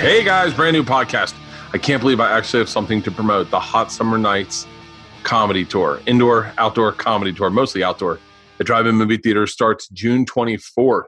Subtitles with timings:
[0.00, 1.34] Hey guys, brand new podcast.
[1.74, 3.50] I can't believe I actually have something to promote.
[3.50, 4.66] The Hot Summer Nights
[5.24, 8.18] comedy tour, indoor, outdoor comedy tour, mostly outdoor.
[8.56, 11.04] The drive-in movie theater starts June 24th.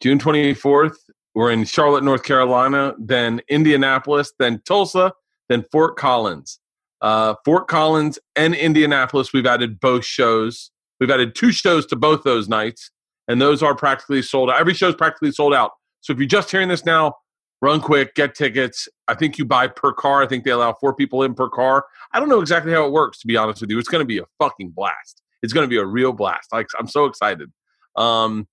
[0.00, 0.94] June 24th,
[1.34, 5.12] we're in Charlotte, North Carolina, then Indianapolis, then Tulsa,
[5.50, 6.60] then Fort Collins.
[7.02, 10.70] Uh, Fort Collins and Indianapolis, we've added both shows.
[11.00, 12.90] We've added two shows to both those nights,
[13.28, 14.58] and those are practically sold out.
[14.58, 15.72] Every show is practically sold out.
[16.00, 17.16] So if you're just hearing this now,
[17.64, 18.88] run quick, get tickets.
[19.08, 20.22] I think you buy per car.
[20.22, 21.86] I think they allow four people in per car.
[22.12, 23.78] I don't know exactly how it works, to be honest with you.
[23.78, 25.22] It's going to be a fucking blast.
[25.42, 26.52] It's going to be a real blast.
[26.52, 27.50] Like I'm so excited.
[27.96, 28.46] Um,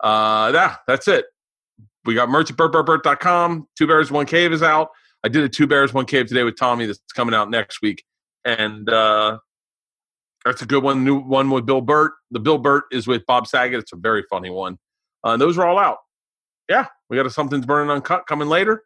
[0.00, 1.24] uh, yeah, that's it.
[2.04, 3.68] We got merch at bertbertbert.com.
[3.76, 4.88] Two Bears, One Cave is out.
[5.24, 8.04] I did a Two Bears, One Cave today with Tommy that's coming out next week.
[8.44, 9.38] And uh,
[10.44, 11.04] that's a good one.
[11.04, 12.12] New one with Bill Bert.
[12.30, 13.80] The Bill Bert is with Bob Saget.
[13.80, 14.78] It's a very funny one.
[15.24, 15.98] Uh, those are all out.
[16.68, 18.84] Yeah, we got a Something's Burning Uncut coming later.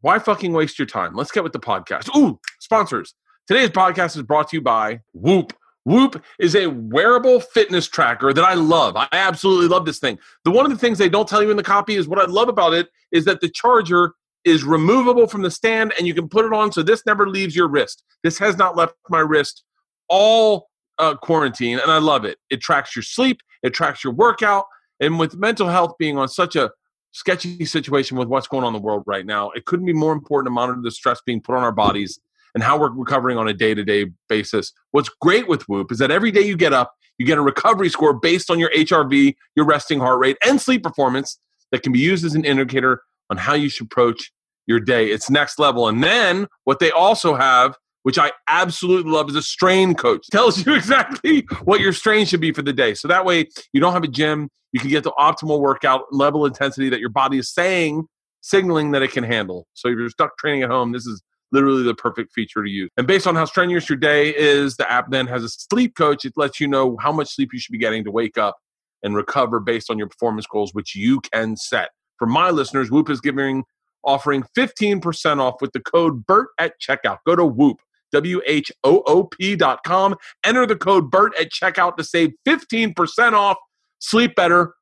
[0.00, 1.14] Why fucking waste your time?
[1.14, 2.14] Let's get with the podcast.
[2.16, 3.14] Ooh, sponsors.
[3.46, 5.52] Today's podcast is brought to you by Whoop.
[5.84, 8.96] Whoop is a wearable fitness tracker that I love.
[8.96, 10.18] I absolutely love this thing.
[10.44, 12.30] The one of the things they don't tell you in the copy is what I
[12.30, 14.12] love about it is that the charger
[14.44, 17.54] is removable from the stand and you can put it on so this never leaves
[17.54, 18.04] your wrist.
[18.22, 19.64] This has not left my wrist
[20.08, 22.38] all uh, quarantine and I love it.
[22.48, 24.66] It tracks your sleep, it tracks your workout,
[25.00, 26.70] and with mental health being on such a
[27.12, 30.12] sketchy situation with what's going on in the world right now, it couldn't be more
[30.12, 32.20] important to monitor the stress being put on our bodies
[32.54, 34.72] and how we're recovering on a day to day basis.
[34.92, 37.88] What's great with Whoop is that every day you get up, you get a recovery
[37.88, 41.38] score based on your HRV, your resting heart rate, and sleep performance
[41.72, 44.32] that can be used as an indicator on how you should approach
[44.66, 45.10] your day.
[45.10, 45.88] It's next level.
[45.88, 50.26] And then what they also have, which I absolutely love, is a strain coach.
[50.30, 52.94] Tells you exactly what your strain should be for the day.
[52.94, 56.46] So that way you don't have a gym, you can get the optimal workout level
[56.46, 58.06] intensity that your body is saying,
[58.40, 59.66] signaling that it can handle.
[59.74, 61.22] So if you're stuck training at home, this is
[61.52, 62.90] literally the perfect feature to use.
[62.96, 66.24] And based on how strenuous your day is, the app then has a sleep coach.
[66.24, 68.56] It lets you know how much sleep you should be getting to wake up
[69.02, 71.90] and recover based on your performance goals, which you can set.
[72.18, 73.64] For my listeners, Whoop is giving
[74.04, 77.18] offering 15% off with the code BERT at checkout.
[77.26, 77.80] Go to Whoop,
[78.12, 80.16] W H O O P dot com.
[80.44, 83.56] Enter the code BERT at checkout to save 15% off.
[83.98, 84.74] Sleep better,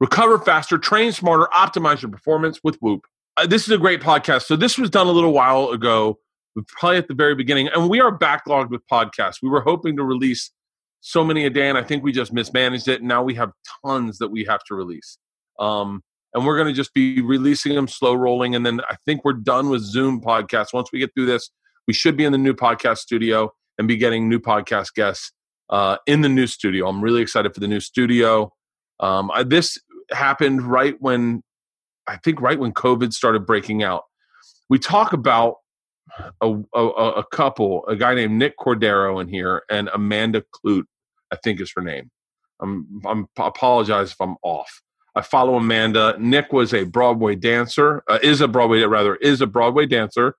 [0.00, 3.06] recover faster, train smarter, optimize your performance with Whoop.
[3.36, 4.42] Uh, this is a great podcast.
[4.42, 6.18] So this was done a little while ago,
[6.66, 9.36] probably at the very beginning, and we are backlogged with podcasts.
[9.42, 10.50] We were hoping to release
[11.00, 13.00] so many a day, and I think we just mismanaged it.
[13.00, 13.52] And now we have
[13.84, 15.18] tons that we have to release.
[15.58, 16.02] Um,
[16.34, 18.54] and we're going to just be releasing them slow rolling.
[18.54, 20.72] And then I think we're done with Zoom podcasts.
[20.72, 21.50] Once we get through this,
[21.88, 25.32] we should be in the new podcast studio and be getting new podcast guests
[25.70, 26.86] uh, in the new studio.
[26.86, 28.52] I'm really excited for the new studio.
[29.00, 29.78] Um, I, this
[30.12, 31.42] happened right when
[32.06, 34.04] I think right when COVID started breaking out.
[34.68, 35.56] We talk about
[36.42, 40.84] a, a, a couple, a guy named Nick Cordero in here, and Amanda Kloots,
[41.32, 42.10] I think is her name.
[42.60, 44.82] I'm, I'm apologize if I'm off.
[45.14, 46.16] I follow Amanda.
[46.18, 50.34] Nick was a Broadway dancer, uh, is a Broadway rather is a Broadway dancer.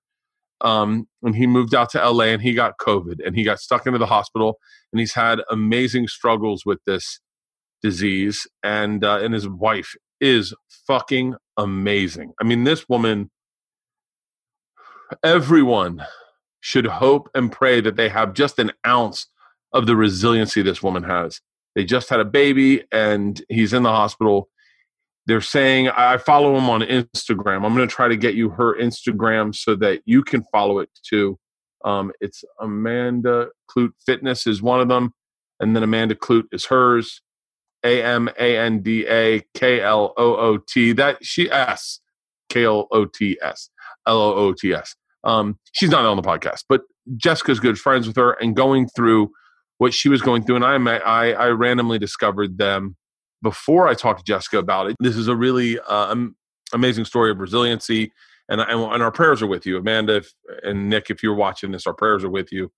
[0.61, 3.85] Um, and he moved out to LA and he got COVID and he got stuck
[3.87, 4.57] into the hospital
[4.91, 7.19] and he's had amazing struggles with this
[7.81, 10.53] disease and uh, and his wife is
[10.85, 12.33] fucking amazing.
[12.41, 13.29] I mean, this woman.
[15.23, 16.05] Everyone
[16.61, 19.27] should hope and pray that they have just an ounce
[19.73, 21.41] of the resiliency this woman has.
[21.75, 24.49] They just had a baby and he's in the hospital.
[25.29, 27.63] They're saying, I follow him on Instagram.
[27.63, 30.89] I'm going to try to get you her Instagram so that you can follow it
[31.03, 31.37] too.
[31.85, 35.13] Um, it's Amanda Kloots Fitness is one of them,
[35.59, 37.21] and then Amanda Kloots is hers.
[37.83, 40.93] A M A N D A K L O O T.
[40.93, 41.99] That she S
[42.49, 43.69] K L O T S
[44.07, 44.95] L O O T S.
[45.23, 46.81] Um, she's not on the podcast, but
[47.17, 49.29] Jessica's good friends with her and going through
[49.77, 50.55] what she was going through.
[50.55, 52.95] And I I, I randomly discovered them
[53.41, 54.95] before I talked to Jessica about it.
[54.99, 56.15] This is a really uh,
[56.73, 58.11] amazing story of resiliency.
[58.49, 60.33] And, and, our prayers are with you, Amanda if,
[60.63, 61.11] and Nick.
[61.11, 62.71] If you're watching this, our prayers are with you.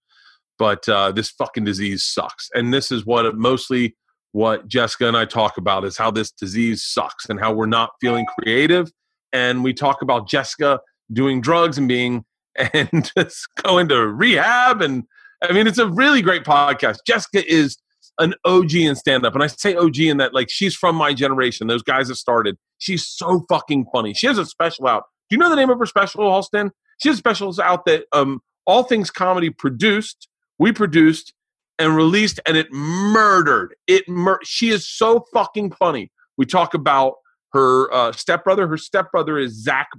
[0.59, 2.49] but uh, this fucking disease sucks.
[2.53, 3.95] And this is what mostly
[4.33, 7.91] what Jessica and I talk about is how this disease sucks and how we're not
[7.99, 8.91] feeling creative.
[9.33, 10.79] And we talk about Jessica
[11.11, 12.25] doing drugs and being
[12.73, 14.81] and just going to rehab.
[14.81, 15.03] And
[15.41, 16.97] I mean, it's a really great podcast.
[17.07, 17.77] Jessica is
[18.21, 19.33] an OG in stand up.
[19.33, 22.57] And I say OG in that, like, she's from my generation, those guys that started.
[22.77, 24.13] She's so fucking funny.
[24.13, 25.03] She has a special out.
[25.29, 26.71] Do you know the name of her special, Halston?
[27.01, 30.27] She has specials out that um, All Things Comedy produced,
[30.59, 31.33] we produced,
[31.79, 33.75] and released, and it murdered.
[33.87, 36.11] It mur- She is so fucking funny.
[36.37, 37.15] We talk about
[37.53, 38.67] her uh, stepbrother.
[38.67, 39.89] Her stepbrother is Zach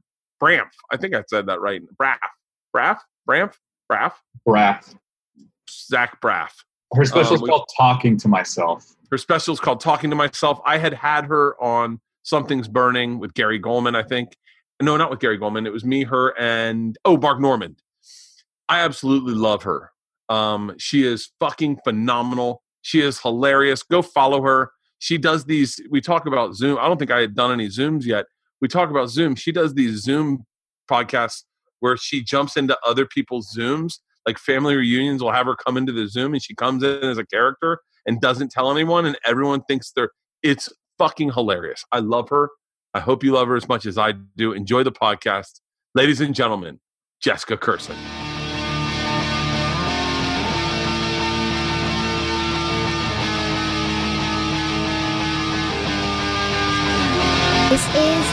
[0.43, 0.69] Braff.
[0.91, 1.83] I think I said that right.
[2.01, 2.19] Braff.
[2.75, 2.99] Braff?
[3.29, 3.55] Braff?
[3.91, 4.13] Braff?
[4.49, 4.95] Braff.
[5.69, 6.51] Zach Braff.
[6.95, 8.95] Her special is Um, called Talking to Myself.
[9.11, 10.61] Her special is called Talking to Myself.
[10.65, 14.37] I had had her on Something's Burning with Gary Gulman, I think.
[14.81, 15.67] No, not with Gary Gulman.
[15.67, 17.83] It was me, her, and oh, Mark Normand.
[18.69, 19.91] I absolutely love her.
[20.29, 22.63] Um, she is fucking phenomenal.
[22.83, 23.83] She is hilarious.
[23.83, 24.71] Go follow her.
[24.99, 25.81] She does these.
[25.91, 26.79] We talk about Zoom.
[26.79, 28.27] I don't think I had done any Zooms yet.
[28.61, 29.35] We talk about Zoom.
[29.35, 30.45] She does these Zoom
[30.91, 31.43] podcasts
[31.81, 33.99] where she jumps into other people's Zooms.
[34.27, 37.19] Like family reunions will have her come into the Zoom and she comes in as
[37.19, 40.11] a character and doesn't tell anyone, and everyone thinks they're.
[40.43, 41.85] It's fucking hilarious.
[41.93, 42.51] I love her.
[42.95, 44.53] I hope you love her as much as I do.
[44.53, 45.61] Enjoy the podcast.
[45.95, 46.81] Ladies and gentlemen,
[47.21, 47.97] Jessica Kirson.
[57.71, 58.27] This is.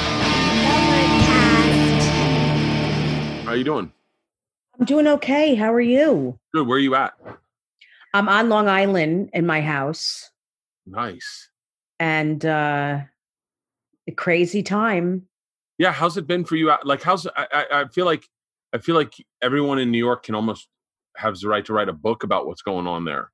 [3.45, 3.91] How are you doing?
[4.79, 5.55] I'm doing okay.
[5.55, 6.39] How are you?
[6.53, 6.65] Good.
[6.65, 7.13] Where are you at?
[8.13, 10.31] I'm on Long Island in my house
[10.87, 11.49] Nice.
[11.99, 13.01] and uh
[14.07, 15.27] a crazy time.
[15.77, 15.91] Yeah.
[15.91, 16.73] How's it been for you?
[16.83, 18.25] Like, how's I, I, I feel like
[18.73, 20.67] I feel like everyone in New York can almost
[21.17, 23.31] have the right to write a book about what's going on there.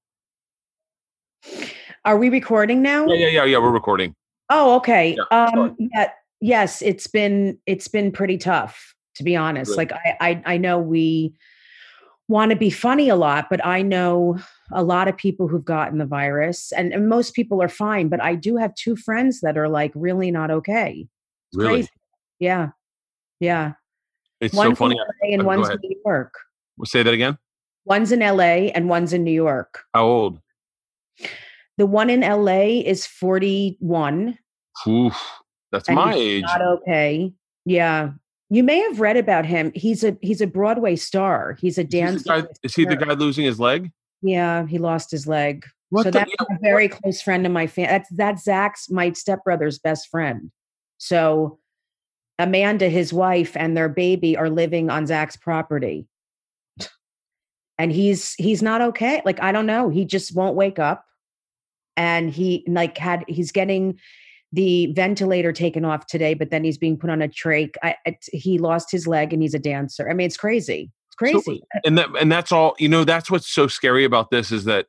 [2.05, 3.05] Are we recording now?
[3.05, 3.57] Yeah, yeah, yeah, yeah.
[3.59, 4.15] We're recording.
[4.49, 5.15] Oh, okay.
[5.15, 5.69] Yeah, sorry.
[5.69, 6.09] um yeah,
[6.41, 9.77] yes, it's been it's been pretty tough to be honest.
[9.77, 11.33] Like I I I know we
[12.27, 14.37] want to be funny a lot, but I know
[14.71, 18.19] a lot of people who've gotten the virus and, and most people are fine, but
[18.21, 21.05] I do have two friends that are like really not okay.
[21.51, 21.73] It's Really?
[21.81, 21.89] crazy.
[22.39, 22.69] Yeah.
[23.39, 23.73] Yeah.
[24.41, 24.95] It's One's so funny.
[25.21, 26.33] in LA and uh, Go one's in New York.
[26.77, 27.37] We'll Say that again.
[27.85, 29.83] One's in LA and one's in New York.
[29.93, 30.39] How old?
[31.77, 34.37] The one in LA is 41.
[34.87, 35.31] Oof,
[35.71, 36.41] that's my age.
[36.43, 37.31] Not okay.
[37.65, 38.11] Yeah.
[38.49, 39.71] You may have read about him.
[39.75, 41.57] He's a he's a Broadway star.
[41.59, 42.23] He's a Is he the dancer.
[42.41, 43.91] guy- Is he the guy losing his leg?
[44.21, 45.65] Yeah, he lost his leg.
[45.89, 47.89] What so the- that's yeah, a very close friend of my family.
[47.89, 50.51] That's that's Zach's my stepbrother's best friend.
[50.97, 51.59] So
[52.37, 56.07] Amanda, his wife, and their baby are living on Zach's property.
[57.77, 59.21] And he's he's not okay.
[59.25, 59.89] Like I don't know.
[59.89, 61.05] He just won't wake up.
[61.97, 63.99] And he like had he's getting
[64.55, 67.75] the ventilator taken off today, but then he's being put on a trach.
[67.83, 67.95] I,
[68.31, 70.09] he lost his leg and he's a dancer.
[70.09, 70.91] I mean, it's crazy.
[71.09, 71.61] It's So- crazy.
[71.75, 74.63] Uh, and that and that's all you know that's what's so scary about this is
[74.65, 74.87] that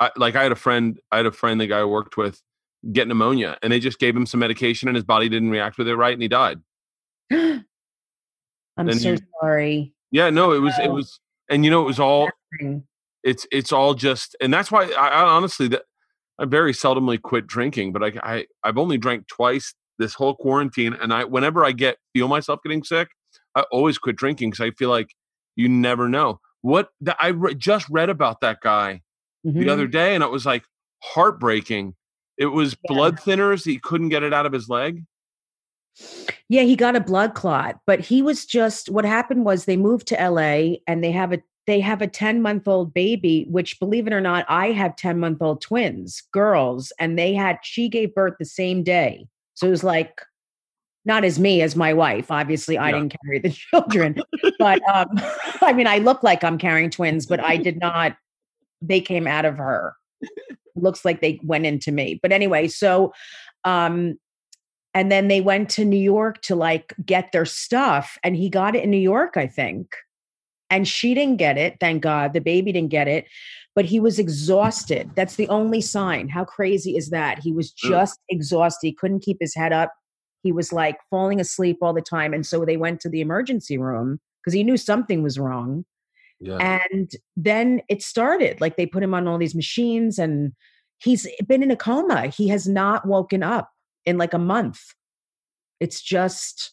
[0.00, 2.42] I, like i had a friend i had a friend the guy i worked with
[2.92, 5.86] get pneumonia and they just gave him some medication and his body didn't react with
[5.88, 6.58] it right and he died
[7.32, 7.64] I'm
[8.76, 9.94] Then so you- sorry.
[10.10, 12.28] yeah no it was it was and you know it was all
[13.22, 15.82] it's it's all just and that's why i, I honestly that
[16.38, 20.94] i very seldomly quit drinking but I, I i've only drank twice this whole quarantine
[20.94, 23.08] and i whenever i get feel myself getting sick
[23.54, 25.08] i always quit drinking because i feel like
[25.56, 29.00] you never know what the, i re- just read about that guy
[29.44, 29.68] the Mhm.
[29.68, 30.64] other day and it was like
[31.02, 31.94] heartbreaking
[32.36, 32.94] it was Yeah.
[32.94, 35.02] blood thinners he couldn't get it out of his leg
[36.48, 40.06] Yeah, he got a blood clot, but he was just what happened was they moved
[40.08, 44.06] to LA and they have a they have a 10 month old baby, which believe
[44.06, 48.14] it or not, I have 10 month old twins, girls, and they had she gave
[48.14, 49.26] birth the same day.
[49.54, 50.20] So it was like
[51.04, 52.30] not as me as my wife.
[52.30, 52.98] Obviously, I Yeah.
[52.98, 54.16] didn't carry the children,
[54.58, 55.08] but um,
[55.62, 58.16] I mean, I look like I'm carrying twins, but I did not.
[58.82, 59.94] They came out of her.
[60.74, 62.18] Looks like they went into me.
[62.22, 63.12] But anyway, so
[63.64, 64.18] um,
[64.94, 68.76] and then they went to New York to like get their stuff, and he got
[68.76, 69.96] it in New York, I think.
[70.70, 72.32] And she didn't get it, thank God.
[72.32, 73.26] The baby didn't get it,
[73.74, 75.10] but he was exhausted.
[75.14, 76.28] That's the only sign.
[76.28, 77.38] How crazy is that?
[77.38, 78.86] He was just exhausted.
[78.86, 79.92] He couldn't keep his head up.
[80.42, 82.32] He was like falling asleep all the time.
[82.32, 85.84] And so they went to the emergency room because he knew something was wrong.
[86.40, 88.60] yeah And then it started.
[88.60, 90.52] Like they put him on all these machines and
[90.98, 92.28] he's been in a coma.
[92.28, 93.70] He has not woken up
[94.04, 94.80] in like a month.
[95.80, 96.72] It's just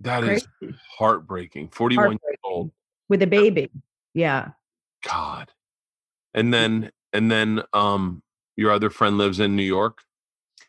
[0.00, 0.76] that is crazy.
[0.98, 2.72] heartbreaking 41 years old Heartbreaking.
[3.08, 3.70] With a baby.
[4.14, 4.50] Yeah.
[5.06, 5.50] God.
[6.34, 8.22] And then and then um
[8.56, 10.02] your other friend lives in New York.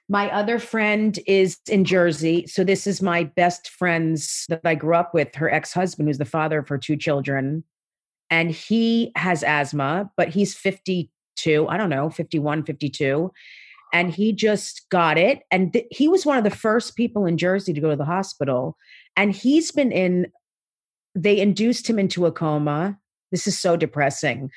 [0.09, 2.47] My other friend is in Jersey.
[2.47, 6.25] So this is my best friend's that I grew up with, her ex-husband, who's the
[6.25, 7.63] father of her two children.
[8.29, 13.31] And he has asthma, but he's 52, I don't know, 51, 52.
[13.93, 15.43] And he just got it.
[15.51, 18.05] And th- he was one of the first people in Jersey to go to the
[18.05, 18.77] hospital.
[19.15, 20.27] And he's been in,
[21.17, 22.97] they induced him into a coma.
[23.31, 24.51] This is so depressing.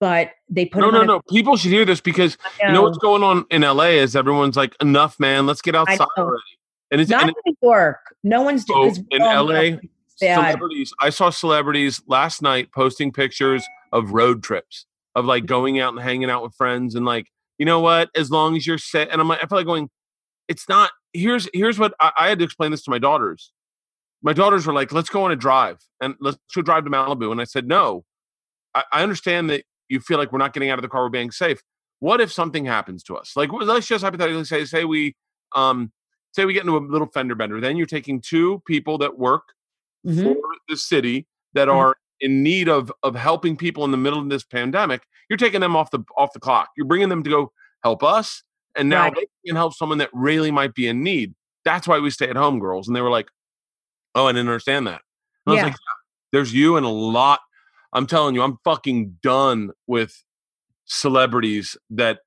[0.00, 1.20] But they put No, no, on a- no.
[1.30, 4.56] People should hear this because I you know what's going on in LA is everyone's
[4.56, 5.46] like, enough, man.
[5.46, 6.42] Let's get outside already.
[6.90, 8.14] And it's Not in New York.
[8.22, 9.78] No one's doing in LA,
[10.16, 10.92] celebrities.
[11.00, 15.48] I saw celebrities last night posting pictures of road trips of like mm-hmm.
[15.48, 17.26] going out and hanging out with friends and like,
[17.58, 18.10] you know what?
[18.14, 19.90] As long as you're set, and I'm like, I feel like going.
[20.46, 20.90] It's not.
[21.14, 23.52] Here's here's what I, I had to explain this to my daughters.
[24.24, 27.30] My daughters were like, "Let's go on a drive and let's go drive to Malibu."
[27.30, 28.04] And I said, "No,
[28.74, 31.10] I, I understand that you feel like we're not getting out of the car, we're
[31.10, 31.60] being safe.
[32.00, 33.32] What if something happens to us?
[33.36, 35.14] Like, let's just hypothetically say, say we,
[35.54, 35.92] um,
[36.32, 37.60] say we get into a little fender bender.
[37.60, 39.44] Then you're taking two people that work
[40.06, 40.22] Mhm.
[40.24, 40.36] for
[40.68, 41.74] the city that Mhm.
[41.76, 45.02] are in need of of helping people in the middle of this pandemic.
[45.28, 46.70] You're taking them off the off the clock.
[46.76, 47.52] You're bringing them to go
[47.82, 48.42] help us,
[48.74, 49.14] and now Right.
[49.16, 51.34] they can help someone that really might be in need.
[51.64, 52.86] That's why we stay at home, girls.
[52.88, 53.28] And they were like,
[54.14, 55.02] "Oh, I didn't understand that."
[55.46, 55.64] And I was Yeah.
[55.66, 55.76] like,
[56.32, 57.40] "There's you and a lot."
[57.92, 60.24] I'm telling you, I'm fucking done with
[60.86, 62.20] celebrities that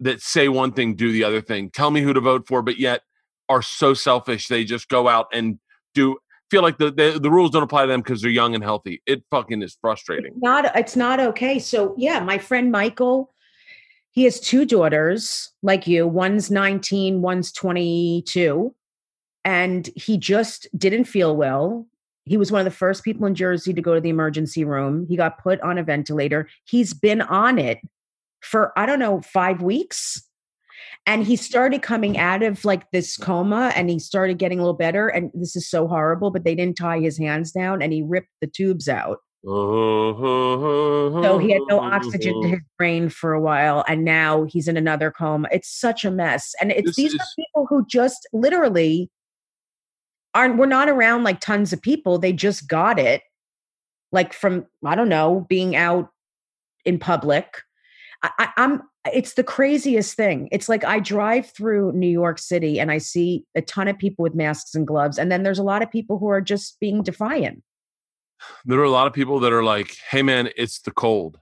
[0.00, 1.70] that say one thing, do the other thing.
[1.70, 3.02] Tell me who to vote for, but yet
[3.48, 4.48] are so selfish.
[4.48, 5.58] They just go out and
[5.94, 6.18] do
[6.50, 9.02] feel like the the, the rules don't apply to them because they're young and healthy.
[9.06, 10.32] It fucking is frustrating.
[10.36, 13.32] not it's not okay so yeah my friend michael
[14.10, 18.74] he has two daughters like you one's 19 one's 22
[19.46, 21.86] and he just didn't feel well.
[22.24, 25.06] He was one of the first people in jersey to go to the emergency room.
[25.08, 26.48] He got put on a ventilator.
[26.64, 27.78] He's been on it
[28.42, 30.22] for i don't know five weeks.
[31.06, 34.74] And he started coming out of like this coma and he started getting a little
[34.74, 35.06] better.
[35.06, 38.32] And this is so horrible but they didn't tie his hands down and he ripped
[38.40, 39.18] the tubes out.
[41.22, 44.76] So he had no oxygen to his brain for a while, and now he's in
[44.76, 45.46] another coma.
[45.52, 49.08] It's such a mess, and it's This these are people who just literally
[50.36, 50.58] aren't.
[50.58, 52.18] We're not around like tons of people.
[52.18, 53.22] They just got it,
[54.12, 56.10] like from I don't know, being out
[56.84, 57.62] in public.
[58.22, 58.82] I, I'm.
[59.12, 60.48] It's the craziest thing.
[60.50, 64.24] It's like I drive through New York City and I see a ton of people
[64.24, 67.02] with masks and gloves, and then there's a lot of people who are just being
[67.02, 67.62] defiant.
[68.64, 71.38] There are a lot of people that are like, "Hey, man, it's the cold.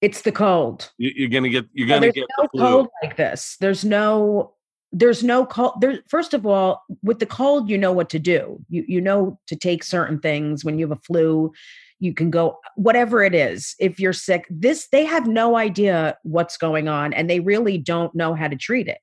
[0.00, 0.90] It's the cold.
[0.98, 1.66] You, you're gonna get.
[1.72, 3.56] You're gonna there's get no the flu." cold like this.
[3.60, 4.54] There's no
[4.92, 8.58] there's no cold there first of all with the cold you know what to do.
[8.68, 10.64] You you know to take certain things.
[10.64, 11.52] When you have a flu
[11.98, 13.74] you can go whatever it is.
[13.78, 18.14] If you're sick this they have no idea what's going on and they really don't
[18.14, 18.98] know how to treat it.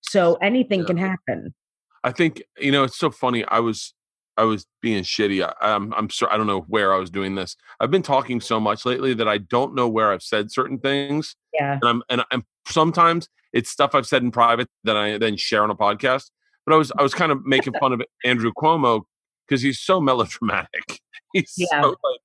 [0.00, 0.86] So anything Yeah.
[0.86, 1.54] can happen.
[2.02, 3.44] I think you know it's so funny.
[3.46, 3.94] I was
[4.36, 5.42] I was being shitty.
[5.44, 7.56] I, I'm I'm sure I don't know where I was doing this.
[7.80, 11.36] I've been talking so much lately that I don't know where I've said certain things,
[11.52, 15.36] yeah and I'm and I'm sometimes it's stuff I've said in private that I then
[15.36, 16.30] share on a podcast.
[16.66, 19.02] But I was I was kind of making fun of Andrew Cuomo
[19.46, 21.00] because he's so melodramatic.
[21.32, 21.82] He's Yeah.
[21.82, 22.20] so like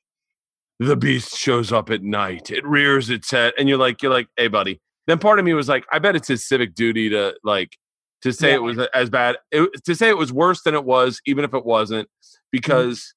[0.79, 2.51] the beast shows up at night.
[2.51, 4.79] It rears its head, and you're like you're like, hey buddy.
[5.07, 7.75] Then part of me was like, I bet it's his civic duty to like
[8.21, 8.55] to say Yeah.
[8.55, 11.53] it was as bad it, to say it was worse than it was even if
[11.53, 12.37] it wasn't mm-hmm.
[12.51, 13.13] because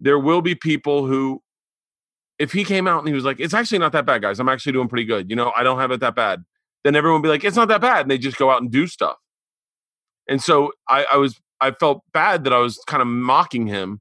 [0.00, 1.42] there will be people who
[2.38, 4.40] if he came out and he was like it's actually not that bad guys.
[4.40, 5.30] I'm actually doing pretty good.
[5.30, 6.44] You know i don't have it that bad.
[6.82, 8.02] Then everyone would be like it's not that bad.
[8.02, 9.16] And they just go out and do stuff.
[10.28, 14.00] And so i i was i felt bad that i was kind of mocking him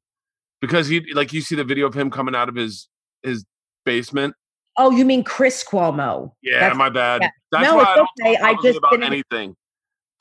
[0.61, 2.87] because he like you see the video of him coming out of his
[3.21, 3.45] his
[3.85, 4.35] basement?
[4.77, 6.31] Oh you mean chris cuomo.
[6.41, 7.21] Yeah That's- my bad.
[7.21, 7.29] yeah.
[7.51, 8.35] that's No, why it's i don't okay.
[8.37, 9.55] I publicly just didn't- anything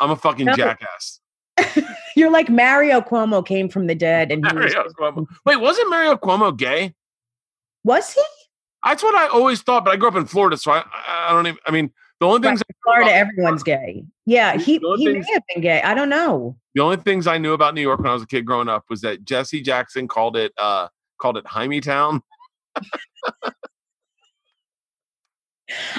[0.02, 0.54] i'm a fucking No.
[0.54, 1.20] jackass
[2.16, 5.26] you're like mario cuomo came from the dead and he was, Cuomo.
[5.46, 6.94] Wait, wasn't Mario Cuomo gay?
[7.84, 8.22] was he
[8.84, 11.46] That's what I always thought, but I grew up in Florida, so I, I don't
[11.46, 11.58] even.
[11.66, 11.90] I mean,
[12.20, 12.58] the only Right.
[12.58, 14.04] things Florida, everyone's gay.
[14.26, 15.82] Yeah, he he may have been gay.
[15.82, 16.56] I don't know.
[16.74, 18.84] the only things I knew about New York when I was a kid growing up
[18.90, 22.22] was that Jesse Jackson called it uh called it Hymietown.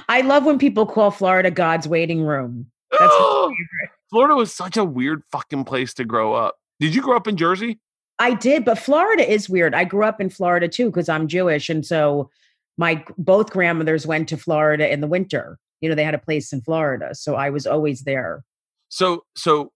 [0.10, 2.68] I love when people call Florida God's waiting room.
[3.00, 3.92] That's my favorite.
[4.10, 6.56] Florida was such a weird fucking place to grow up.
[6.80, 7.80] Did you grow up in Jersey?
[8.20, 9.74] I did, but Florida is weird.
[9.74, 12.30] I grew up in Florida too because I'm Jewish, and so
[12.78, 15.58] my both grandmothers went to Florida in the winter.
[15.82, 18.44] You know, they had a place in Florida, so I was always there.
[18.90, 19.72] So so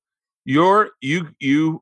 [0.45, 1.81] you're you you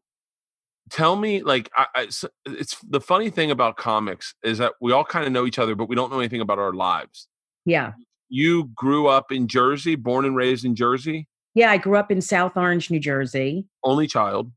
[0.89, 4.91] tell me like I, I s- it's the funny thing about comics is that we
[4.91, 7.27] all kind of know each other but we don't know anything about our lives
[7.65, 7.93] Yeah.
[8.29, 11.71] You grew up in jersey born and raised in jersey Yeah.
[11.71, 13.67] I grew up in South Orange, New Jersey.
[13.83, 14.51] only child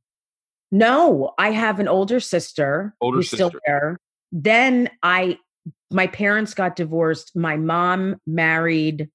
[0.73, 3.61] No, I have an older sister Older who's still sister.
[3.67, 3.99] there.
[4.33, 5.39] Then I,
[5.91, 7.35] my parents got divorced.
[7.35, 9.09] My mom married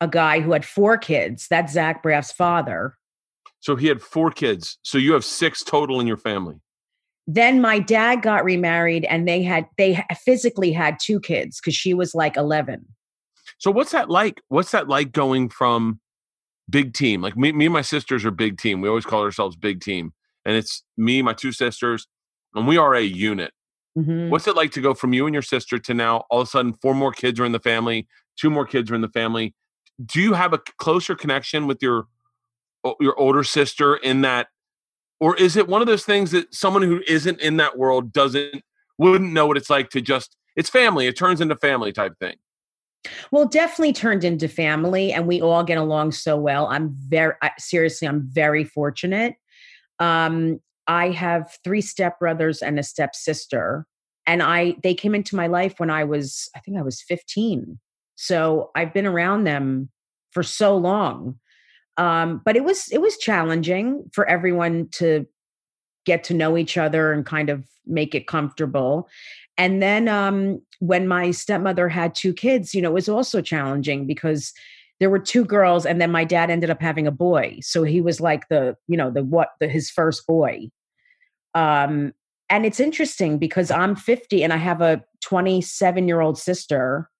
[0.00, 1.46] a guy who had four kids.
[1.48, 2.96] That's Zach Braff's father.
[3.60, 6.56] so he had four kids so you have six total in your family
[7.26, 11.94] Then my dad got remarried, and they had they physically had two kids because she
[11.94, 12.86] was like eleven.
[13.60, 16.00] So what's that like what's that like going from
[16.68, 19.56] big team like me, me and my sisters are big team we always call ourselves
[19.56, 20.12] big team
[20.44, 22.08] and it's me my two sisters
[22.54, 23.52] and we are a unit
[23.98, 24.28] Mhm.
[24.28, 26.50] What's it like to go from you and your sister to now all of a
[26.50, 29.54] sudden four more kids are in the family, two more kids are in the family?
[30.04, 32.06] Do you have a closer connection with your
[32.98, 34.48] your older sister in that
[35.18, 38.62] or is it one of those things that someone who isn't in that world doesn't
[38.96, 42.36] wouldn't know what it's like to just it's family, it turns into family type thing.
[43.30, 46.66] Well, definitely turned into family, and we all get along so well.
[46.66, 49.36] I'm very I, seriously, I'm very fortunate.
[49.98, 53.86] Um, I have three stepbrothers and a stepsister,
[54.26, 57.78] and I they came into my life when I was, I think I was 15.
[58.16, 59.88] So I've been around them
[60.30, 61.38] for so long.
[61.96, 65.26] Um, but it was it was challenging for everyone to
[66.06, 69.08] get to know each other and kind of make it comfortable.
[69.60, 74.06] And then um, when my stepmother had two kids, you know, it was also challenging
[74.06, 74.54] because
[75.00, 77.58] there were two girls, and then my dad ended up having a boy.
[77.60, 80.70] So he was like the, you know, the what the his first boy.
[81.54, 82.14] Um,
[82.48, 87.10] and it's interesting because I'm 50 and I have a 27 year old sister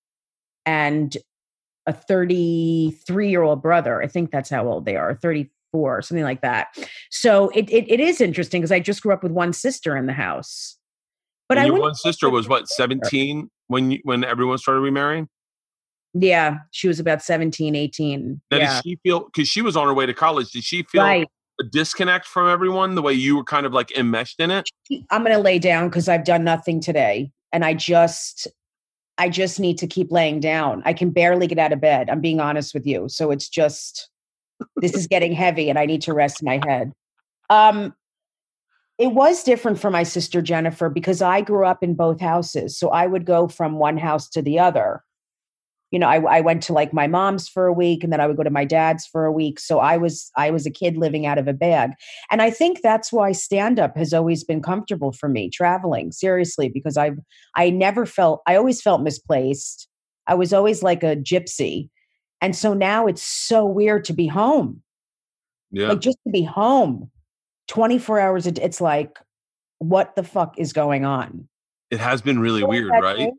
[0.64, 1.14] and
[1.87, 4.00] a 33 year old brother.
[4.00, 6.68] I think that's how old they are, 34, something like that.
[7.11, 10.06] So it it, it is interesting because I just grew up with one sister in
[10.06, 10.78] the house.
[11.50, 15.28] But And I your one sister was what, 17 when you, when everyone started remarrying?
[16.14, 18.40] Yeah, she was about 17, 18.
[18.53, 18.74] Now yeah.
[18.74, 21.27] did she feel because she was on her way to college, did she feel Right.
[21.61, 24.68] a disconnect from everyone the way you were kind of like enmeshed in it?
[25.11, 27.33] I'm going to lay down because I've done nothing today.
[27.53, 28.46] And I just,
[29.18, 30.85] I just need to keep laying down.
[30.85, 32.09] I can barely get out of bed.
[32.11, 33.09] I'm being honest with you.
[33.09, 34.09] So it's just,
[34.77, 36.92] this is getting heavy and I need to rest my head.
[37.51, 37.92] Um,
[39.00, 42.76] it was different for my sister Jennifer because I grew up in both houses.
[42.76, 45.02] So I would go from one house to the other.
[45.90, 48.26] You know, I, I went to like my mom's for a week and then I
[48.26, 49.58] would go to my dad's for a week.
[49.58, 51.92] So I was I was a kid living out of a bag.
[52.30, 56.68] And I think that's why stand up has always been comfortable for me, traveling, seriously,
[56.68, 57.18] because I've
[57.56, 59.88] I never felt I always felt misplaced.
[60.26, 61.88] I was always like a gypsy.
[62.42, 64.82] And so now it's so weird to be home.
[65.70, 65.88] Yeah.
[65.88, 67.10] Like just to be home
[67.70, 68.62] 24 hours a day.
[68.62, 69.18] It's like,
[69.78, 71.48] what the fuck is going on?
[71.90, 73.30] It has been really Feel weird, right?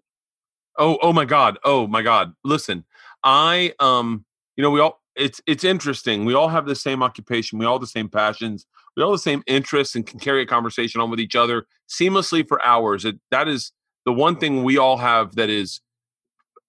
[0.78, 1.60] Oh, oh my God.
[1.65, 2.34] Oh my God.
[2.46, 2.86] Listen,
[3.24, 6.24] I um, you know, we all it's it's interesting.
[6.24, 8.65] We all have the same occupation, we all have the same passions,
[8.96, 11.65] we all have the same interests and can carry a conversation on with each other
[11.89, 13.04] seamlessly for hours.
[13.04, 13.74] It, that is
[14.06, 15.82] the one thing we all have that is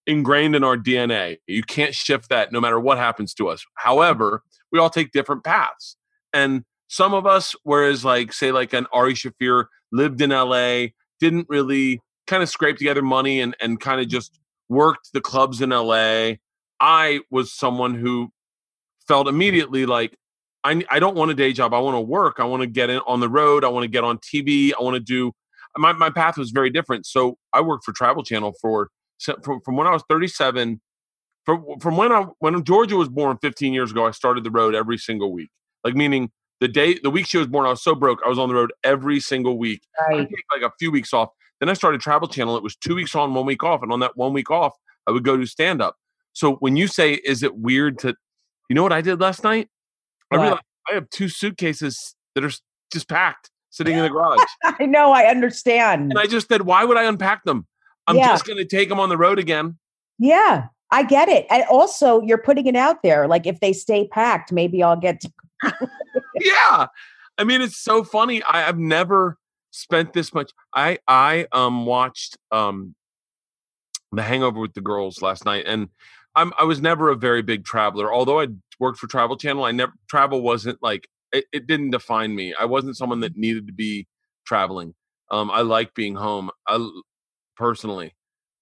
[0.09, 1.39] ingrained in our DNA.
[1.47, 3.65] You can't shift that no matter what happens to us.
[3.77, 5.97] However, we all take different paths.
[6.33, 10.89] And some of us, whereas like say like an Ari Shaffir lived in LA,
[11.21, 15.63] didn't really kind of scrape together money and, and kind of just worked the clubs
[15.63, 16.33] in LA.
[16.81, 18.31] I was someone who
[19.09, 20.15] felt immediately like
[20.65, 21.73] I, I don't want a day job.
[21.73, 22.37] I want to work.
[22.39, 23.65] I want to get in on the road.
[23.65, 24.73] I want to get on TV.
[24.79, 25.33] I want to do
[25.79, 27.07] my, my path was very different.
[27.07, 28.91] So I worked for Travel Channel for
[29.43, 30.79] from, from when I was 37
[31.47, 34.75] from from when I when Georgia was born 15 years ago, I started the road
[34.75, 35.49] every single week.
[35.85, 36.31] Like meaning
[36.63, 38.55] the day the week she was born, I was so broke, I was on the
[38.55, 39.83] road every single week.
[40.09, 41.31] I take like a few weeks off.
[41.61, 42.57] Then I started Travel Channel.
[42.57, 44.73] It was two weeks on, one week off, and on that one week off,
[45.07, 45.97] I would go do stand up.
[46.33, 48.15] So when you say, "Is it weird to,"
[48.69, 49.69] you know what I did last night?
[50.31, 52.51] I realized I have two suitcases that are
[52.93, 56.11] just packed, sitting in the garage, I know, I understand.
[56.11, 57.67] and I just said, "Why would I unpack them?
[58.07, 58.29] I'm Yeah.
[58.29, 59.79] just going to take them on the road again."
[60.19, 61.47] Yeah, I get it.
[61.51, 63.27] And also, you're putting it out there.
[63.29, 65.21] Like, if they stay packed, maybe I'll get.
[65.21, 65.33] To,
[66.41, 66.87] yeah.
[67.39, 69.39] I mean it's so funny I, i've never
[69.71, 72.95] spent this much i i um watched um
[74.13, 75.89] the hangover with the girls last night and
[76.37, 79.73] i'm i was never a very big traveler although i worked for travel channel i
[79.73, 83.73] never travel wasn't like it, it didn't define me i wasn't someone that needed to
[83.73, 84.07] be
[84.47, 84.95] traveling
[85.31, 86.87] um i like being home I
[87.57, 88.15] personally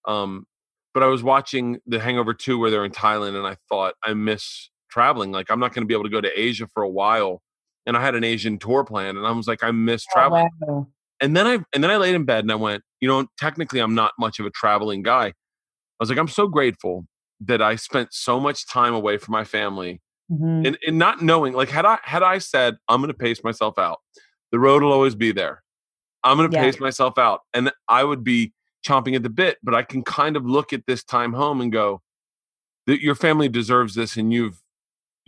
[0.07, 0.47] um
[0.95, 4.15] but i was watching the hangover 2 where they're in thailand and i thought i
[4.15, 6.89] miss traveling like i'm not going to be able to go to asia for a
[6.89, 7.43] while
[7.87, 10.49] and I had an Asian tour plan, and I was like, I miss Oh, traveling.
[10.61, 10.89] wow.
[11.23, 13.81] And then I and then I laid in bed and I went, you know, technically
[13.81, 15.27] I'm not much of a traveling guy.
[15.27, 15.33] I
[16.01, 17.07] was like, I'm so grateful
[17.41, 20.67] that I spent so much time away from my family Mhm.
[20.67, 23.99] and, and not knowing like had I had I said I'm gonna pace myself out,
[24.51, 25.63] the road will always be there.
[26.25, 26.63] I'm gonna Yeah.
[26.63, 27.41] pace myself out.
[27.53, 28.55] And I would be
[28.87, 31.71] chomping at the bit, but I can kind of look at this time home and
[31.71, 32.01] go,
[32.87, 34.63] that your family deserves this and you've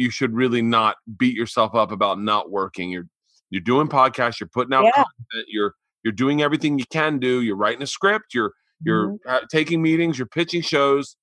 [0.02, 2.90] you should really not beat yourself up about not working.
[2.90, 3.06] You're
[3.50, 4.92] you're doing podcasts, you're putting out Yeah.
[4.92, 8.52] content, you're you're doing everything you can do, you're writing a script, you're
[8.84, 9.18] you're Mhm.
[9.28, 11.16] uh, taking meetings, you're pitching shows.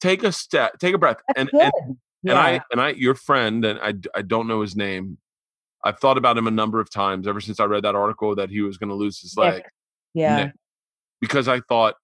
[0.00, 1.18] Take a step, take a breath.
[1.28, 2.38] That's and and and Yeah.
[2.40, 5.18] I and I your friend and I I don't know his name.
[5.84, 8.48] I've thought about him a number of times ever since I read that article that
[8.50, 9.62] he was going to lose his leg
[10.14, 10.36] yeah.
[10.46, 10.52] Nick.
[11.20, 11.94] because I thought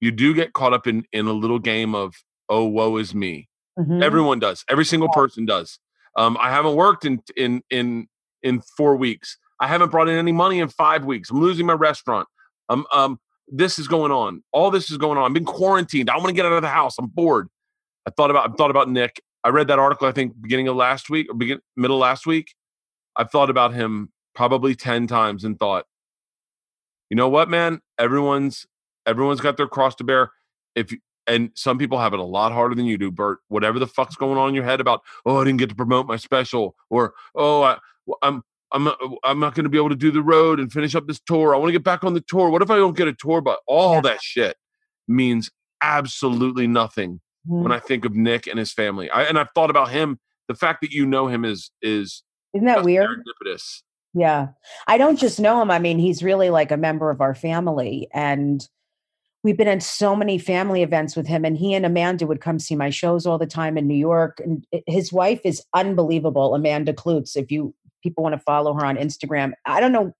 [0.00, 2.14] you do get caught up in in a little game of
[2.48, 3.48] oh woe is me.
[3.78, 4.02] Mhm.
[4.02, 4.64] Everyone does.
[4.68, 5.78] Every single person does.
[6.16, 8.08] Um, I haven't worked in in in
[8.42, 9.38] in four weeks.
[9.60, 11.30] I haven't brought in any money in five weeks.
[11.30, 12.28] I'm losing my restaurant.
[12.68, 14.42] Um, um, this is going on.
[14.52, 15.24] All this is going on.
[15.24, 16.10] I've been quarantined.
[16.10, 16.96] I want to get out of the house.
[16.98, 17.48] I'm bored.
[18.06, 19.20] I thought about I thought about Nick.
[19.44, 20.08] I read that article.
[20.08, 22.54] I think beginning of last week or begin middle of last week.
[23.14, 25.86] I've thought about him probably ten times and thought,
[27.10, 27.80] you know what, man?
[27.98, 28.66] Everyone's
[29.06, 30.32] everyone's got their cross to bear.
[30.74, 33.38] If you- and some people have it a lot harder than you do, Bert.
[33.48, 36.06] Whatever the fuck's going on in your head about, oh, I didn't get to promote
[36.06, 37.78] my special, or oh, I,
[38.22, 40.94] I'm I'm not, I'm not going to be able to do the road and finish
[40.94, 41.54] up this tour.
[41.54, 42.50] I want to get back on the tour.
[42.50, 43.40] What if I don't get a tour?
[43.40, 44.56] But all that shit
[45.06, 45.50] means
[45.82, 47.62] absolutely nothing Mhm.
[47.62, 49.08] when I think of Nick and his family.
[49.10, 50.18] I, and I've thought about him.
[50.48, 52.22] The fact that you know him is is
[52.54, 53.22] Isn't that weird?
[54.14, 54.48] Yeah.
[54.86, 55.70] I don't just know him.
[55.70, 58.08] I mean, he's really like a member of our family.
[58.14, 58.66] And
[59.46, 61.44] we've been in so many family events with him.
[61.44, 64.40] And he and Amanda would come see my shows all the time in New York.
[64.42, 67.36] And his wife is unbelievable, Amanda Kloots.
[67.36, 70.12] If you people want to follow her on Instagram, I don't know.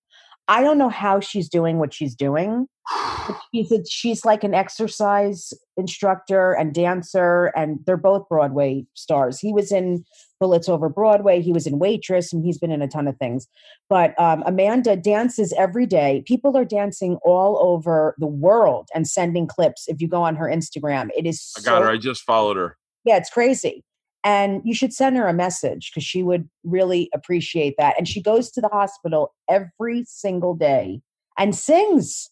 [0.48, 2.66] I don't know how she's doing what she's doing.
[3.52, 9.40] She's a, she's like an exercise instructor and dancer, and they're both Broadway stars.
[9.40, 10.04] He was in
[10.38, 11.40] Bullets Over Broadway.
[11.40, 13.48] He was in Waitress, and he's been in a ton of things.
[13.88, 16.22] But um, Amanda dances every day.
[16.26, 19.88] People are dancing all over the world and sending clips.
[19.88, 21.90] If you go on her Instagram, it is I got so her.
[21.90, 22.76] I just followed her.
[23.04, 23.82] yeah, it's crazy.
[24.26, 27.94] And you should send her a message because she would really appreciate that.
[27.96, 31.00] And she goes to the hospital every single day
[31.38, 32.28] and sings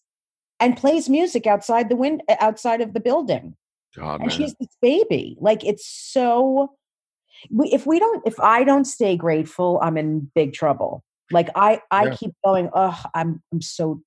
[0.58, 3.54] and plays music outside the wind eh, outside of the building.
[3.96, 4.36] God, and man.
[4.36, 5.36] she this baby.
[5.40, 6.72] Like it's so
[7.48, 11.04] we, if we don't if I don't stay grateful, I'm in big trouble.
[11.30, 12.16] Like I I Yeah.
[12.16, 14.00] keep going, oh, I'm I'm so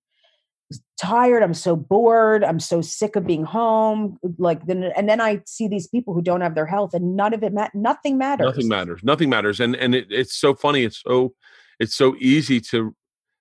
[0.99, 5.41] tired i'm so bored i'm so sick of being home like then and then i
[5.45, 8.47] see these people who don't have their health and none of it ma- nothing matters
[8.47, 9.03] Nothing matters.
[9.03, 9.59] Nothing matters.
[9.59, 10.83] And and it, it's so funny.
[10.83, 11.33] It's so
[11.79, 12.95] it's so easy to.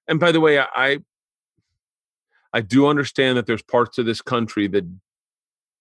[0.08, 0.98] And by the way, I
[2.52, 4.84] I, do understand that there's parts of this country that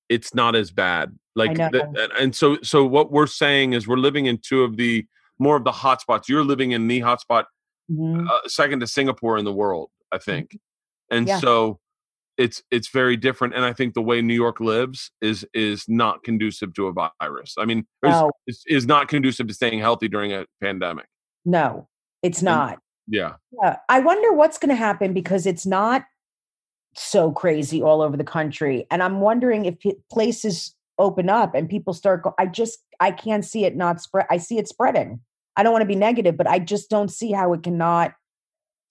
[0.10, 1.18] it's not as bad.
[1.36, 5.06] Like the, and, so so what we're saying is we're living in two of the
[5.40, 6.28] more of the hotspots.
[6.28, 7.46] You're living in the hotspot
[7.92, 8.28] Mhm.
[8.28, 10.58] uh, second to Singapore in the world, I think.
[11.12, 11.40] And Yeah.
[11.40, 11.80] so
[12.38, 16.24] it's it's very different and I think the way New York lives is is not
[16.24, 17.56] conducive to a virus.
[17.58, 18.32] I mean, is, No.
[18.48, 21.06] is, is not conducive to staying healthy during a pandemic.
[21.46, 21.88] no
[22.24, 23.34] it's not Yeah.
[23.62, 23.78] yeah.
[23.88, 26.04] i wonder what's going to happen because it's not
[26.96, 31.70] so crazy all over the country and i'm wondering if p- places open up and
[31.70, 35.20] people start go- i just i can't see it not spread i see it spreading
[35.58, 38.14] i don't want to be negative but i just don't see how it cannot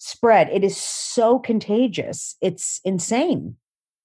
[0.05, 3.57] spread it is so contagious it's insane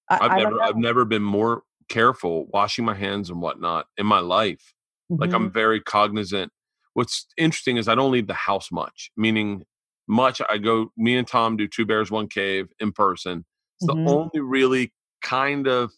[0.09, 0.61] I, I've never.
[0.63, 4.73] I've never been more careful washing my hands and whatnot in my life.
[5.19, 5.35] Like Mhm.
[5.35, 6.51] I'm very cognizant.
[6.93, 9.65] What's interesting is I don't leave the house much, meaning
[10.07, 13.45] much I go me and Tom do two bears, one cave in person.
[13.81, 14.05] It's Mhm.
[14.05, 15.91] the only really kind of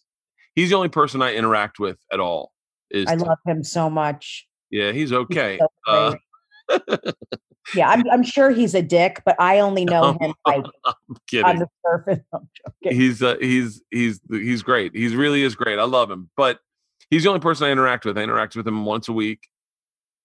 [0.56, 2.52] he's the only person I interact with at all.
[2.90, 3.28] Is i Tom.
[3.30, 5.60] love him so much yeah, he's He's okay.
[5.60, 6.16] so Uh.
[7.76, 10.66] yeah I'm, I'm sure he's a dick but i only know him like
[11.34, 12.50] I'm on the surface I'm
[12.82, 14.96] he's uh, he's he's he's great.
[14.96, 15.80] He's really is great.
[15.80, 16.60] I love him, but
[17.10, 18.18] he's the only person I interact with.
[18.18, 19.48] I interact with him once a week,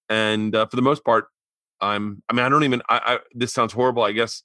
[0.08, 1.26] and uh, for the most part,
[1.80, 2.22] I'm.
[2.28, 2.82] I mean, I don't even.
[2.88, 4.42] I, I this sounds horrible, I guess,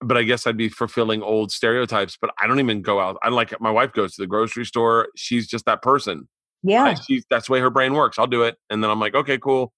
[0.00, 2.16] but I guess I'd be fulfilling old stereotypes.
[2.20, 3.18] But I don't even go out.
[3.22, 5.08] I like my wife goes to the grocery store.
[5.16, 6.28] She's just that person.
[6.62, 8.18] yeah I, she's that's the way her brain works.
[8.18, 9.72] I'll do it, and then I'm like, okay, cool.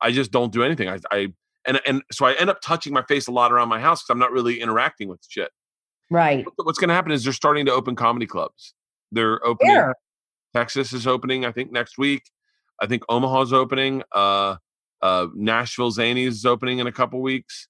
[0.00, 0.88] I just don't do anything.
[0.88, 1.32] I, I
[1.68, 4.10] and and so I end up touching my face a lot around my house because
[4.12, 5.50] I'm not really interacting with shit.
[6.10, 8.74] right What- What's going to happen is they're starting to open comedy clubs.
[9.12, 9.74] They're opening.
[10.54, 12.22] Texas is opening, I think, next week.
[12.82, 14.02] I think Omaha's opening.
[14.12, 14.56] Uh,
[15.00, 17.68] Uh, Nashville Zanies is opening in a couple weeks,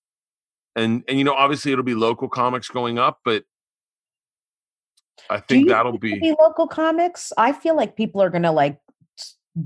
[0.75, 3.45] and and you know obviously it'll be local comics going up, but
[5.29, 6.13] I think that'll think be.
[6.15, 7.33] it'll local comics.
[7.37, 8.81] I feel like people are gonna like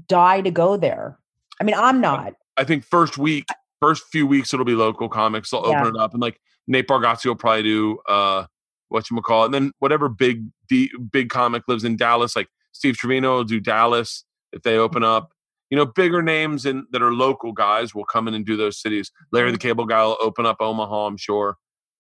[0.08, 1.18] die to go there.
[1.60, 2.34] I mean, I'm not.
[2.56, 3.46] I think first week,
[3.82, 5.50] first few weeks, it'll be local comics.
[5.50, 5.80] They'll Yeah.
[5.80, 8.46] open it up, and like Nate Bargatze will probably do uh,
[8.88, 12.48] what you call it, and then whatever big D, big comic lives in Dallas, like
[12.72, 15.32] Steve Trevino will do Dallas if they open up.
[15.70, 18.78] You know, bigger names and that are local guys will come in and do those
[18.78, 19.10] cities.
[19.32, 21.56] Larry the Cable Guy will open up Omaha, I'm sure.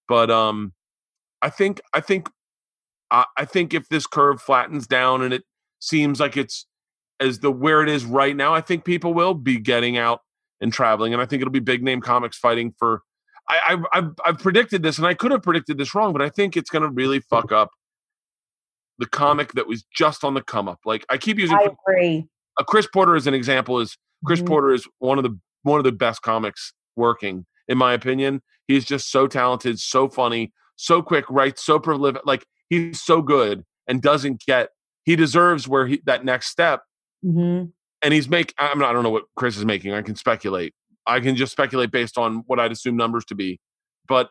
[0.08, 0.74] But um,
[1.40, 2.28] I think I think
[3.10, 5.44] I, I think if this curve flattens down and it
[5.78, 6.66] seems like it's
[7.18, 10.20] as the where it is right now, I think people will be getting out
[10.62, 13.02] and traveling, and I think it'll be big name comics fighting for.
[13.48, 16.30] I, I've, I've I've predicted this, and I could have predicted this wrong, but I
[16.30, 17.70] think it's going to really fuck up
[18.98, 20.78] the comic that was just on the come up.
[20.86, 22.26] Like I keep using I agree.
[22.58, 23.80] uh, Chris Porter as an example.
[23.80, 24.46] Is Chris Mhm.
[24.46, 28.42] Porter is one of the one of the best comics working, in my opinion.
[28.68, 32.22] He's just so talented, so funny, so quick, writes so prolific.
[32.24, 34.68] Like he's so good and doesn't get.
[35.04, 36.82] He deserves where he that next step
[37.22, 37.64] hmm
[38.02, 39.92] and he's make I'm not, I don't know what Chris is making.
[39.92, 40.74] I can speculate.
[41.06, 43.60] I can just speculate based on what I'd assume numbers to be.
[44.06, 44.30] But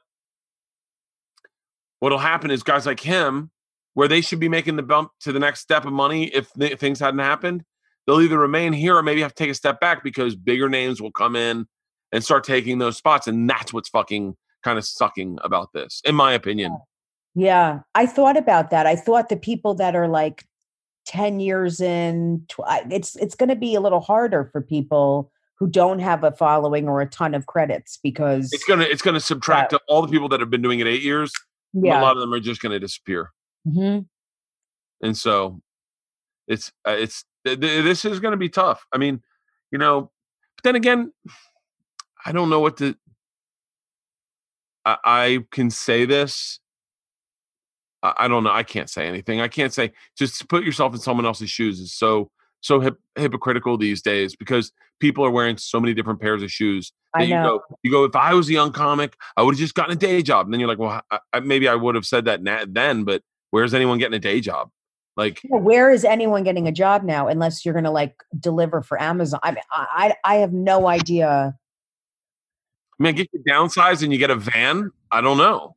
[2.00, 3.52] what'll happen is guys like him,
[3.94, 6.80] where they should be making the bump to the next step of money if th-
[6.80, 7.64] things hadn't happened,
[8.06, 11.02] they'll either remain here or maybe have to take a step back because bigger names
[11.02, 11.66] will come in
[12.12, 13.28] and start taking those spots.
[13.28, 16.78] And that's what's fucking kind of sucking about this, in my opinion.
[17.34, 18.86] Yeah, I thought about that.
[18.86, 20.46] I thought the people that are like
[21.12, 22.46] 10 years in,
[22.90, 26.88] it's it's going to be a little harder for people who don't have a following
[26.88, 30.40] or a ton of credits because It's gonna it's gonna subtract all the people that
[30.40, 31.34] have been doing it eight years.
[32.00, 33.32] A lot of them are just gonna disappear.
[33.68, 34.08] Mhm.
[35.04, 35.62] and so
[36.48, 38.86] it's uh, it's th- th- this is going to be tough.
[38.94, 39.22] I mean,
[39.70, 40.12] you know,
[40.56, 41.12] but then again,
[42.26, 42.96] I don't know what to.
[44.86, 46.61] I, I can say this.
[48.04, 48.52] I, don't know.
[48.52, 49.42] I can't say anything.
[49.42, 49.92] I can't say.
[50.18, 54.72] Just put yourself in someone else's shoes is so so hip, hypocritical these days because
[55.00, 56.92] people are wearing so many different pairs of shoes.
[57.14, 57.60] I that you know.
[57.60, 58.04] go, you go.
[58.06, 60.46] If I was a young comic, I would have just gotten a day job.
[60.46, 63.04] And then you're like, well, I, I, maybe I would have said that na- then,
[63.04, 64.70] but where's anyone getting a day job?
[65.18, 68.82] Like, Yeah, Where is anyone getting a job now unless you're going to like deliver
[68.82, 69.40] for Amazon?
[69.44, 71.56] I mean, I I have no idea.
[72.98, 74.92] man, get you downsized and you get a van.
[75.12, 75.76] I don't know.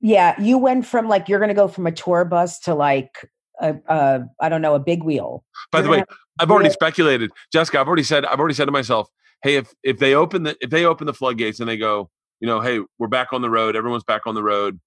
[0.00, 3.28] Yeah, you went from like you're going to go from a tour bus to like
[3.60, 5.44] a, a I don't know a big wheel.
[5.70, 6.06] By You're the way, gonna
[6.40, 7.80] I've already speculated, Jessica.
[7.80, 8.24] I've already said.
[8.24, 9.08] I've already said to myself,
[9.42, 12.10] hey, if if they open the if they open the floodgates and they go,
[12.40, 13.76] you know, hey, we're back on the road.
[13.76, 14.80] Everyone's back on the road.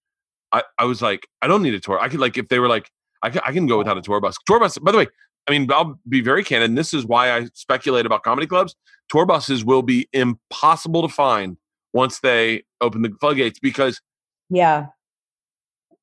[0.51, 1.99] I I was like, I don't need a tour.
[1.99, 2.89] I could like if they were like,
[3.21, 4.35] I can, I can go without a tour bus.
[4.47, 4.77] Tour bus.
[4.79, 5.07] By the way,
[5.47, 6.71] I mean I'll be very candid.
[6.71, 8.75] And this is why I speculate about comedy clubs.
[9.09, 11.57] Tour buses will be impossible to find
[11.93, 14.01] once they open the floodgates because
[14.49, 14.87] Yeah,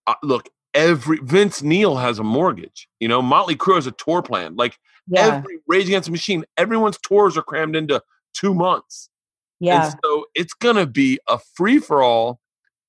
[0.06, 2.88] uh, look, every Vince Neil has a mortgage.
[3.00, 4.56] You know, Motley Crue has a tour plan.
[4.56, 8.02] Like yeah, every Rage Against the Machine, everyone's tours are crammed into
[8.34, 9.08] two months.
[9.58, 9.86] yeah.
[9.86, 12.40] And so it's gonna be a free for all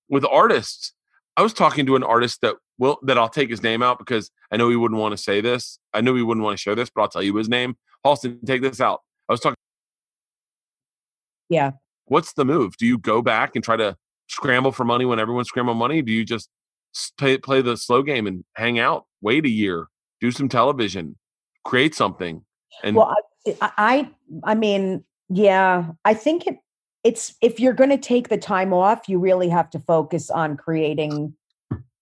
[0.09, 0.93] with artists.
[1.37, 4.31] I was talking to an artist that will that I'll take his name out because
[4.51, 5.79] I know he wouldn't want to say this.
[5.93, 7.77] I know he wouldn't want to share this, but I'll tell you his name.
[8.05, 9.01] Halston, take this out.
[9.29, 9.55] I was talking.
[11.49, 11.71] Yeah.
[12.05, 12.77] What's the move?
[12.77, 13.95] Do you go back and try to
[14.27, 16.01] scramble for money when everyone's scrambling money?
[16.01, 16.49] Do you just
[17.17, 19.87] play play the slow game and hang out, wait a year,
[20.19, 21.15] do some television,
[21.65, 22.43] create something?
[22.83, 23.15] And Well,
[23.61, 24.11] I, I,
[24.43, 26.57] I mean, yeah, I think it.
[27.03, 30.55] It's if you're going to take the time off, you really have to focus on
[30.55, 31.33] creating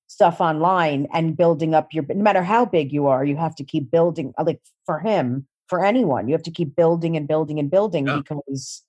[0.08, 2.04] stuff online and building up your.
[2.10, 4.34] No matter how big you are, you have to keep building.
[4.38, 8.08] uh, Like for him, for anyone, you have to keep building and building and building
[8.08, 8.18] Yeah.
[8.18, 8.84] because,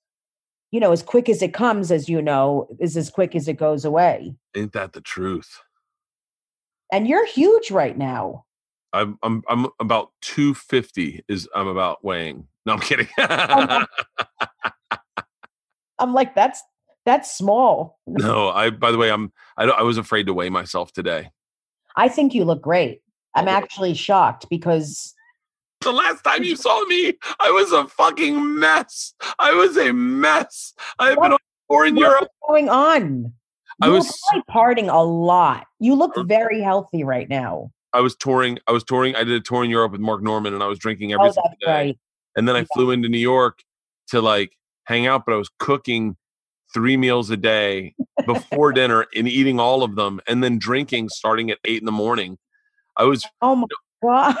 [0.71, 3.53] you know, as quick as it comes, as you know, is as quick as it
[3.55, 4.35] goes away.
[4.53, 5.61] ain't that the truth?
[6.91, 8.45] And you're huge right now.
[8.93, 12.47] I'm I'm I'm about 250 is I'm about weighing.
[12.67, 13.07] No, I'm kidding.
[13.17, 13.27] Um,
[13.69, 13.85] no.
[15.99, 16.61] I'm like, that's
[17.05, 17.97] that's small.
[18.05, 21.31] no, I by the way, I'm I, don't- I was afraid to weigh myself today.
[21.95, 23.01] I think you look great.
[23.33, 25.13] I'm actually shocked because
[25.81, 29.13] The last time you saw me, I was a fucking mess.
[29.39, 30.73] I was a mess.
[30.99, 32.21] I've been on tour in Europe.
[32.21, 33.33] what's going on?
[33.81, 34.11] I was-
[34.49, 35.65] partying a lot.
[35.79, 37.71] You look Er very healthy right now.
[37.93, 38.57] I was touring.
[38.67, 39.15] I was touring.
[39.15, 41.31] I did a tour in Europe with Mark Normand, and I was drinking every Oh,
[41.31, 41.67] single day.
[41.71, 41.99] right.
[42.37, 42.65] And then I Yeah.
[42.73, 43.59] flew into New York
[44.09, 46.15] to like hang out, but I was cooking
[46.73, 47.93] three meals a day
[48.25, 51.91] before dinner and eating all of them, and then drinking starting at eight in the
[51.91, 52.37] morning.
[52.95, 53.67] I was Oh my
[54.01, 54.37] god.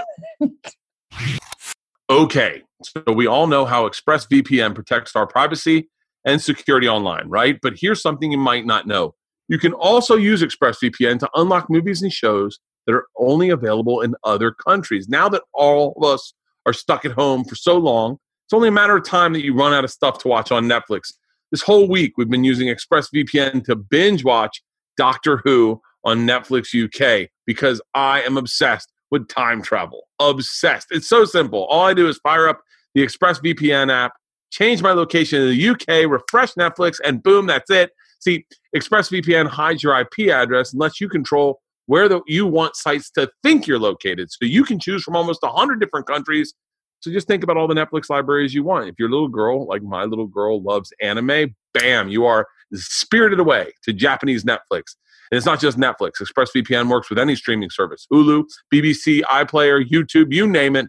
[2.09, 2.61] okay.
[2.83, 5.89] So we all know how ExpressVPN protects our privacy
[6.25, 7.59] and security online, right?
[7.61, 9.13] But here's something you might not know.
[9.51, 14.15] You can also use ExpressVPN to unlock movies and shows that are only available in
[14.23, 15.09] other countries.
[15.09, 16.33] Now that all of us
[16.65, 18.13] are stuck at home for so long,
[18.45, 20.69] it's only a matter of time that you run out of stuff to watch on
[20.69, 21.11] Netflix.
[21.51, 24.61] This whole week, we've been using ExpressVPN to binge watch
[24.95, 30.03] Doctor Who on Netflix UK because I am obsessed with time travel.
[30.21, 30.87] Obsessed.
[30.91, 31.65] It's so simple.
[31.65, 32.61] All I do is fire up
[32.95, 34.13] the ExpressVPN app,
[34.49, 37.91] change my location to the UK, refresh Netflix, and boom, that's it.
[38.21, 43.09] See, ExpressVPN hides your IP address and lets you control where the, you want sites
[43.11, 44.29] to think you're located.
[44.31, 46.53] So you can choose from almost 100 different countries.
[47.01, 48.87] So just think about all the Netflix libraries you want.
[48.87, 53.71] If your little girl, like my little girl, loves anime, bam, you are spirited away
[53.83, 54.95] to Japanese Netflix.
[55.31, 56.21] And it's not just Netflix.
[56.21, 60.87] ExpressVPN works with any streaming service Hulu, BBC, iPlayer, YouTube, you name it.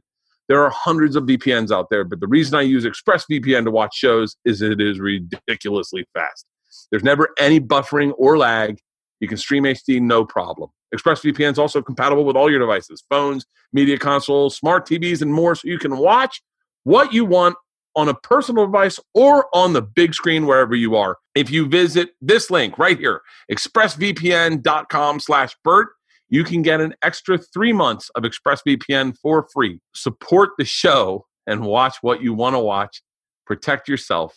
[0.49, 3.97] There are hundreds of VPNs out there, but the reason I use ExpressVPN to watch
[3.97, 6.45] shows is it is ridiculously fast.
[6.91, 8.79] There's never any buffering or lag.
[9.21, 10.71] You can stream HD no problem.
[10.95, 15.55] ExpressVPN is also compatible with all your devices phones, media consoles, smart TVs, and more,
[15.55, 16.43] so you can watch
[16.85, 17.57] what you want
[17.95, 21.19] on a personal device or on the big screen wherever you are.
[21.35, 25.89] If you visit this link right here, expressvpn.com slash Bert,
[26.29, 29.81] you can get an extra three months of ExpressVPN for free.
[29.95, 33.03] Support the show and watch what you want to watch.
[33.47, 34.35] Protect yourself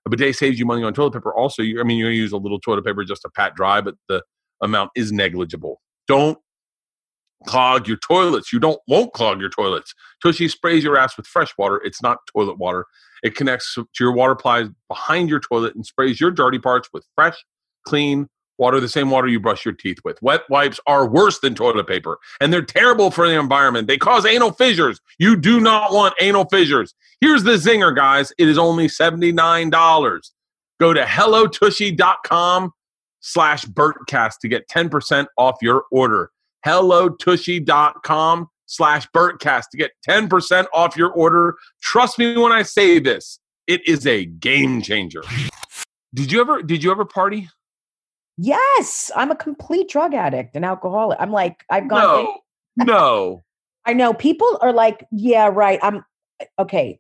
[0.07, 1.35] A bidet saves you money on toilet paper.
[1.35, 3.81] Also, I mean, you're going to use a little toilet paper just to pat dry,
[3.81, 4.23] but the
[4.63, 5.81] amount is negligible.
[6.07, 6.39] Don't
[7.47, 8.53] clog your toilets.
[8.53, 9.95] You don't won't clog your toilets.
[10.23, 11.81] Tushy sprays your ass with fresh water.
[11.85, 12.87] It's not toilet water.
[13.23, 17.05] It connects to your water supplies behind your toilet and sprays your dirty parts with
[17.15, 17.37] fresh,
[17.87, 20.21] clean water, the same water you brush your teeth with.
[20.23, 23.87] Wet wipes are worse than toilet paper, and they're terrible for the environment.
[23.87, 25.01] They cause anal fissures.
[25.19, 26.95] You do not want anal fissures.
[27.21, 28.33] Here's the zinger, guys.
[28.39, 30.31] It is only $79.
[30.79, 32.73] Go to hellotushy.com
[33.21, 36.31] slash Bertcast to get 10% off your order
[36.67, 41.55] hellotushy.com slash Bertcast to get 10% off your order.
[41.83, 45.23] Trust me when I say this, it is a game changer.
[46.15, 47.49] Did you ever did you ever party?
[48.39, 51.19] Yes, I'm a complete drug addict and alcoholic.
[51.21, 52.27] I'm like, I've gone.
[52.77, 53.45] No, no.
[53.87, 55.79] I know people are like, yeah, right.
[55.83, 56.05] I'm
[56.59, 56.99] okay.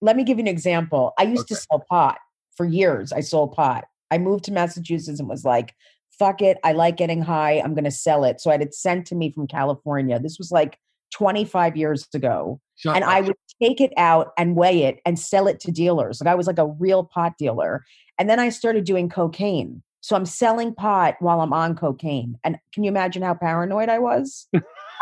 [0.00, 1.12] Let me give you an example.
[1.18, 1.54] I used Okay.
[1.54, 2.18] to sell pot
[2.56, 3.12] for years.
[3.12, 3.84] I sold pot.
[4.10, 5.74] I moved to Massachusetts and was like,
[6.20, 6.58] fuck it.
[6.62, 7.60] I like getting high.
[7.64, 8.40] I'm going to sell it.
[8.40, 10.20] So I had it sent to me from California.
[10.20, 10.78] This was like
[11.14, 12.60] 25 years ago.
[12.76, 13.10] Shut and up.
[13.10, 16.20] I would take it out and weigh it and sell it to dealers.
[16.20, 17.84] Like I was like a real pot dealer.
[18.18, 19.82] And then I started doing cocaine.
[20.02, 22.38] So I'm selling pot while I'm on cocaine.
[22.44, 24.46] And can you imagine how paranoid I was?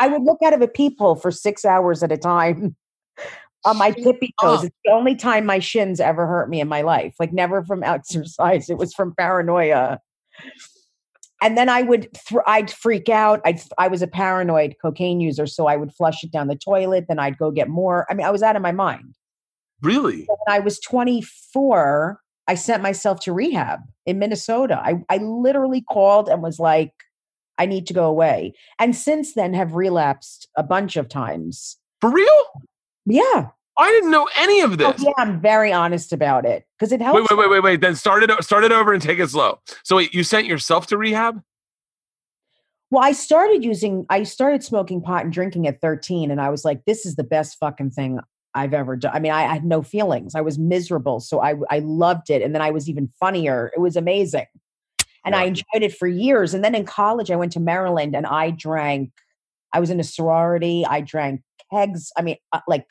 [0.01, 2.77] I would look out of a peephole for six hours at a time
[3.65, 4.65] on my tippy toes.
[4.65, 7.17] It's the only time my shins ever hurt me in my life.
[7.19, 8.71] Like never from exercise.
[8.71, 10.01] It was from paranoia.
[11.40, 13.40] And then I would, thr I'd freak out.
[13.44, 17.07] I'd, I was a paranoid cocaine user, so I would flush it down the toilet.
[17.09, 18.07] Then I'd go get more.
[18.11, 19.14] I mean, I was out of my mind.
[19.82, 20.26] really?
[20.26, 24.80] When I was 24, I sent myself to rehab in Minnesota.
[24.82, 26.93] I, I literally called and was like,
[27.59, 28.55] I need to go away.
[28.78, 31.76] And since then have relapsed a bunch of times.
[32.01, 32.45] For real?
[33.05, 33.49] Yeah.
[33.79, 35.03] I didn't know any of Oh, this.
[35.05, 37.20] yeah, I'm very honest about it because it helps.
[37.20, 37.81] Wait, wait, wait, wait, wait.
[37.81, 39.61] Then start it, start it over and take it slow.
[39.85, 41.41] So wait, you sent yourself to rehab?
[42.91, 46.64] Well, I started using, I started smoking pot and drinking at 13, and I was
[46.64, 48.18] like, this is the best fucking thing
[48.55, 49.12] I've ever done.
[49.14, 50.35] I mean, I, I had no feelings.
[50.35, 51.20] I was miserable.
[51.20, 52.41] So I, I loved it.
[52.43, 53.70] And then I was even funnier.
[53.76, 54.47] It was amazing.
[55.24, 56.55] and I enjoyed it for years.
[56.55, 59.12] And then in college, I went to Maryland and I drank.
[59.74, 60.87] I was in a sorority.
[60.87, 62.11] I drank kegs.
[62.16, 62.87] I mean, uh, like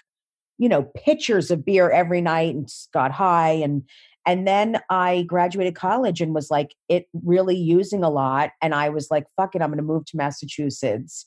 [0.58, 3.84] you know, pitchers of beer every night and got high and
[4.26, 8.52] and then I graduated college and was like it really using a lot.
[8.62, 11.26] And I was like, fuck it, I'm going to move to Massachusetts,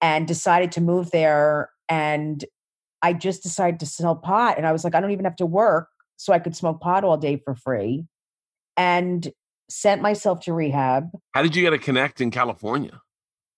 [0.00, 1.70] and decided to move there.
[1.88, 2.44] And
[3.02, 5.46] I just decided to sell pot, and I was like, I don't even have to
[5.46, 8.06] work, so I could smoke pot all day for free,
[8.76, 9.28] and
[9.68, 11.08] sent myself to rehab.
[11.34, 13.00] How did you get a connect in California?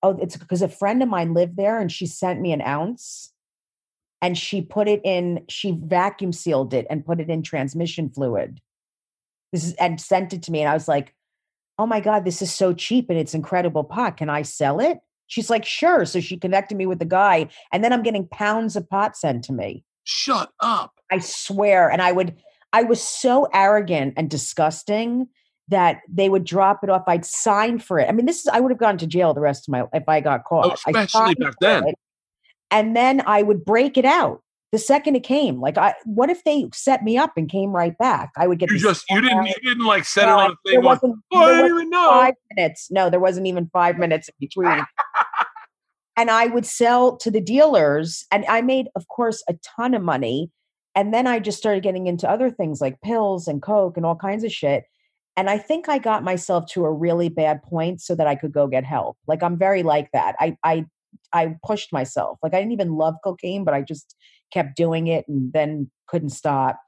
[0.03, 3.33] Oh, it's because a friend of mine lived there and she sent me an ounce
[4.23, 8.61] and she put it in, she vacuum sealed it and put it in transmission fluid.
[9.53, 10.61] This is and sent it to me.
[10.61, 11.15] And I was like,
[11.79, 14.19] oh my God, this is so cheap and it's incredible pot.
[14.19, 14.99] Can I sell it?
[15.27, 16.05] She's like, sure.
[16.05, 17.49] So she connected me with the guy.
[17.73, 19.85] And then I'm getting pounds of pot sent to me.
[20.05, 20.93] Shut up.
[21.11, 21.91] I swear.
[21.91, 22.37] And I would,
[22.73, 25.29] I was so arrogant and disgusting
[25.69, 27.05] that they would drop it off.
[27.07, 28.09] I'd sign for it.
[28.09, 30.09] I mean, this is, I would have gone to jail the rest of my, if
[30.09, 30.67] I got caught.
[30.67, 31.89] Oh, especially back then.
[31.89, 31.95] it,
[32.71, 34.43] And then I would break it out
[34.73, 35.61] the second it came.
[35.61, 38.31] Like, I, what if they set me up and came right back?
[38.37, 39.47] I would get You just you didn't out.
[39.49, 40.83] you didn't like set it on a thing.
[40.83, 42.11] Like, wasn't, oh, I didn't even know.
[42.11, 42.89] five minutes.
[42.91, 44.85] No, there wasn't even five minutes in between.
[46.17, 50.03] and I would sell to the dealers, and I made, of course, a ton of
[50.03, 50.51] money.
[50.95, 54.17] And then I just started getting into other things like pills and coke and all
[54.17, 54.85] kinds of shit.
[55.37, 58.53] And I think I got myself to a really bad point so that I could
[58.53, 59.17] go get help.
[59.27, 60.35] Like I'm very like that.
[60.41, 60.87] I I
[61.33, 62.39] I pushed myself.
[62.43, 64.17] Like I didn't even love cocaine, but I just
[64.53, 66.81] kept doing it and then couldn't stop.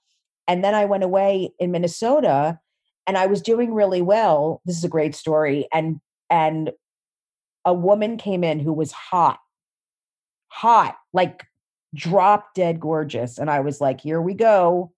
[0.49, 2.59] And then I went away in Minnesota
[3.07, 4.61] and I was doing really well.
[4.65, 5.69] This is a great story.
[5.73, 6.01] And
[6.31, 6.73] and
[7.65, 9.39] a woman came in who was hot.
[10.49, 11.45] Hot, like
[11.95, 13.39] drop dead gorgeous.
[13.39, 14.93] And I was like, here we go.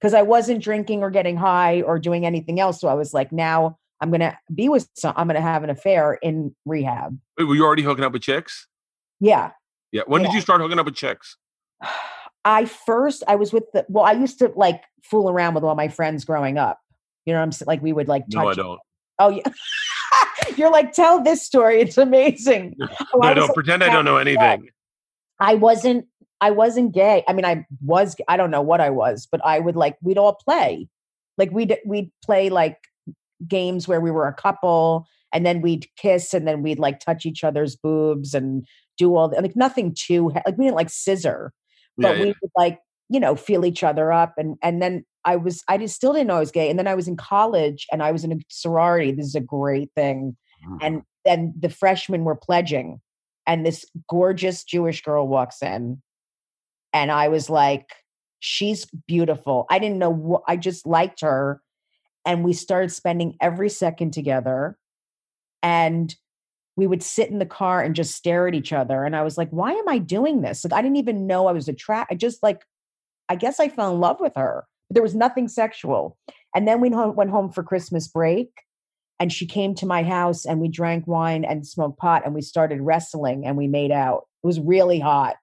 [0.00, 2.80] Because I wasn't drinking or getting high or doing anything else.
[2.80, 6.14] So I was like, now I'm gonna be with some I'm gonna have an affair
[6.14, 7.18] in rehab.
[7.38, 8.66] Wait, were you already hooking up with chicks?
[9.20, 9.52] Yeah.
[9.92, 10.02] Yeah.
[10.06, 11.36] When did you start hooking up with chicks?
[12.46, 15.74] I first I was with the well, I used to like fool around with all
[15.74, 16.78] my friends growing up.
[17.24, 17.66] You know what I'm saying?
[17.66, 18.80] Like we would like touch No, I don't.
[19.18, 19.42] Oh yeah.
[20.56, 21.80] You're like, tell this story.
[21.80, 22.76] It's amazing.
[23.14, 24.68] Oh, No, I I don't like, pretend I don't know anything.
[25.40, 26.06] I wasn't
[26.40, 27.24] I wasn't gay.
[27.26, 30.18] I mean, I was I don't know what I was, but I would like we'd
[30.18, 30.88] all play.
[31.38, 32.76] Like we'd we'd play like
[33.48, 37.26] games where we were a couple and then we'd kiss and then we'd like touch
[37.26, 38.64] each other's boobs and
[38.96, 41.52] do all the, like nothing too like we didn't like scissor,
[41.98, 42.32] Yeah, but we yeah.
[42.42, 42.78] would like,
[43.08, 46.28] you know, feel each other up and and then I was I just still didn't
[46.28, 46.68] know I was gay.
[46.70, 49.10] And then I was in college and I was in a sorority.
[49.12, 50.78] This is a great thing Mm.
[50.80, 53.00] and then the freshmen were pledging
[53.46, 56.00] and this gorgeous jewish girl walks in
[56.94, 57.86] and i was like
[58.40, 61.60] she's beautiful i didn't know what i just liked her
[62.24, 64.76] and we started spending every second together
[65.62, 66.14] and
[66.76, 69.38] we would sit in the car and just stare at each other and i was
[69.38, 72.16] like why am i doing this like i didn't even know i was attracted i
[72.16, 72.64] just like
[73.28, 76.16] i guess i fell in love with her but there was nothing sexual
[76.54, 78.50] and then we went home for christmas break
[79.20, 82.42] and she came to my house and we drank wine and smoked pot and we
[82.42, 84.26] started wrestling and we made out.
[84.42, 85.36] It was really hot.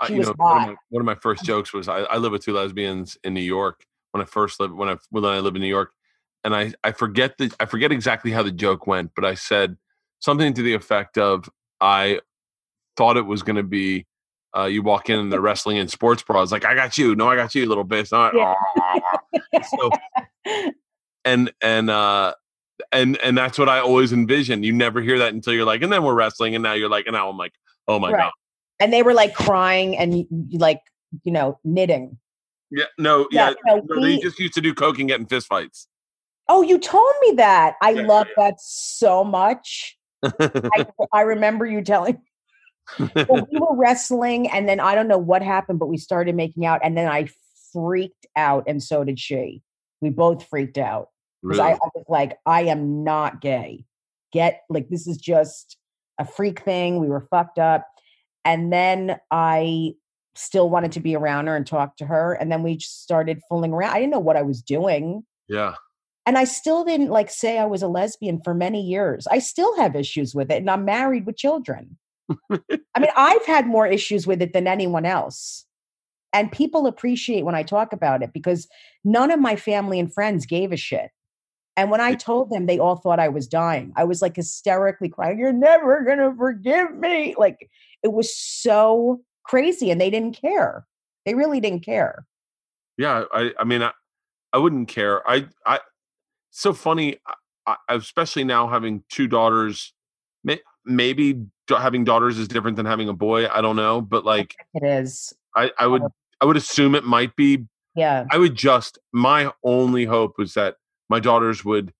[0.00, 2.00] Uh, She you was know, one of, my, one of my first jokes was I,
[2.00, 5.24] I live with two lesbians in New York when I first lived when I when
[5.24, 5.92] I lived in New York,
[6.44, 9.76] and I I forget the I forget exactly how the joke went, but I said
[10.20, 11.50] something to the effect of
[11.80, 12.20] I
[12.96, 14.06] thought it was going to be.
[14.54, 17.26] Uh, you walk in and they're wrestling in sports bras, like I got you, no,
[17.26, 18.12] I got you, little bitch.
[18.12, 18.54] Not, Yeah.
[19.62, 19.90] so,
[21.24, 22.34] and and uh,
[22.92, 24.62] and and that's what I always envision.
[24.62, 27.06] You never hear that until you're like, and then we're wrestling, and now you're like,
[27.06, 27.54] and now I'm like,
[27.88, 28.20] oh my Right.
[28.20, 28.32] god,
[28.78, 30.82] And they were like crying and like,
[31.22, 32.18] you know, knitting.
[32.72, 35.20] Yeah, no, Yeah, yeah, no, no, they we- just used to do coke and get
[35.20, 35.86] in fistfights.
[36.48, 37.74] Oh, you told me that.
[37.80, 39.96] I Yeah, love yeah, that so much.
[40.24, 42.20] I, I remember you telling
[42.98, 46.66] well, we were wrestling and then I don't know what happened, but we started making
[46.66, 47.28] out and then I
[47.72, 49.62] freaked out and so did she.
[50.00, 51.08] We both freaked out.
[51.42, 53.84] Because I, I was like, I am not gay.
[54.32, 55.76] Get like this is just
[56.18, 56.98] a freak thing.
[57.00, 57.86] We were fucked up.
[58.44, 59.94] And then I
[60.34, 62.34] still wanted to be around her and talk to her.
[62.34, 63.92] And then we just started fooling around.
[63.92, 65.24] I didn't know what I was doing.
[65.48, 65.74] yeah.
[66.24, 69.26] And I still didn't like say I was a lesbian for many years.
[69.26, 70.58] I still have issues with it.
[70.58, 71.98] And I'm married with children.
[72.30, 72.60] I
[73.00, 75.66] mean, I've had more issues with it than anyone else.
[76.32, 78.68] And people appreciate when I talk about it because
[79.04, 81.10] none of my family and friends gave a shit.
[81.76, 83.92] And when I told them, they all thought I was dying.
[83.96, 87.34] I was like hysterically crying, You're never going to forgive me.
[87.36, 87.68] Like
[88.02, 89.90] it was so crazy.
[89.90, 90.86] And they didn't care.
[91.26, 92.26] They really didn't care.
[92.98, 93.92] Yeah, I I mean I
[94.52, 95.26] I wouldn't care.
[95.28, 95.80] I I
[96.50, 97.18] so funny.
[97.66, 99.94] I- especially now having two daughters,
[100.42, 103.46] may, maybe having daughters is different than having a boy.
[103.48, 105.32] I don't know, but like It is.
[105.54, 106.02] I, I would
[106.40, 107.64] I would assume it might be.
[107.94, 108.24] Yeah.
[108.32, 110.76] I would just my only hope was that
[111.08, 111.92] my daughters would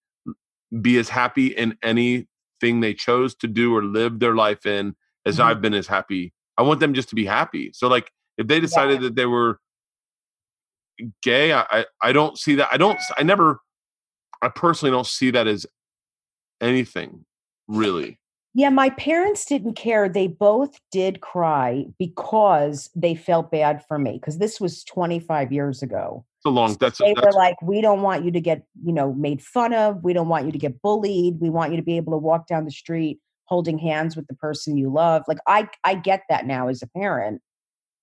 [0.80, 5.38] be as happy in anything they chose to do or live their life in as
[5.38, 5.44] Mhm.
[5.44, 6.32] I've been as happy.
[6.58, 7.70] I want them just to be happy.
[7.74, 9.58] So like if they decided that they were
[11.22, 12.68] gay, I, I I don't see that.
[12.72, 13.60] I don't I never
[14.40, 15.66] I personally don't see that as
[16.60, 17.24] anything
[17.68, 18.18] really.
[18.54, 20.10] Yeah, my parents didn't care.
[20.10, 25.82] They both did cry because they felt bad for me because this was 25 years
[25.82, 26.26] ago.
[26.40, 28.92] It's a long that's they that's were like, we don't want you to get, you
[28.92, 30.02] know, made fun of.
[30.04, 31.40] We don't want you to get bullied.
[31.40, 33.20] We want you to be able to walk down the street
[33.52, 35.24] holding hands with the person you love.
[35.28, 37.42] Like I I get that now as a parent.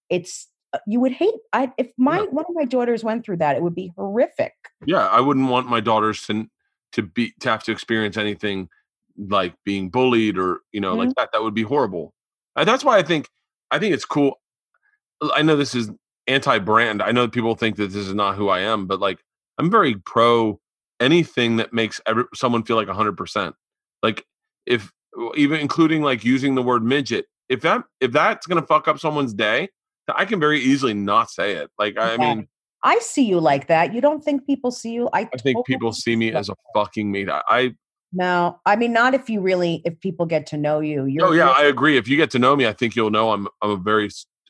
[0.08, 3.56] It's uh, you would hate I if my one of my daughters went through that,
[3.56, 4.54] it would be horrific.
[4.86, 6.45] yeah, I wouldn't want my daughters to
[6.91, 8.70] to be to have to experience anything
[9.18, 11.30] like being bullied or you know like that.
[11.34, 12.14] That would be horrible.
[12.56, 13.28] And that's why I think
[13.72, 14.39] I think it's cool.
[15.34, 15.89] I know this is
[16.28, 17.02] anti-brand.
[17.02, 19.18] I know people think that this is not who I am, but like
[19.58, 20.60] I'm very pro
[21.00, 23.54] anything that makes every, someone feel like 100%.
[24.04, 24.26] Like
[24.68, 24.91] if
[25.36, 28.99] even including like using the word midget, if that if that's going to fuck up
[28.99, 29.70] someone's day,
[30.14, 31.70] I can very easily not say it.
[31.78, 32.18] Like I Yeah.
[32.18, 32.47] mean,
[32.84, 33.93] I see you like that.
[33.93, 35.10] You don't think people see you?
[35.14, 37.30] I, I think totally people see me as a fucking meat.
[37.30, 37.76] I, I
[38.14, 41.05] No, I mean not if you really if people get to know you.
[41.05, 41.97] You're oh yeah, you're- I agree.
[41.97, 44.10] If you get to know me, I think you'll know I'm I'm a very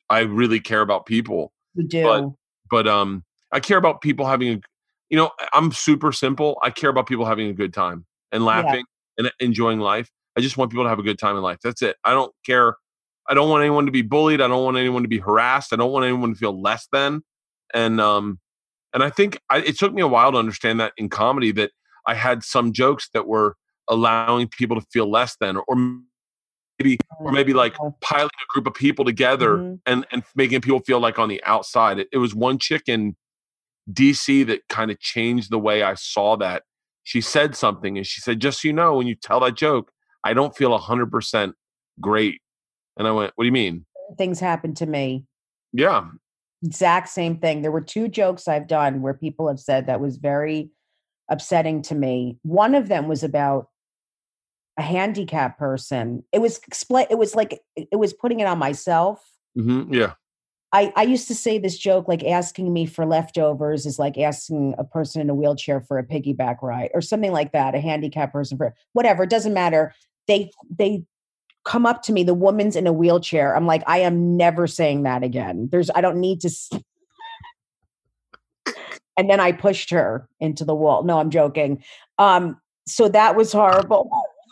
[0.10, 1.52] I really care about people.
[1.76, 2.36] you do.
[2.70, 4.60] But um I care about people having a
[5.10, 6.60] you know, I'm super simple.
[6.62, 8.86] I care about people having a good time and laughing
[9.18, 10.12] and enjoying life.
[10.40, 11.58] I just want people to have a good time in life.
[11.62, 11.98] That's it.
[12.06, 12.76] I don't care.
[13.28, 14.40] I don't want anyone to be bullied.
[14.40, 15.74] I don't want anyone to be harassed.
[15.74, 17.22] I don't want anyone to feel less than.
[17.74, 18.40] And um
[18.94, 21.72] and I think I, it took me a while to understand that in comedy that
[22.08, 23.56] I had some jokes that were
[23.90, 25.76] allowing people to feel less than or
[26.80, 27.96] maybe or maybe like Oh.
[28.02, 29.80] piling a group of people together Mhm.
[29.86, 32.00] and and making people feel like on the outside.
[32.00, 33.16] It, it was one chick in
[33.92, 36.64] DC that kind of changed the way I saw that.
[37.04, 39.92] She said something and she said, "Just so you know, when you tell that joke,
[40.24, 41.56] I don't feel hundred percent
[42.00, 42.42] great."
[42.98, 43.86] And I went, "What do you mean?"
[44.18, 45.24] things happen to me.
[45.72, 46.08] Yeah,
[46.64, 47.62] Exact same thing.
[47.62, 50.72] There were two jokes I've done where people have said that was very
[51.30, 52.38] upsetting to me.
[52.42, 53.70] One of them was about
[54.78, 56.24] a handicapped person.
[56.34, 57.08] It was explain.
[57.10, 59.24] It was like it was putting it on myself.
[59.56, 60.14] hmm yeah,
[60.72, 64.76] I, I used to say this joke like asking me for leftovers is like asking
[64.78, 68.34] a person in a wheelchair for a piggyback ride or something like that a handicapped
[68.34, 69.96] person for whatever it doesn't matter
[70.30, 71.04] they they
[71.66, 75.04] come up to me the woman's in a wheelchair i'm like i am never saying
[75.04, 76.50] that again there's i don't need to
[79.18, 81.84] and then i pushed her into the wall no i'm joking
[82.18, 84.10] um so that was horrible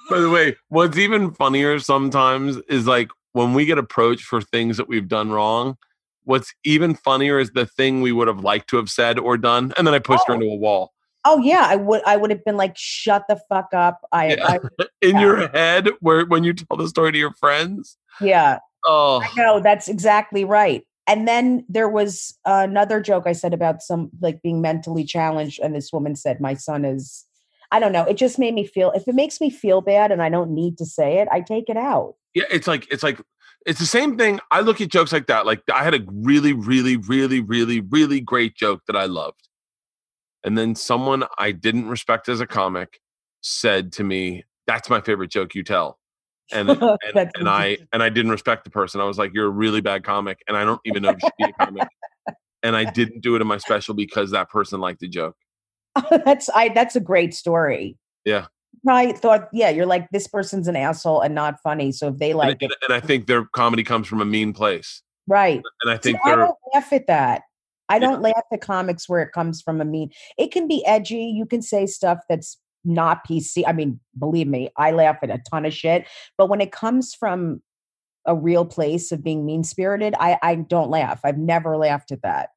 [0.09, 4.78] By the way, what's even funnier sometimes is like when we get approached for things
[4.78, 5.75] that we've done wrong.
[6.23, 9.73] What's even funnier is the thing we would have liked to have said or done,
[9.78, 10.36] and then I pushed her Oh.
[10.36, 10.93] into a wall.
[11.28, 14.45] Oh yeah i would i would have been like shut the fuck up i, Yeah.
[14.80, 15.21] I In Yeah.
[15.21, 19.88] your head, where when you tell the story to your friends, yeah oh, No, that's
[19.88, 20.84] exactly right.
[21.09, 25.73] And then there was another joke I said about some like being mentally challenged, and
[25.75, 27.23] this woman said, "My son is."
[27.71, 28.03] I don't know.
[28.03, 28.91] It just made me feel.
[28.91, 31.69] If it makes me feel bad and I don't need to say it, I take
[31.69, 32.15] it out.
[32.34, 33.21] yeah, it's like it's like
[33.65, 34.39] it's the same thing.
[34.51, 35.45] I look at jokes like that.
[35.45, 39.47] Like I had a really, really, really, really, really great joke that I loved,
[40.48, 43.02] and then someone I didn't respect as a comic
[43.41, 46.00] said to me, "That's my favorite joke you tell."
[46.54, 46.70] And
[47.16, 49.02] and, and I and I didn't respect the person.
[49.02, 51.28] I was like, "You're a really bad comic," and I don't even know if you
[51.28, 51.89] should be a comic.
[52.64, 55.36] And I didn't do it in my special because that person liked the joke.
[56.10, 56.70] that's I.
[56.70, 57.98] That's a great story.
[58.24, 58.45] Yeah.
[58.88, 61.91] I thought, yeah, you're like this person's an asshole and not funny.
[61.91, 64.26] So if they And, like it, and, and I think their comedy comes from a
[64.26, 65.02] mean place.
[65.28, 65.62] right?
[65.82, 67.41] And I think I they're don't laugh at that.
[67.90, 70.12] I don't laugh at comics where it comes from a mean.
[70.38, 71.24] It can be edgy.
[71.24, 73.64] You can say stuff that's not PC.
[73.68, 76.06] I mean, believe me, I laugh at a ton of shit.
[76.38, 77.62] But when it comes from
[78.26, 81.22] a real place of being mean spirited, I I don't laugh.
[81.24, 82.50] I've never laughed at that.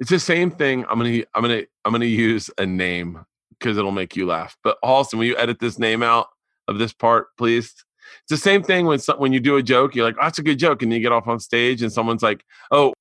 [0.00, 0.84] It's the same thing.
[0.88, 4.56] I'm gonna I'm gonna I'm gonna use a name because it'll make you laugh.
[4.64, 6.28] But Halston, will you edit this name out
[6.68, 7.74] of this part, please?
[8.22, 10.38] It's the same thing when some, when you do a joke, you're like, oh, "That's
[10.38, 12.92] a good joke," and you get off on stage, and someone's like, "Oh."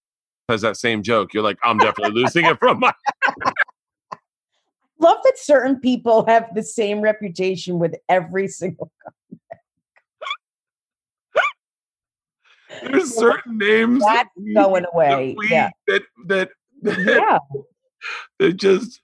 [0.49, 1.31] Has that same joke?
[1.33, 2.91] You're like, I'm definitely losing it from my.
[4.99, 8.91] Love that certain people have the same reputation with every single.
[12.83, 15.35] There's certain names that That's we- going that away.
[15.37, 16.49] we- Yeah, that that
[16.81, 17.37] that, yeah.
[18.39, 19.01] that just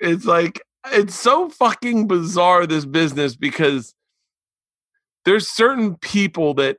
[0.00, 3.94] it's like it's so fucking bizarre this business because
[5.24, 6.78] there's certain people that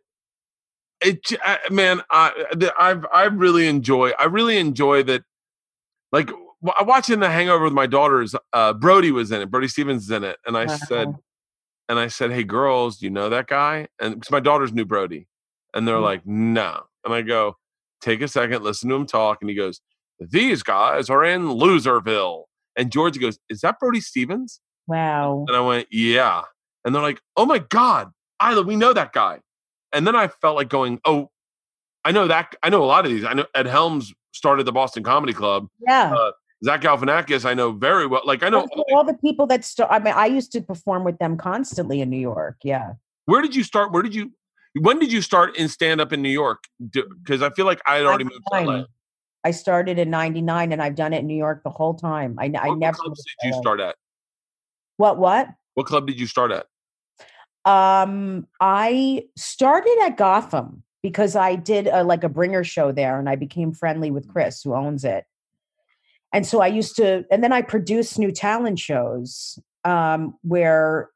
[1.05, 2.31] it man I
[2.77, 5.23] I've I really enjoy I really enjoy that
[6.11, 6.31] like
[6.61, 10.23] watching the hangover with my daughters uh Brody was in it Brody Stevens is in
[10.23, 11.13] it and I said
[11.89, 14.85] and I said hey girls do you know that guy and because my daughters knew
[14.85, 15.27] Brody
[15.73, 16.03] and they're Mm.
[16.03, 17.57] like no and I go
[18.01, 19.81] take a second listen to him talk and he goes
[20.19, 22.43] these guys are in Loserville
[22.75, 25.45] and George goes is that Brody Stevens Wow.
[25.47, 26.43] and I went, yeah.
[26.83, 28.11] And they're like, oh my God,
[28.43, 29.39] Ila, we know that guy.
[29.93, 31.29] And then I felt like going, oh,
[32.03, 32.55] I know that.
[32.61, 33.23] I know a lot of these.
[33.23, 35.67] I know Ed Helms started the Boston Comedy Club.
[35.79, 36.13] Yeah.
[36.13, 36.31] Uh,
[36.63, 38.21] Zach Galifianakis, I know very well.
[38.25, 38.61] Like I know.
[38.61, 39.91] Are all the people that start.
[39.91, 42.57] I mean, I used to perform with them constantly in New York.
[42.63, 42.93] Yeah.
[43.25, 43.91] Where did you start?
[43.91, 44.31] Where did you?
[44.73, 46.63] When did you start in stand up in New York?
[46.91, 48.83] Because I feel like I had already moved to LA.
[49.43, 52.35] I started in '99, and I've done it in New York the whole time.
[52.39, 52.97] I, I never.
[52.97, 53.95] clubs did you start at?
[54.97, 55.17] What?
[55.17, 55.49] What?
[55.75, 56.65] What club did you start at?
[57.65, 63.29] Um, I started at Gotham because I did a, like a bringer show there, and
[63.29, 65.25] I became friendly with Chris, who owns it.
[66.33, 71.09] And so I used to, and then I produced new talent shows um, where,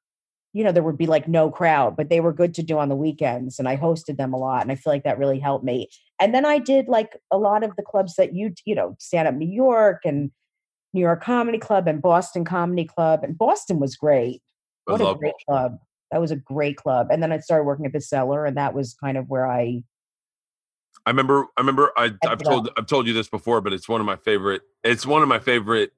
[0.54, 2.90] you know, there would be like no crowd, but they were good to do on
[2.90, 5.66] the weekends, and I hosted them a lot, and I feel like that really helped
[5.66, 5.90] me.
[6.20, 9.28] And then I did like a lot of the clubs that you, you know, stand
[9.28, 10.32] up New York and
[10.94, 14.42] New York Comedy Club and Boston Comedy Club, and Boston was great.
[14.86, 15.78] What a great club.
[16.12, 17.08] That was a great club.
[17.12, 19.84] And then I started working at the cellar, and that was kind of where I
[21.06, 21.48] I remember.
[21.58, 21.92] I remember.
[21.98, 22.70] I I've it told.
[22.78, 24.62] I've told you this before, but it's one of my favorite.
[24.84, 25.92] It's one of my favorite,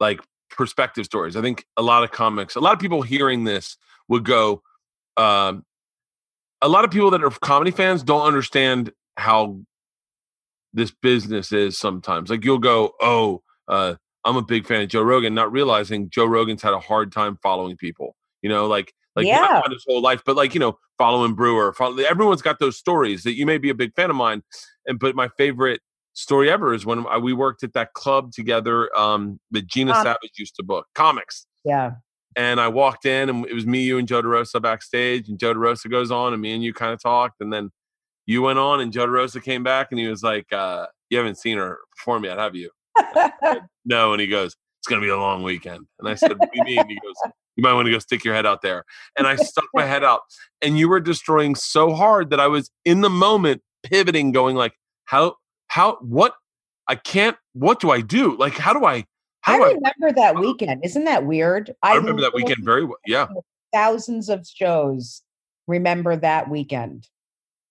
[0.00, 0.20] like
[0.50, 1.36] perspective stories.
[1.36, 3.76] I think a lot of comics, a lot of people hearing this
[4.08, 4.62] would go.
[5.16, 5.64] Um,
[6.60, 9.60] a lot of people that are comedy fans don't understand how
[10.72, 11.78] this business is.
[11.78, 16.10] Sometimes, like you'll go, "Oh, uh, I'm a big fan of Joe Rogan," not realizing
[16.10, 18.16] Joe Rogan's had a hard time following people.
[18.40, 19.40] You know, like like Yeah.
[19.64, 21.72] not his whole life, but like you know, following Breuer.
[21.72, 24.42] Follow, everyone's got those stories that you may be a big fan of mine.
[24.86, 25.80] And but my favorite
[26.14, 30.02] story ever is when I, we worked at that club together um, that Gina Um,
[30.02, 31.46] Savage used to book comics.
[31.64, 31.92] yeah.
[32.34, 35.28] And I walked in, and it was me, you, and Joe DeRosa backstage.
[35.28, 37.42] And Joe DeRosa goes on, and me and you kind of talked.
[37.42, 37.70] And then
[38.24, 41.36] you went on, and Joe DeRosa came back, and he was like, uh, "You haven't
[41.36, 42.70] seen her perform yet, have you?"
[43.84, 44.12] no.
[44.12, 46.64] And he goes, "It's gonna be a long weekend." And I said, "What do you
[46.64, 48.84] mean?" He goes, "You might want to go stick your head out there."
[49.16, 50.20] And I stuck my head out,
[50.60, 54.74] and you were destroying so hard that I was in the moment pivoting, going like,
[55.04, 55.36] "How?
[55.68, 55.96] How?
[56.00, 56.34] What?
[56.88, 57.36] I can't.
[57.52, 58.36] What do I do?
[58.36, 59.04] Like, how do I?
[59.42, 60.84] How I do I?" remember that weekend.
[60.84, 61.74] Isn't that weird?
[61.82, 62.98] I remember that weekend very well.
[63.06, 63.28] Yeah.
[63.72, 65.22] Thousands of shows
[65.66, 67.08] remember that weekend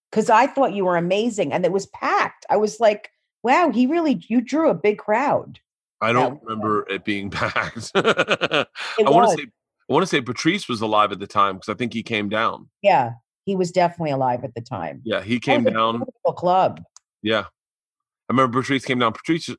[0.10, 2.46] because I thought you were amazing and it was packed.
[2.50, 3.12] I was like,
[3.44, 5.60] wow, he really, you drew a big crowd.
[6.02, 7.92] I don't remember it being packed.
[7.96, 8.66] I
[9.00, 9.50] want to say
[9.92, 12.30] I want to say Patrice was alive at the time because I think he came
[12.30, 12.70] down.
[12.82, 13.12] Yeah.
[13.44, 15.02] He was definitely alive at the time.
[15.04, 16.04] Yeah, he came down.
[16.38, 16.82] club.
[17.22, 17.42] Yeah.
[17.42, 19.12] I remember Patrice came down.
[19.12, 19.50] Patrice,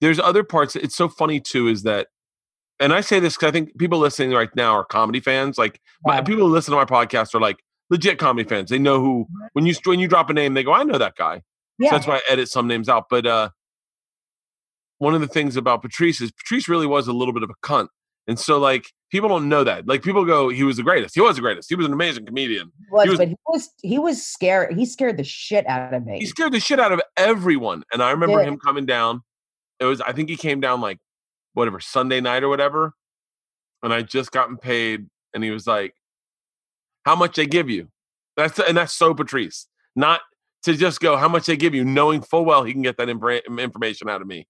[0.00, 0.76] there's other parts.
[0.76, 2.06] It's so funny too, is that,
[2.80, 5.58] and I say this because I think people listening right now are comedy fans.
[5.58, 7.58] Like my, people who listen to my podcast are like
[7.90, 8.70] legit comedy fans.
[8.70, 11.16] They know who when you when you drop a name, they go, "I know that
[11.16, 11.42] guy." So
[11.80, 11.90] Yeah.
[11.90, 13.04] that's why I edit some names out.
[13.10, 13.50] But uh,
[14.98, 17.66] one of the things about Patrice is Patrice really was a little bit of a
[17.66, 17.88] cunt,
[18.26, 19.86] and so like people don't know that.
[19.86, 21.14] Like people go, "He was the greatest.
[21.14, 21.68] He was the greatest.
[21.68, 24.74] He was an amazing comedian." He was, was- but he was he was scared.
[24.74, 26.18] He scared the shit out of me.
[26.18, 27.84] he scared the shit out of everyone.
[27.92, 28.48] And I remember Yeah.
[28.48, 29.20] him coming down.
[29.78, 30.98] It was, I think he came down like
[31.54, 32.94] whatever Sunday night or whatever,
[33.82, 35.94] and I just gotten paid, and he was like,
[37.04, 37.88] "How much they give you?"
[38.36, 40.20] That's and that's so Patrice, not
[40.64, 43.08] to just go how much they give you, knowing full well he can get that
[43.08, 44.46] information out of me.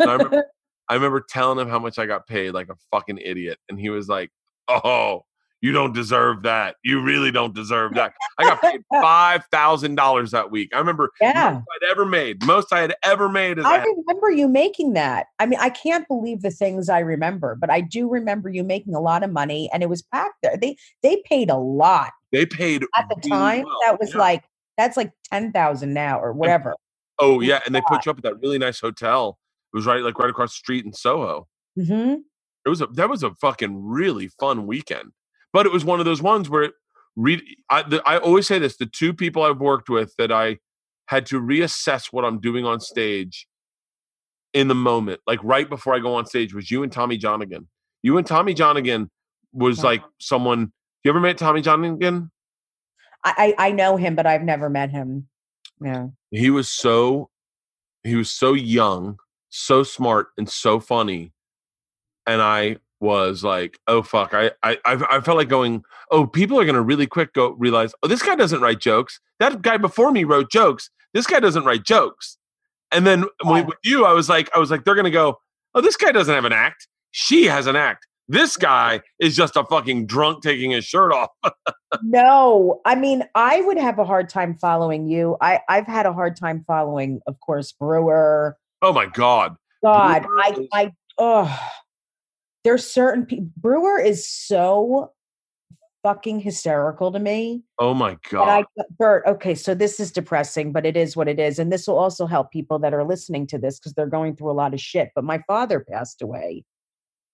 [0.00, 0.44] I remember,
[0.88, 3.90] I remember telling him how much I got paid, like a fucking idiot, and he
[3.90, 4.30] was like,
[4.68, 5.24] "Oh."
[5.60, 6.76] You don't deserve that.
[6.84, 8.12] You really don't deserve that.
[8.36, 10.74] I got paid five thousand dollars that week.
[10.74, 11.58] I remember yeah.
[11.58, 12.44] I'd ever made.
[12.44, 15.28] Most I had ever made I I, remember you making that.
[15.38, 18.94] I mean, I can't believe the things I remember, but I do remember you making
[18.94, 20.58] a lot of money and it was packed there.
[20.58, 23.64] They they paid a lot they paid at the really time.
[23.64, 24.18] well, That was yeah.
[24.18, 24.44] like
[24.76, 26.74] that's like 10,000 now or whatever.
[27.20, 29.38] oh yeah, and they put you up at that really nice hotel.
[29.74, 31.48] It was right like right across the street in Soho.
[31.78, 32.22] Mhm.
[32.64, 35.12] It was a that was a fucking really fun weekend.
[35.52, 36.74] But it was one of those ones where it
[37.16, 40.58] read I the, I always say this: the two people I've worked with that I
[41.08, 43.48] had to reassess what I'm doing on stage
[44.54, 47.66] in the moment, like right before I go on stage, was you and Tommy Johnagin.
[48.02, 49.08] You and Tommy Johnagin
[49.52, 50.72] was like someone.
[51.02, 52.30] You ever met Tommy Johnagin?
[53.24, 55.28] I, I I know him, but I've never met him.
[55.80, 56.08] Yeah.
[56.30, 57.30] he was so
[58.04, 59.18] he was so young
[59.56, 61.32] so smart and so funny
[62.26, 66.64] and i was like, oh fuck, I I I felt like going, oh, people are
[66.64, 69.20] gonna really quick go realize, oh, this guy doesn't write jokes.
[69.38, 70.90] That guy before me wrote jokes.
[71.12, 72.38] This guy doesn't write jokes.
[72.90, 75.38] And then when, with you, I was like, I was like, they're gonna go,
[75.74, 76.88] oh, this guy doesn't have an act.
[77.10, 78.06] She has an act.
[78.26, 81.28] This guy is just a fucking drunk taking his shirt off.
[82.02, 85.36] No, I mean, I would have a hard time following you.
[85.40, 88.56] I, I've had a hard time following, of course, Breuer.
[88.84, 89.56] Oh my god.
[89.82, 91.70] God, Breuer I, is- I, oh,
[92.64, 93.48] there's certain people.
[93.56, 95.12] Breuer is so
[96.02, 97.62] fucking hysterical to me.
[97.78, 98.66] Oh my god.
[98.78, 101.58] I, Bert, okay, so this is depressing, but it is what it is.
[101.58, 104.50] And this will also help people that are listening to this because they're going through
[104.50, 105.10] a lot of shit.
[105.14, 106.64] But my father passed away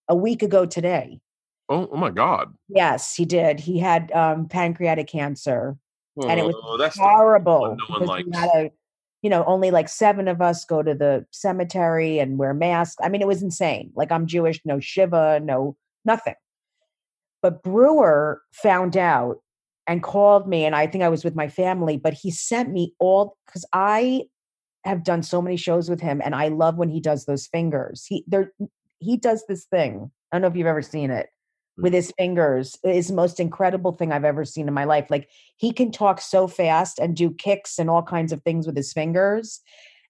[0.07, 1.19] a week ago today.
[1.69, 2.53] oh, oh my god.
[2.69, 3.59] Yes, he did.
[3.59, 5.77] He had um, pancreatic cancer.
[6.21, 7.77] And it was Oh, that's horrible.
[7.77, 8.25] no one likes.
[8.25, 8.71] we had a,
[9.21, 12.97] you know, only like seven of us go to the cemetery and wear masks.
[13.03, 13.91] I mean, it was insane.
[13.95, 16.35] Like I'm Jewish, no shiva, no nothing.
[17.41, 19.37] But Breuer found out
[19.87, 22.93] and called me, and I think I was with my family, but he sent me
[22.99, 24.23] all because I
[24.85, 28.05] have done so many shows with him, and I love when he does those fingers.
[28.07, 28.51] He there
[28.99, 30.11] he does this thing.
[30.31, 31.29] I don't know if you've ever seen it
[31.81, 31.95] with mm-hmm.
[31.95, 32.77] his fingers.
[32.83, 35.07] is the most incredible thing I've ever seen in my life.
[35.09, 38.75] Like he can talk so fast and do kicks and all kinds of things with
[38.77, 39.61] his fingers.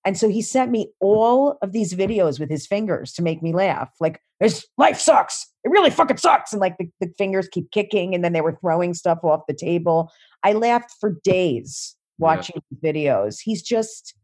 [0.04, 3.54] And so he sent me all of these videos with his fingers to make me
[3.54, 3.90] laugh.
[4.00, 5.48] Like, this life sucks.
[5.64, 6.52] It really fucking sucks.
[6.52, 9.54] And like the, the fingers keep kicking and then they were throwing stuff off the
[9.54, 10.12] table.
[10.42, 13.40] I laughed for days watching these videos.
[13.40, 14.16] He's just,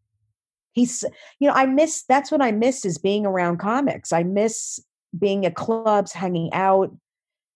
[0.74, 1.04] he's,
[1.40, 4.12] you know, I miss, that's what I miss is being around comics.
[4.12, 4.80] I miss
[5.18, 6.92] being at clubs, hanging out.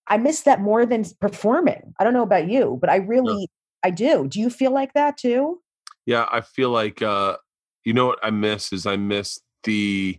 [0.08, 1.94] I miss that more than performing.
[1.98, 3.48] I don't know about you, but I really,
[3.82, 4.26] I do.
[4.28, 5.60] Do you feel like that too?
[6.06, 7.36] Yeah, I feel like uh
[7.84, 10.18] you know what I miss is I miss the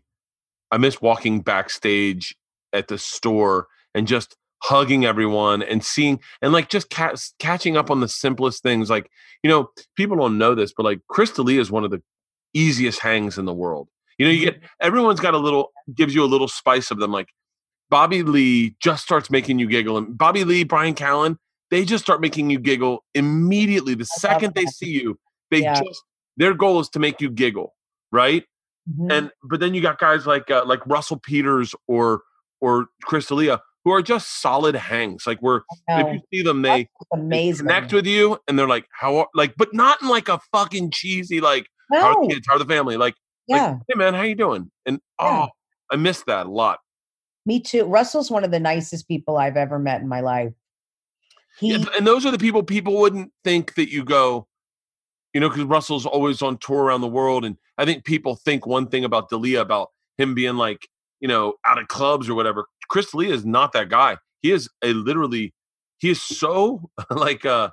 [0.72, 2.36] I miss walking backstage
[2.72, 7.92] at the store and just hugging everyone and seeing and like just ca- catching up
[7.92, 9.10] on the simplest things like
[9.44, 12.02] you know people don't know this but like Chris D'Elia is one of the
[12.54, 13.90] easiest hangs in the world.
[14.18, 17.12] You know you get everyone's got a little gives you a little spice of them
[17.12, 17.28] like
[17.94, 21.38] Bobby Lee just starts making you giggle and Bobby Lee Bryan Callen
[21.70, 23.94] they just start making you giggle immediately.
[23.94, 25.20] The second they see you
[25.52, 25.80] they Yeah.
[25.80, 26.02] just
[26.36, 27.76] their goal is to make you giggle
[28.12, 28.44] right?
[28.90, 29.12] Mhm.
[29.12, 32.24] and but then you got guys like uh, like russell peters or
[32.62, 35.28] or chris D'Elia who are just solid hangs.
[35.28, 37.68] Like we're if you see them they, they amazing.
[37.68, 40.90] connect with you and they're like how are, like but not in like a fucking
[40.90, 42.48] cheesy like how are the kids?
[42.48, 42.98] How are the family?
[42.98, 43.14] Like
[43.48, 44.72] yeah, like hey man how you doing?
[44.88, 45.44] And Yeah.
[45.46, 45.50] oh
[45.92, 46.80] i miss that a lot
[47.46, 47.86] me too.
[47.86, 50.54] Russell's one of the nicest people I've ever met in my life.
[51.60, 54.48] He, Yeah, and those are the people people wouldn't think that you go
[55.34, 58.66] you know because russell's always on tour around the world and i think people think
[58.66, 60.88] one thing about D'Elia about him being like
[61.20, 64.70] you know out of clubs or whatever chris D'Elia is not that guy he is
[64.84, 65.54] a literally
[66.00, 67.70] he is so like uh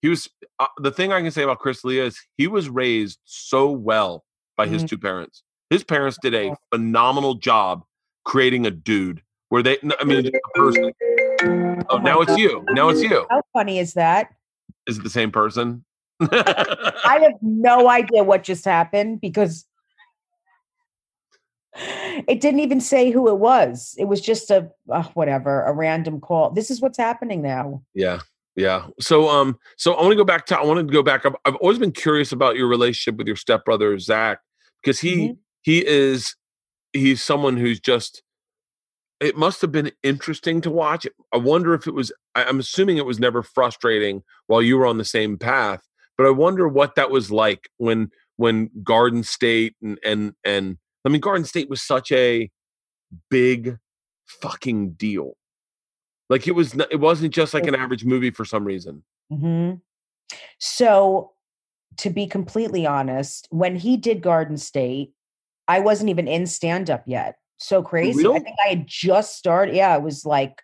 [0.00, 3.18] he was uh, the thing i can say about chris D'Elia is he was raised
[3.24, 4.24] so well
[4.56, 4.88] by his Mhm.
[4.88, 7.82] two parents his parents did a phenomenal job
[8.24, 10.92] creating a dude where they i mean a person
[11.90, 14.28] oh now it's you now it's you how funny is that?
[14.86, 15.84] is it the same person?
[16.20, 19.66] I have no idea what just happened because
[21.76, 23.94] it didn't even say who it was.
[23.98, 26.50] It was just a uh, whatever, a random call.
[26.50, 27.82] This is what's happening now.
[27.94, 28.20] yeah,
[28.56, 28.86] yeah.
[29.00, 30.58] So, um, so I want to go back to.
[30.58, 31.24] I want to go back.
[31.24, 34.40] I've, I've always been curious about your relationship with your stepbrother Zach
[34.82, 36.36] because he he is
[36.92, 38.22] he's someone who's just.
[39.20, 41.06] It must have been interesting to watch.
[41.32, 42.12] I wonder if it was.
[42.34, 45.80] I'm assuming it was never frustrating while you were on the same path.
[46.18, 51.08] But I wonder what that was like when when Garden State and and and I
[51.08, 52.50] mean Garden State was such a
[53.30, 53.78] big
[54.26, 55.36] fucking deal.
[56.28, 59.02] Like it was, it wasn't just like an average movie for some reason.
[59.30, 59.72] hmm
[60.58, 61.32] So,
[61.98, 65.12] to be completely honest, when he did Garden State,
[65.68, 67.36] I wasn't even in stand up yet.
[67.58, 68.26] So crazy.
[68.26, 69.74] I think I had just started.
[69.76, 70.62] Yeah, it was like,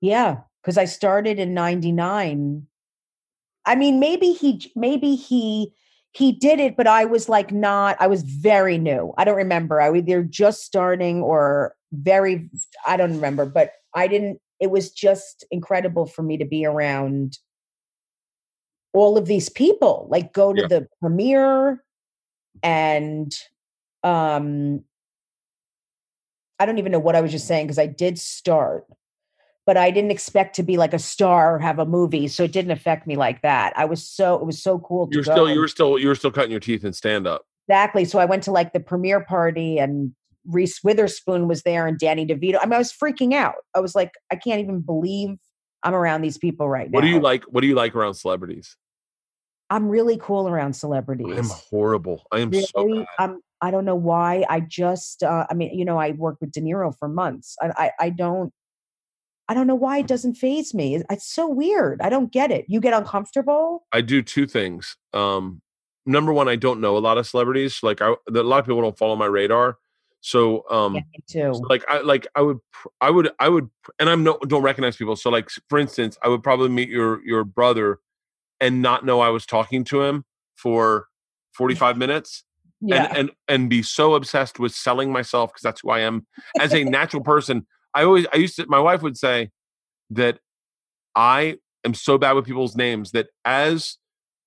[0.00, 2.66] yeah, because I started in 99.
[3.64, 5.72] I mean, maybe he, maybe he,
[6.12, 9.12] he did it, but I was like not, I was very new.
[9.16, 9.80] I don't remember.
[9.80, 12.48] I was either just starting or very,
[12.86, 17.38] I don't remember, but I didn't, it was just incredible for me to be around
[18.94, 20.68] all of these people like go to Yeah.
[20.68, 21.84] the premiere
[22.62, 23.32] and
[24.06, 24.82] um
[26.58, 28.86] i don't even know what i was just saying because i did start
[29.66, 32.52] but i didn't expect to be like a star or have a movie so it
[32.52, 35.58] didn't affect me like that i was so it was so cool You're still, you
[35.60, 37.46] were still, you were still cutting your teeth in stand up.
[37.68, 40.14] exactly so i went to like the premiere party and
[40.48, 42.58] Reese Witherspoon was there and Danny DeVito.
[42.62, 43.56] I mean, I was freaking out.
[43.74, 45.30] I was like, I can't even believe
[45.82, 46.96] I'm around these people right now.
[46.96, 47.44] What do you like?
[47.44, 48.76] What do you like around celebrities?
[49.70, 51.36] I'm really cool around celebrities.
[51.36, 52.22] I'm horrible.
[52.30, 53.06] I am so bad.
[53.18, 53.40] I'm.
[53.60, 54.44] I don't know why.
[54.48, 55.22] I just.
[55.22, 57.56] Uh, I mean, you know, I worked with De Niro for months.
[57.60, 57.70] I.
[57.76, 58.52] I, I don't.
[59.48, 60.96] I don't know why it doesn't phase me.
[60.96, 62.00] It's, it's so weird.
[62.00, 62.64] I don't get it.
[62.68, 63.86] You get uncomfortable.
[63.92, 64.96] I do two things.
[65.12, 65.62] Um,
[66.04, 67.78] number one, I don't know a lot of celebrities.
[67.82, 69.78] Like I, a lot of people don't follow my radar.
[70.20, 71.54] So, um, Yeah, too.
[71.54, 72.58] so, like I like I would
[73.00, 75.14] I would I would and I'm no don't recognize people.
[75.14, 78.00] So like for instance, I would probably meet your your brother
[78.60, 80.24] and not know I was talking to him
[80.56, 81.06] for
[81.54, 82.44] 45 minutes
[82.80, 83.04] yeah.
[83.04, 86.26] and and and be so obsessed with selling myself because that's who I am
[86.60, 87.66] as a natural person.
[87.94, 89.50] I always I used to my wife would say
[90.10, 90.38] that
[91.14, 93.96] I am so bad with people's names that as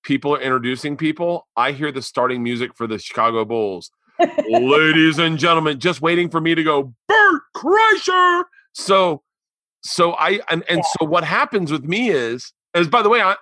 [0.04, 3.90] people are introducing people, I hear the starting music for the Chicago Bulls.
[4.48, 8.44] Ladies and gentlemen, just waiting for me to go Bert Kreischer.
[8.74, 9.22] So
[9.82, 13.36] so I and and so what happens with me is is by the way I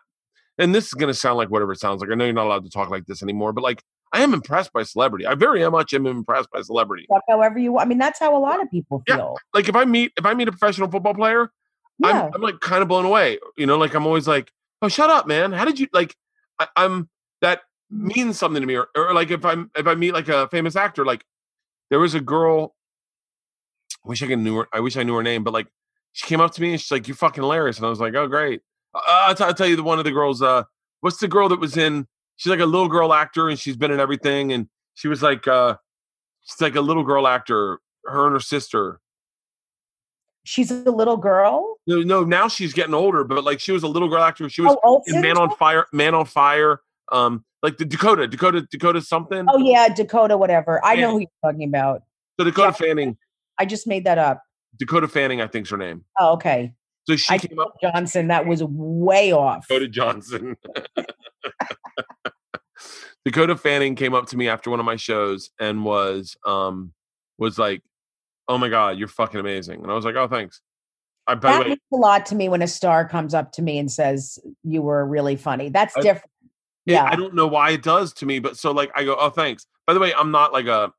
[0.58, 2.10] and this is going to sound like whatever it sounds like.
[2.10, 3.82] I know you're not allowed to talk like this anymore, but like
[4.12, 5.26] I am impressed by celebrity.
[5.26, 7.06] I very much am impressed by celebrity.
[7.28, 7.86] However you want.
[7.86, 9.16] I mean, that's how a lot of people feel.
[9.16, 9.58] Yeah.
[9.58, 11.50] Like if I meet if I meet a professional football player,
[11.98, 12.24] Yeah.
[12.24, 13.38] I'm, I'm like kind of blown away.
[13.56, 14.50] You know, like I'm always like,
[14.82, 15.52] oh, shut up, man.
[15.52, 16.16] How did you like?
[16.58, 17.08] I, I'm
[17.42, 18.76] that means something to me.
[18.76, 21.24] Or, or like if I'm if I meet like a famous actor, like
[21.90, 22.74] there was a girl.
[24.04, 24.68] I wish I could knew her.
[24.72, 25.66] I wish I knew her name, but like
[26.12, 28.14] she came up to me and she's like, "You're fucking hilarious," and I was like,
[28.14, 28.62] "Oh, great."
[29.06, 30.42] I'll, t- I'll tell you the one of the girls.
[30.42, 30.64] Uh,
[31.00, 32.06] what's the girl that was in?
[32.36, 34.52] She's like a little girl actor, and she's been in everything.
[34.52, 35.76] And she was like, uh,
[36.44, 37.80] she's like a little girl actor.
[38.04, 39.00] Her and her sister.
[40.44, 41.76] She's a little girl.
[41.86, 44.48] No, no, now she's getting older, but like she was a little girl actor.
[44.48, 46.80] She was Oh, in Man on Fire, Man on Fire,
[47.12, 49.44] um, like the Dakota, Dakota, Dakota something.
[49.48, 50.82] Oh yeah, Dakota, whatever.
[50.84, 51.00] I Yeah.
[51.02, 52.02] know who you're talking about.
[52.38, 52.86] So Dakota yeah.
[52.88, 53.16] Fanning,
[53.58, 54.42] I just made that up.
[54.78, 56.04] Dakota Fanning, I think's her name.
[56.18, 56.72] Oh, okay.
[57.08, 58.28] So she I came up, Johnson.
[58.28, 59.66] That was way off.
[59.66, 60.56] Dakota Johnson.
[63.24, 66.92] Dakota Fanning came up to me after one of my shows and was um
[67.38, 67.82] was like,
[68.46, 70.60] "Oh my god, you're fucking amazing," and I was like, "Oh, thanks."
[71.26, 73.78] I That way, means a lot to me when a star comes up to me
[73.78, 75.70] and says you were really funny.
[75.70, 76.30] That's I- different.
[76.84, 77.04] Yeah.
[77.04, 79.66] I don't know why it does to me, but so like I go, "Oh, thanks."
[79.86, 80.92] By the way, I'm not like a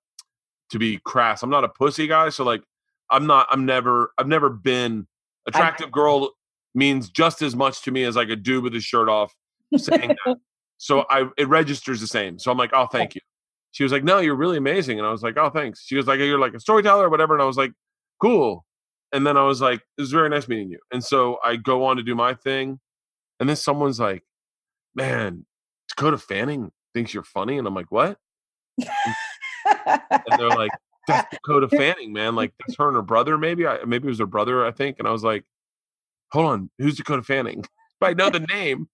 [0.72, 1.44] to be crass.
[1.44, 2.64] I'm not a pussy guy, so like
[3.12, 3.48] I'm not.
[3.52, 4.12] I'm never.
[4.18, 5.06] I've never been
[5.50, 6.32] attractive girl
[6.76, 9.34] means just as much to me as like a dude with his shirt off
[9.76, 10.38] saying that.
[10.82, 12.40] So I it registers the same.
[12.40, 13.20] So I'm like, oh, thank you.
[13.72, 15.84] She was like, no, you're really amazing, and I was like, oh, thanks.
[15.86, 17.74] She was like, you're like a storyteller or whatever, and I was like,
[18.22, 18.64] cool.
[19.12, 20.80] And then I was like, it was very nice meeting you.
[20.94, 22.80] And so I go on to do my thing,
[23.42, 24.24] and then someone's like,
[24.96, 25.46] man,
[25.90, 28.18] Dakota Fanning thinks you're funny, and I'm like, what?
[28.80, 30.72] and they're like,
[31.10, 32.36] "That's Dakota Fanning, man.
[32.36, 33.66] Like that's her and her brother, maybe.
[33.68, 35.44] I maybe it was her brother, I think." And I was like,
[36.32, 37.64] "Hold on, who's Dakota Fanning?"
[38.02, 38.88] But I know the name.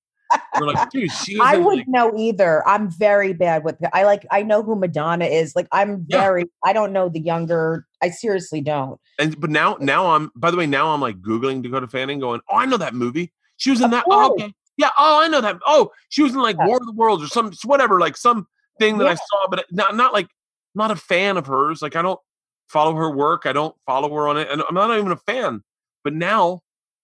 [0.56, 2.68] They're like, "Dude, she I wouldn't like, know either.
[2.68, 3.76] I'm very bad with.
[3.94, 4.26] I like.
[4.32, 5.56] I know who Madonna is.
[5.56, 6.22] Like I'm Yeah.
[6.22, 6.46] very.
[6.66, 7.86] I don't know the younger.
[8.02, 9.00] I seriously don't.
[9.20, 12.42] and but now now I'm by the way now I'm like googling Dakota Fanning, going,
[12.50, 13.32] "Oh, I know that movie.
[13.58, 14.06] She was in Of that.
[14.10, 14.90] Oh, okay, yeah.
[14.98, 15.58] Oh, I know that.
[15.68, 16.66] Oh, she was in like Yeah.
[16.66, 18.48] War of the Worlds or some whatever, like some
[18.80, 20.28] thing that I saw, but not not like
[20.76, 21.82] not a fan of hers.
[21.82, 22.20] Like I don't
[22.68, 23.44] follow her work.
[23.46, 25.64] I don't follow her on it, and I'm not even a fan.
[26.04, 26.62] But now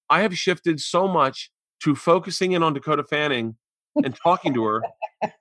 [0.09, 1.49] I have shifted so much
[1.83, 3.55] to focusing in on Dakota Fanning
[4.03, 4.83] and talking to her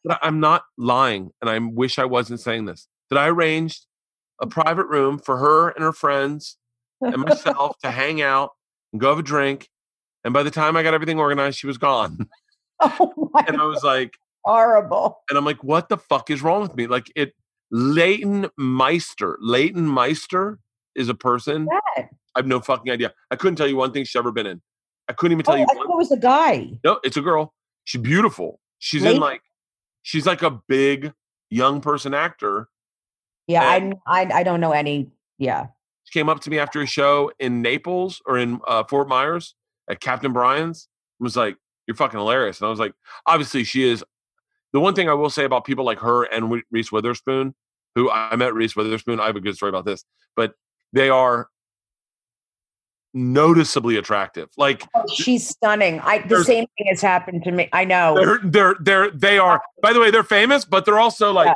[0.05, 2.87] that I'm not lying, and I wish I wasn't saying this.
[3.11, 3.87] That I arranged
[4.41, 6.57] a private room for her and her friends
[7.01, 8.51] and myself to hang out
[8.93, 9.68] and go have a drink.
[10.24, 12.28] And by the time I got everything organized, she was gone.
[12.83, 15.18] Oh my And I was like, horrible.
[15.28, 16.87] and I'm like, what the fuck is wrong with me?
[16.87, 17.35] Like it
[17.70, 19.38] Leighton Meister.
[19.40, 20.58] Leighton Meister
[20.94, 21.66] is a person.
[21.66, 22.08] That.
[22.34, 23.12] I have no fucking idea.
[23.30, 24.60] I couldn't tell you one thing she's ever been in.
[25.08, 26.70] I couldn't even Oh, tell I you thought it was a guy.
[26.84, 27.54] No, it's a girl.
[27.84, 28.60] She's beautiful.
[28.78, 29.42] She's in like
[30.02, 31.12] she's like a big
[31.50, 32.68] young person actor.
[33.46, 35.10] Yeah, I, I I don't know any.
[35.38, 35.66] Yeah.
[36.04, 39.54] She came up to me after a show in Naples or in uh, Fort Myers
[39.88, 40.88] at Captain Brian's.
[41.18, 41.56] and Was like,
[41.86, 42.94] "You're fucking hilarious," and I was like,
[43.26, 44.04] "Obviously, she is."
[44.72, 47.54] The one thing I will say about people like her and Reese Witherspoon,
[47.94, 50.04] who I met Reese Witherspoon, I have a good story about this,
[50.36, 50.54] but
[50.92, 51.48] they are
[53.12, 54.48] noticeably attractive.
[54.56, 55.98] Like Oh, she's stunning.
[56.00, 57.68] I the same thing has happened to me.
[57.72, 58.14] I know.
[58.14, 59.60] they're they're they're they are.
[59.82, 61.54] By the way, they're famous, but they're also like Yeah.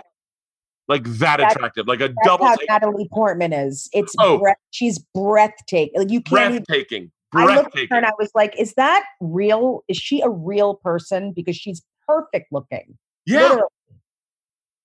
[0.88, 3.88] like that That- attractive, like a That's double how take, Natalie Portman is.
[3.92, 4.38] It's Oh.
[4.38, 6.00] breath, she's breathtaking.
[6.00, 6.54] Like you can't.
[6.54, 9.84] Even, breathtaking, I looked at her and I was like, "Is that real?
[9.88, 11.32] Is she a real person?
[11.32, 12.98] Because she's perfect looking.
[13.26, 13.62] Yeah, Literally.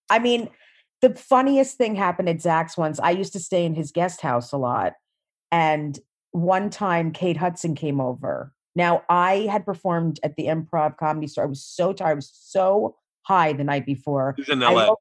[0.10, 0.50] I mean,
[1.02, 3.00] the funniest thing happened at Zach's once.
[3.00, 4.94] I used to stay in his guest house a lot.
[5.52, 5.98] And
[6.32, 8.54] one time Kate Hudson came over.
[8.76, 11.46] Now I had performed at the improv comedy store.
[11.46, 12.12] I was so tired.
[12.12, 14.36] I was so high the night before.
[14.38, 14.92] He's in LA.
[14.92, 15.00] up-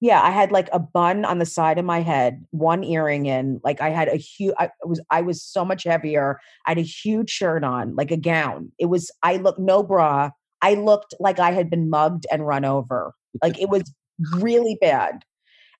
[0.00, 3.60] yeah, I had like a bun on the side of my head, one earring in.
[3.64, 4.54] Like I had a huge.
[4.58, 6.38] I was I was so much heavier.
[6.66, 8.72] I had a huge shirt on, like a gown.
[8.78, 9.10] It was.
[9.22, 10.30] I looked no bra.
[10.62, 13.14] I looked like I had been mugged and run over.
[13.42, 13.92] Like it was
[14.34, 15.24] really bad.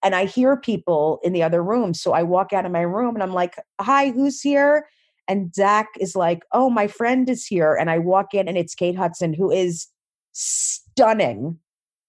[0.02, 3.14] And I hear people in the other room, so I walk out of my room
[3.14, 4.86] and I'm like, "Hi, who's here?"
[5.26, 8.74] And Zach is like, "Oh, my friend is here." And I walk in, and it's
[8.74, 9.88] Kate Hudson, who is
[10.32, 11.58] stunning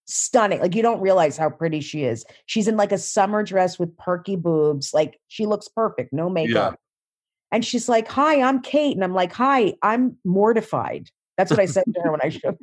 [0.08, 0.60] stunning.
[0.60, 2.26] Like you don't realize how pretty she is.
[2.46, 4.94] She's in like a summer dress with perky boobs.
[4.94, 6.80] Like she looks perfect, no makeup.
[7.52, 11.66] And she's like, "Hi, I'm Kate." And I'm like, "Hi, I'm mortified." That's what I
[11.66, 12.58] said to her when I showed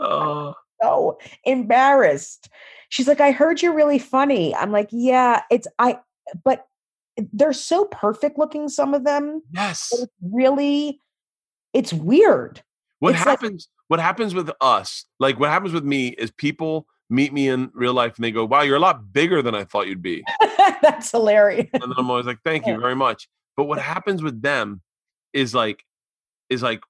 [0.00, 0.54] Oh.
[0.82, 2.48] so embarrassed.
[2.88, 5.98] She's like, "I heard you're really funny." I'm like, "Yeah, it's I
[6.44, 6.66] but
[7.32, 9.42] they're so perfect looking some of them.
[9.52, 9.88] yes.
[9.92, 11.00] It's really
[11.72, 12.62] it's weird.
[13.00, 13.68] What it's like- happens?
[13.88, 15.04] what happens with us?
[15.18, 18.44] Like what happens with me is people meet me in real life and they go,
[18.44, 20.22] "Wow, you're a lot bigger than I thought you'd be."
[20.82, 21.68] That's hilarious.
[21.72, 24.80] and then I'm always like, "Thank you very much." But what happens with them
[25.32, 25.84] is like,
[26.48, 26.80] is like,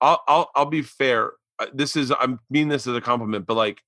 [0.00, 1.32] I'll I'll, I'll be fair.
[1.58, 3.80] uh, This is I'm mean this as a compliment, but like,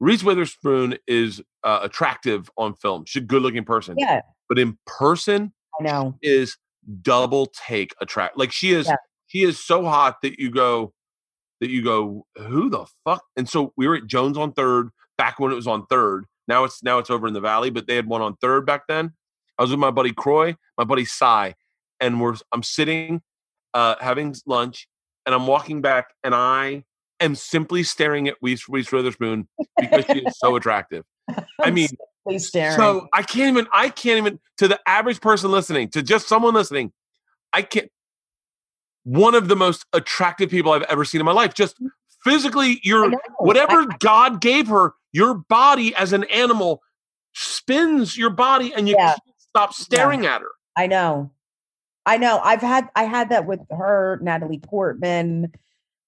[0.00, 3.04] Reese Witherspoon is uh, attractive on film.
[3.06, 6.14] She's a good looking person, Yeah, but in person I know.
[6.22, 6.56] is
[7.02, 8.36] double take attract.
[8.36, 8.96] Like she is, Yeah.
[9.28, 10.92] she is so hot that you go,
[11.60, 13.22] that you go, who the fuck?
[13.36, 16.24] And so we were at Jones on Third back when it was on Third.
[16.48, 18.88] Now it's now it's over in the Valley, but they had one on Third back
[18.88, 19.12] then.
[19.58, 21.54] I was with my buddy Croy, my buddy Cy,
[22.00, 23.22] and we're I'm sitting,
[23.74, 24.88] uh, having lunch,
[25.26, 26.84] and I'm walking back, and I
[27.20, 29.48] am simply staring at Reese, Reese Witherspoon
[29.78, 31.04] because she is so attractive.
[31.60, 31.88] I mean,
[32.38, 32.76] staring.
[32.76, 33.66] so I can't even.
[33.72, 34.40] I can't even.
[34.58, 36.92] To the average person listening, to just someone listening,
[37.52, 37.90] I can't.
[39.04, 41.54] One of the most attractive people I've ever seen in my life.
[41.54, 41.88] Just mm.
[42.24, 46.82] physically, your whatever God gave her, your body as an animal
[47.34, 49.08] spins your body, and you Yeah.
[49.08, 50.52] can't stop staring at her.
[50.76, 51.30] I know.
[52.06, 52.40] I know.
[52.42, 55.52] I've had I had that with her, Natalie Portman.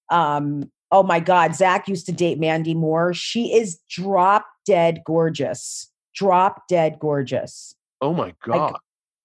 [0.09, 3.13] Um, oh my God, Zach used to date Mandy Moore.
[3.13, 5.89] She is drop dead gorgeous.
[6.13, 7.75] Drop dead gorgeous.
[8.01, 8.75] Oh my god!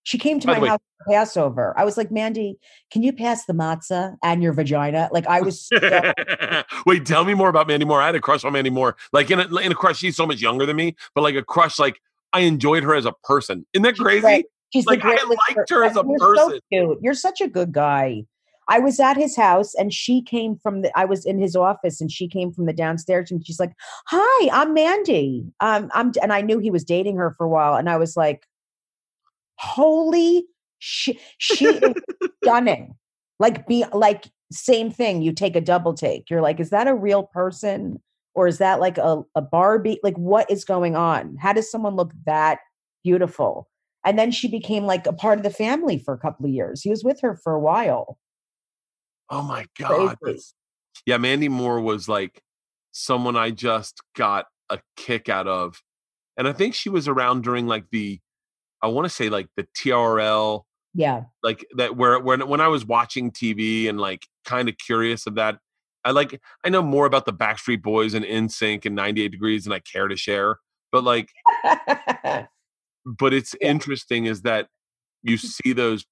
[0.04, 1.74] She came to By my house for Passover.
[1.76, 2.56] I was like, Mandy,
[2.90, 5.08] can you pass the matzah and your vagina?
[5.12, 5.76] Like I was so-
[6.86, 8.00] Wait, tell me more about Mandy Moore.
[8.00, 8.96] I had a crush on Mandy Moore.
[9.12, 11.42] Like in a, in a crush, she's so much younger than me, but like a
[11.44, 12.00] crush, like
[12.32, 13.66] I enjoyed her as a person.
[13.72, 14.24] Isn't that crazy?
[14.24, 14.44] Right.
[14.72, 16.60] She's Like, the I liked her as a You're so person.
[16.72, 16.98] cute.
[17.02, 18.24] You're such a good guy.
[18.68, 22.00] I was at his house and she came from the I was in his office
[22.00, 23.72] and she came from the downstairs and she's like,
[24.06, 27.74] "Hi, I'm Mandy." Um I'm and I knew he was dating her for a while
[27.74, 28.46] and I was like,
[29.56, 30.46] "Holy
[30.78, 31.94] she she is
[32.44, 32.94] stunning."
[33.40, 36.30] Like be like same thing, you take a double take.
[36.30, 38.00] You're like, "Is that a real person
[38.34, 39.98] or is that like a a Barbie?
[40.04, 41.36] Like what is going on?
[41.40, 42.60] How does someone look that
[43.02, 43.68] beautiful?"
[44.04, 46.82] And then she became like a part of the family for a couple of years.
[46.82, 48.18] He was with her for a while.
[49.28, 50.16] Oh my god!
[51.06, 52.42] Yeah, Mandy Moore was like
[52.92, 55.80] someone I just got a kick out of,
[56.36, 58.18] and I think she was around during like the,
[58.82, 60.62] I want to say like the TRL,
[60.94, 61.24] Yeah.
[61.42, 65.36] like that where when when I was watching TV and like kind of curious of
[65.36, 65.58] that.
[66.04, 69.74] I like I know more about the Backstreet Boys and NSYNC and 98 Degrees than
[69.74, 70.56] I care to share,
[70.90, 71.28] but like
[73.04, 74.68] but it's interesting is that
[75.22, 75.46] you mm-hmm.
[75.46, 76.04] see those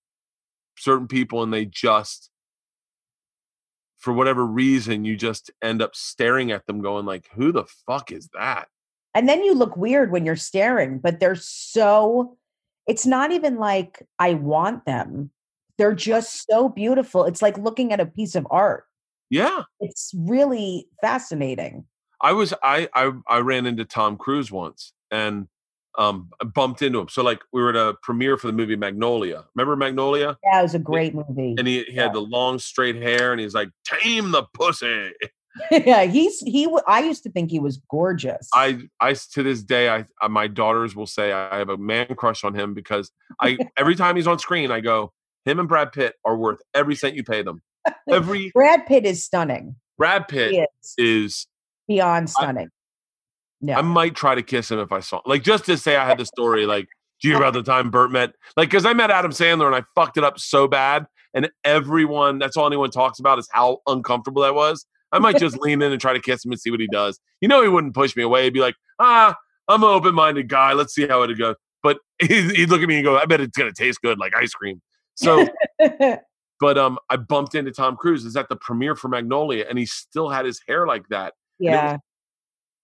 [0.78, 2.30] certain people and they just
[3.98, 8.12] for whatever reason you just end up staring at them going like who the fuck
[8.12, 8.68] is that
[9.14, 12.36] and then you look weird when you're staring, but they're so,
[12.86, 15.30] it's not even like I want them.
[15.76, 17.24] They're just so beautiful.
[17.24, 18.84] It's like looking at a piece of art.
[19.30, 21.84] yeah It's really fascinating.
[22.20, 25.48] i was i i, I ran into tom cruise once and
[25.98, 29.44] um bumped into him so like we were at a premiere for the movie magnolia
[29.54, 31.54] remember magnolia Yeah, it was a great movie.
[31.58, 35.10] and he, he had the long straight hair and he's like tame the pussy
[35.70, 36.68] yeah, he's he.
[36.86, 38.48] I used to think he was gorgeous.
[38.54, 42.14] I I to this day I, I my daughters will say I have a man
[42.14, 45.12] crush on him because I every time he's on screen I go
[45.44, 47.62] him and Brad Pitt are worth every cent you pay them.
[48.10, 49.76] Every Brad Pitt is stunning.
[49.96, 51.46] Brad He Pitt is is
[51.86, 52.68] beyond stunning.
[53.60, 53.78] Yeah.
[53.78, 56.18] I might try to kiss him if I saw like just to say I had
[56.18, 56.88] the story like
[57.20, 59.74] do you hear about the time Bert met like because I met Adam Sandler and
[59.74, 63.78] I fucked it up so bad and everyone that's all anyone talks about is how
[63.86, 64.86] uncomfortable that was.
[65.12, 67.18] I might just lean in and try to kiss him and see what he does.
[67.40, 68.44] You know he wouldn't push me away.
[68.44, 69.36] He'd be like, ah,
[69.68, 70.72] I'm an open minded guy.
[70.72, 71.56] Let's see how it goes.
[71.82, 74.34] But he'd, he'd look at me and go, I bet it's gonna taste good like
[74.36, 74.80] ice cream.
[75.14, 75.48] So
[76.60, 78.24] but um I bumped into Tom Cruise.
[78.24, 81.34] Is at the premiere for Magnolia, and he still had his hair like that.
[81.58, 81.98] yeah.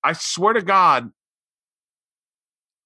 [0.04, 1.10] I swear to God,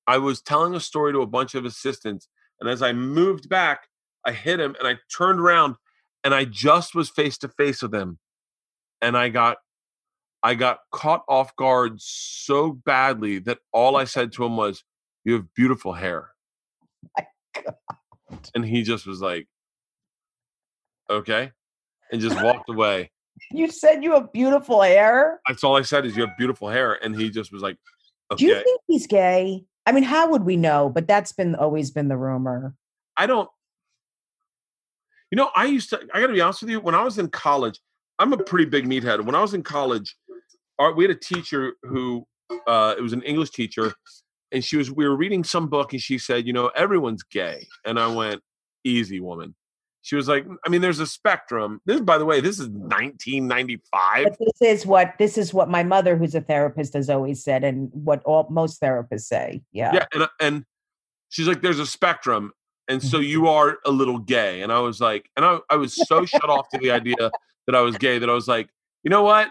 [0.06, 2.28] I was telling a story to a bunch of assistants,
[2.60, 3.88] and as I moved back,
[4.24, 5.76] I hit him and I turned around
[6.24, 8.18] and I just was face to face with him.
[9.00, 9.58] And I got
[10.42, 14.84] I got caught off guard so badly that all I said to him was,
[15.24, 16.30] You have beautiful hair.
[18.54, 19.48] And he just was like,
[21.10, 21.52] Okay.
[22.12, 23.10] And just walked away.
[23.52, 25.40] You said you have beautiful hair.
[25.48, 27.02] That's all I said is you have beautiful hair.
[27.04, 27.76] And he just was like,
[28.36, 29.64] Do you think he's gay?
[29.86, 30.90] I mean, how would we know?
[30.90, 32.74] But that's been always been the rumor.
[33.16, 33.48] I don't.
[35.30, 36.00] You know, I used to.
[36.12, 36.80] I got to be honest with you.
[36.80, 37.80] When I was in college,
[38.18, 39.24] I'm a pretty big meathead.
[39.24, 40.14] When I was in college,
[40.78, 42.26] our, we had a teacher who,
[42.66, 43.92] uh, it was an English teacher,
[44.52, 44.90] and she was.
[44.90, 48.42] We were reading some book, and she said, "You know, everyone's gay," and I went,
[48.84, 49.54] "Easy, woman."
[50.08, 54.24] She was like, "I mean, there's a spectrum." This, by the way, this is 1995.
[54.24, 57.62] But this is what this is what my mother, who's a therapist, has always said,
[57.62, 59.60] and what all most therapists say.
[59.70, 59.92] Yeah.
[59.92, 60.64] yeah and uh, and
[61.28, 62.52] she's like there's a spectrum.
[62.88, 63.26] And so mm-hmm.
[63.26, 64.62] you are a little gay.
[64.62, 67.30] And i was like and i, I was so shut off to the idea
[67.66, 68.70] that i was gay that i was like
[69.02, 69.50] you know what?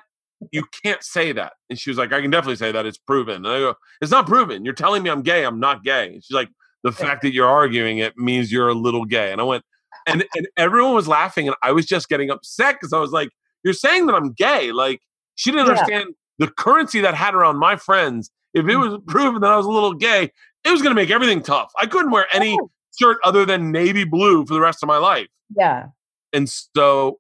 [0.51, 1.53] You can't say that.
[1.69, 2.87] And she was like i can definitely say that.
[2.87, 3.45] It's proven.
[3.45, 4.65] And i go it's not proven.
[4.65, 5.45] You're telling me i'm gay.
[5.45, 6.13] I'm not gay.
[6.13, 6.49] And she's like
[6.83, 9.31] the fact that you're arguing it means you're a little gay.
[9.31, 9.63] And i went
[10.07, 13.29] and, and everyone was laughing and i was just getting upset because i was like
[13.63, 15.01] you're saying that i'm gay like
[15.35, 15.73] she didn't Yeah.
[15.73, 18.89] understand the currency that had around my friends if it mm.
[18.89, 20.31] was proven that i was a little gay
[20.67, 21.71] it was going to make everything tough.
[21.79, 24.97] I couldn't wear any Oh, shirt other than navy blue for the rest of my
[24.97, 25.27] life.
[25.55, 25.85] yeah.
[26.33, 27.19] And so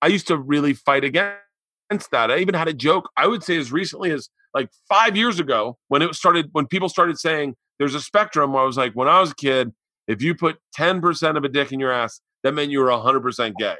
[0.00, 1.40] I used to really fight against
[2.12, 2.30] that.
[2.30, 5.76] I even had a joke, I would say as recently as like five years ago
[5.88, 9.20] when it started, when people started saying there's a spectrum, I was like, when I
[9.20, 9.72] was a kid,
[10.08, 13.54] if you put 10% of a dick in your ass, that meant you were 100%
[13.58, 13.76] gay.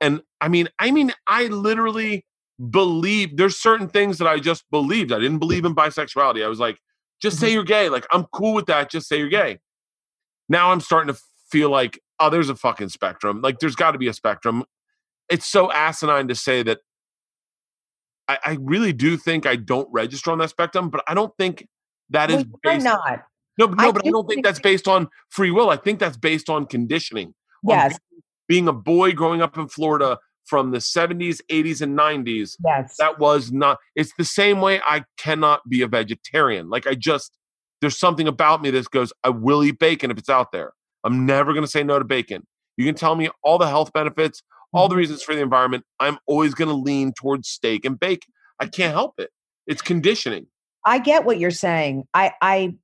[0.00, 2.24] And I mean, I mean, I literally
[2.70, 5.12] believe there's certain things that I just believed.
[5.12, 6.44] I didn't believe in bisexuality.
[6.44, 6.78] I was like,
[7.22, 7.54] just say mm-hmm.
[7.54, 7.88] you're gay.
[7.88, 8.90] Like, I'm cool with that.
[8.90, 9.58] Just say you're gay.
[10.48, 13.40] Now I'm starting to feel like, oh, there's a fucking spectrum.
[13.40, 14.64] Like, there's got to be a spectrum.
[15.30, 16.80] It's so asinine to say that
[18.28, 21.66] I, I really do think I don't register on that spectrum, but I don't think
[22.10, 22.84] that is Well, based.
[22.84, 23.22] not.
[23.58, 25.70] No, but I no, but I do don't think that's based on free will.
[25.70, 27.28] I think that's based on conditioning.
[27.28, 27.98] on Yes.
[28.48, 32.96] Being a boy growing up in Florida from the 70s, 80s, and 90s, Yes.
[32.98, 36.68] that was not, it's the same way I cannot be a vegetarian.
[36.68, 37.32] Like, I just,
[37.80, 40.72] there's something about me that goes, I will eat bacon if it's out there.
[41.04, 42.46] I'm never going to say no to bacon.
[42.76, 44.42] You can tell me all the health benefits,
[44.74, 44.98] all the Mhm.
[44.98, 45.84] reasons for the environment.
[46.00, 48.30] I'm always going to lean towards steak and bacon.
[48.60, 49.30] I can't help it.
[49.66, 50.48] It's conditioning.
[50.84, 52.04] I get what you're saying.
[52.12, 52.74] I I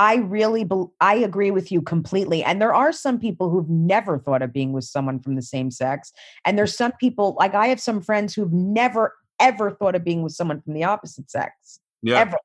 [0.00, 2.42] I really bel I agree with you completely.
[2.42, 5.70] And there are some people who've never thought of being with someone from the same
[5.70, 6.10] sex.
[6.46, 10.22] And there's some people like I have some friends who've never ever thought of being
[10.22, 11.80] with someone from the opposite sex.
[12.02, 12.20] Yeah.
[12.20, 12.38] Ever.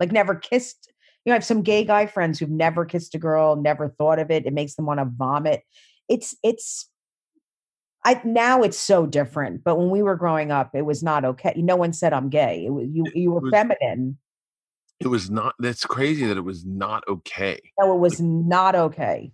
[0.00, 0.92] Like never kissed.
[1.24, 4.18] You know, I have some gay guy friends who've never kissed a girl, never thought
[4.18, 4.44] of it.
[4.44, 5.62] It makes them want to vomit.
[6.08, 6.90] It's it's
[8.04, 9.62] I now it's so different.
[9.62, 11.54] But when we were growing up, it was not okay.
[11.56, 12.64] No one said I'm gay.
[12.66, 14.18] It was you you were was- feminine.
[15.00, 17.60] It was not, that's crazy that it was not okay.
[17.78, 19.32] No, it was not okay.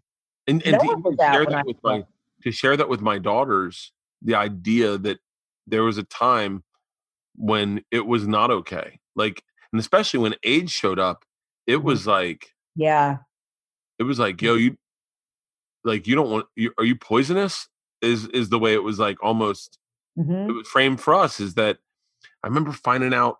[0.49, 2.05] and and No to one even was out share that with my
[2.43, 3.93] to share that with my daughters
[4.23, 5.19] the idea that
[5.69, 6.65] there was a time
[7.37, 9.43] when it was not okay like
[9.73, 11.25] and especially when AIDS showed up
[11.69, 11.83] it Mhm.
[11.85, 13.19] was like Yeah.
[14.01, 14.77] it was like yo you
[15.85, 17.69] like you don't want you, are you poisonous
[18.01, 19.79] is is the way it was like almost
[20.19, 20.49] Mhm.
[20.49, 21.79] it was framed for us is that
[22.43, 23.39] i remember finding out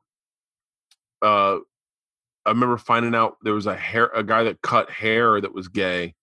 [1.23, 1.59] uh
[2.47, 5.69] i remember finding out there was a hair a guy that cut hair that was
[5.69, 6.15] gay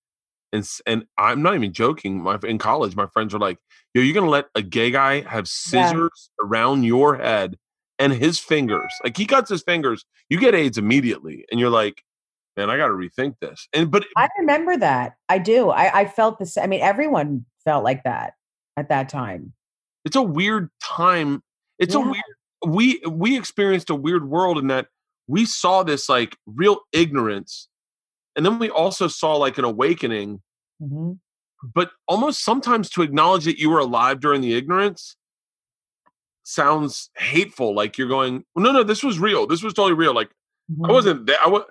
[0.53, 3.57] and s- and i'm not even joking my in college my friends were like
[3.93, 5.87] yo you're gonna let a gay guy have Yeah.
[5.87, 7.57] scissors around your head
[7.97, 12.01] and his fingers like he cuts his fingers you get aids immediately and you're like
[12.57, 15.15] man i gotta rethink this and but I remember that.
[15.29, 15.69] I do.
[15.69, 16.57] I, I felt this.
[16.57, 18.33] I mean, everyone felt like that
[18.75, 19.53] at that time.
[20.05, 21.41] it's a weird time
[21.77, 22.23] it's a weird
[22.65, 24.87] we we experienced a weird world in that
[25.29, 27.67] we saw this like real ignorance
[28.35, 30.41] and then we also saw like an awakening
[30.81, 31.13] hmm
[31.75, 35.17] but almost sometimes to acknowledge that you were alive during the ignorance
[36.43, 40.29] sounds hateful like you're going no no this was real this was totally real like
[40.71, 40.85] Mm-hmm.
[40.85, 41.37] I wasn't there.
[41.43, 41.63] I was,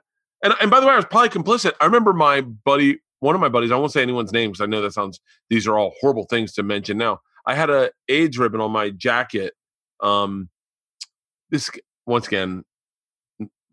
[0.43, 1.73] and and by the way, I was probably complicit.
[1.81, 3.71] I remember my buddy, one of my buddies.
[3.71, 5.21] I won't say anyone's name because I know that sounds.
[5.51, 6.99] These are all horrible things to mention.
[6.99, 9.55] Now, I had a AIDS ribbon on my jacket.
[10.01, 10.49] Um,
[11.51, 11.71] this
[12.07, 12.65] once again,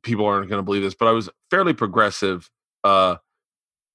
[0.05, 2.49] people aren't going to believe this, but I was fairly progressive
[2.85, 3.17] uh,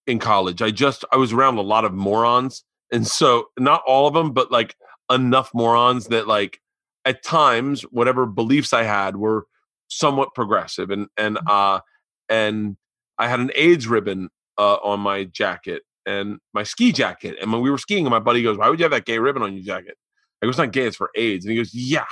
[0.07, 0.61] in college.
[0.61, 4.33] I just I was around a lot of morons, and so not all of them,
[4.33, 4.77] but like
[5.11, 6.61] enough morons that like
[7.07, 9.47] at times whatever beliefs I had were
[9.89, 11.49] somewhat progressive, and and Mm-hmm.
[11.49, 11.81] uh
[12.29, 12.77] and
[13.19, 17.61] I had an AIDS ribbon uh, on my jacket and my ski jacket, and when
[17.63, 19.55] we were skiing, and my buddy goes, "Why would you have that gay ribbon on
[19.55, 19.97] your jacket?"
[20.43, 22.07] I go, "It's not gay; it's for AIDS." And he goes, "Yeah,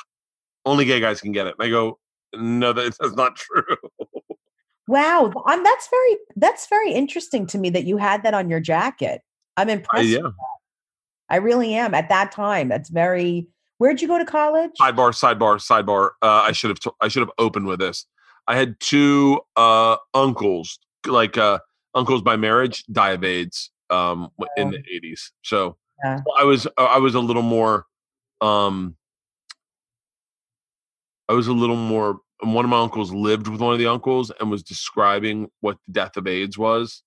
[0.66, 1.98] only gay guys can get it." And I go,
[2.34, 3.76] "No, that's not true."
[4.88, 8.60] Wow, um, that's very that's very interesting to me that you had that on your
[8.60, 9.22] jacket.
[9.56, 10.08] I'm I- impressed.
[10.08, 10.30] yeah.
[11.30, 11.94] I really am.
[11.94, 13.46] At that time, that's very.
[13.76, 14.70] Where'd you go to college?
[14.80, 18.06] sidebar sidebar sidebar uh, i should have t- i should have opened with this
[18.48, 21.60] i had two uh uncles like uh
[21.94, 26.20] uncles by marriage die of aids um in the 80s so Yeah.
[26.36, 27.86] i was uh, i was a little more
[28.40, 28.96] um
[31.28, 34.30] i was a little more one of my uncles lived with one of the uncles
[34.38, 37.02] and was describing what the death of aids was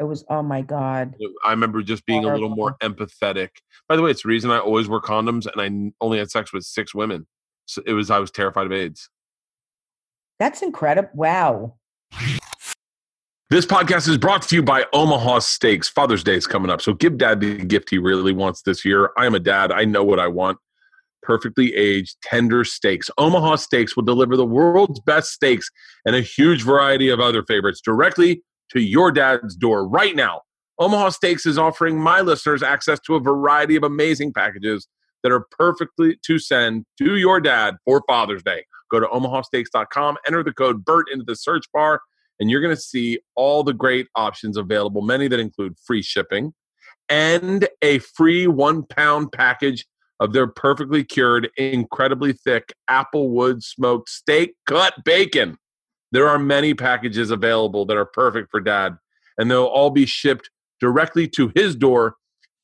[0.00, 0.24] It was.
[0.28, 1.14] Oh my god.
[1.44, 3.50] I remember just being a little more empathetic.
[3.88, 6.52] By the way, it's the reason I always wear condoms and I only had sex
[6.52, 7.26] with six women.
[7.66, 9.08] So it was I was terrified of AIDS.
[10.38, 11.10] That's incredible.
[11.14, 11.74] Wow.
[13.50, 15.88] This podcast is brought to you by Omaha Steaks.
[15.88, 19.10] Father's Day is coming up, so give dad the gift he really wants this year.
[19.16, 19.72] I am a dad.
[19.72, 20.58] I know what I want.
[21.22, 23.10] Perfectly aged, tender steaks.
[23.18, 25.68] Omaha Steaks will deliver the world's best steaks
[26.06, 30.42] and a huge variety of other favorites directly to your dad's door right now.
[30.78, 34.88] Omaha Steaks is offering my listeners access to a variety of amazing packages
[35.22, 38.64] that are perfectly to send to your dad for Father's Day.
[38.90, 42.00] Go to omahasteaks.com, enter the code BERT into the search bar,
[42.40, 46.54] and you're going to see all the great options available, many that include free shipping
[47.10, 49.84] and a free one pound package
[50.20, 55.56] of their perfectly cured, incredibly thick applewood smoked steak cut bacon.
[56.12, 58.96] There are many packages available that are perfect for dad,
[59.38, 62.16] and they'll all be shipped directly to his door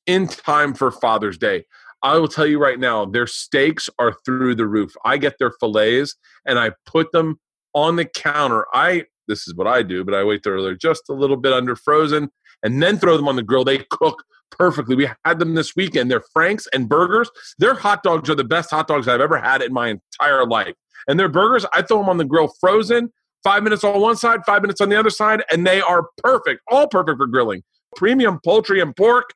[0.06, 1.64] in time for Father's Day.
[2.02, 4.94] I will tell you right now, their steaks are through the roof.
[5.04, 6.14] I get their fillets
[6.44, 7.40] and I put them
[7.74, 8.66] on the counter.
[8.72, 11.52] I this is what I do, but I wait till they're just a little bit
[11.52, 12.30] under frozen
[12.62, 13.64] and then throw them on the grill.
[13.64, 14.96] They cook perfectly.
[14.96, 16.10] We had them this weekend.
[16.10, 17.30] They're Franks and burgers.
[17.58, 20.74] Their hot dogs are the best hot dogs I've ever had in my entire life.
[21.08, 23.12] And their burgers, I throw them on the grill frozen,
[23.44, 26.62] five minutes on one side, five minutes on the other side, and they are perfect,
[26.70, 27.62] all perfect for grilling.
[27.94, 29.30] Premium poultry and pork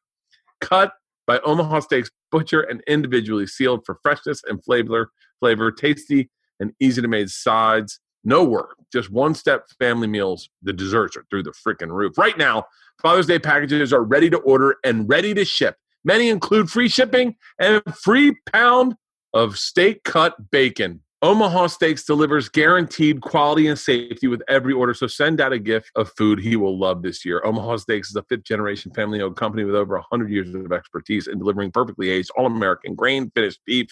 [0.61, 0.93] cut
[1.27, 6.29] by Omaha Steaks Butcher and individually sealed for freshness and flavor, flavor, tasty
[6.59, 8.01] and easy to make sides.
[8.25, 10.49] No work, just one step family meals.
[10.63, 12.19] The desserts are through the freaking roof.
[12.19, 12.65] Right now,
[13.01, 15.77] Father's Day packages are ready to order and ready to ship.
[16.05, 18.95] Many include free shipping and a free pound
[19.33, 21.01] of steak cut bacon.
[21.23, 24.95] Omaha Steaks delivers guaranteed quality and safety with every order.
[24.95, 27.43] So send out a gift of food he will love this year.
[27.45, 31.27] Omaha Steaks is a fifth generation family owned company with over 100 years of expertise
[31.27, 33.89] in delivering perfectly aged, all American grain finished beef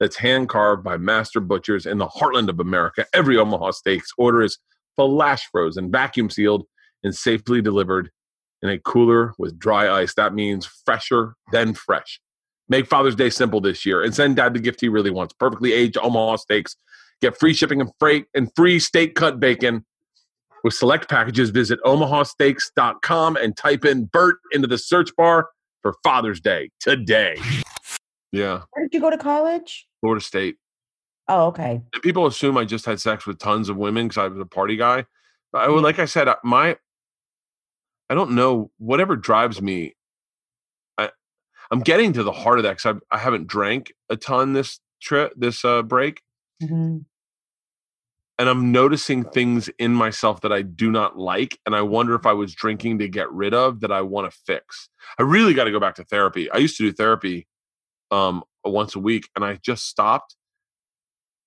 [0.00, 3.06] that's hand carved by master butchers in the heartland of America.
[3.12, 4.58] Every Omaha Steaks order is
[4.96, 6.66] flash frozen, vacuum sealed,
[7.02, 8.10] and safely delivered
[8.62, 10.14] in a cooler with dry ice.
[10.14, 12.20] That means fresher than fresh.
[12.68, 15.32] Make Father's Day simple this year and send dad the gift he really wants.
[15.34, 16.76] Perfectly aged Omaha steaks.
[17.20, 19.84] Get free shipping and freight and free steak cut bacon.
[20.64, 25.48] With select packages, visit omahasteaks.com and type in Bert into the search bar
[25.82, 27.36] for Father's Day today.
[28.32, 29.87] Yeah, Where did you go to college?
[30.00, 30.56] Florida State.
[31.28, 31.82] Oh, okay.
[31.92, 34.46] And people assume I just had sex with tons of women because I was a
[34.46, 35.04] party guy.
[35.52, 35.82] But I, Mhm.
[35.82, 36.76] like I said, uh, my
[38.10, 39.94] I don't know whatever drives me.
[40.96, 41.10] I
[41.70, 45.32] I'm getting to the heart of that because I haven't drank a ton this trip
[45.36, 46.22] this uh, break,
[46.62, 47.04] Mhm.
[48.38, 52.24] and I'm noticing things in myself that I do not like, and I wonder if
[52.24, 54.88] I was drinking to get rid of that I want to fix.
[55.18, 56.50] I really got to go back to therapy.
[56.50, 57.46] I used to do therapy
[58.10, 60.36] um, once a week, and I just stopped.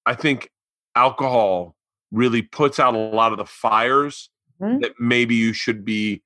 [0.06, 0.50] I think
[0.96, 1.76] alcohol
[2.12, 4.30] really puts out a lot of the fires
[4.62, 4.82] Mhm.
[4.82, 6.24] that maybe you should be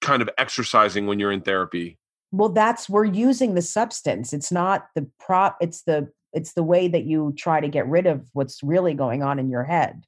[0.00, 1.98] kind of exercising when you're in therapy.
[2.30, 4.32] Well, that's we're using the substance.
[4.32, 5.56] It's not the prop.
[5.60, 9.22] It's the it's the way that you try to get rid of what's really going
[9.22, 10.04] on in your head.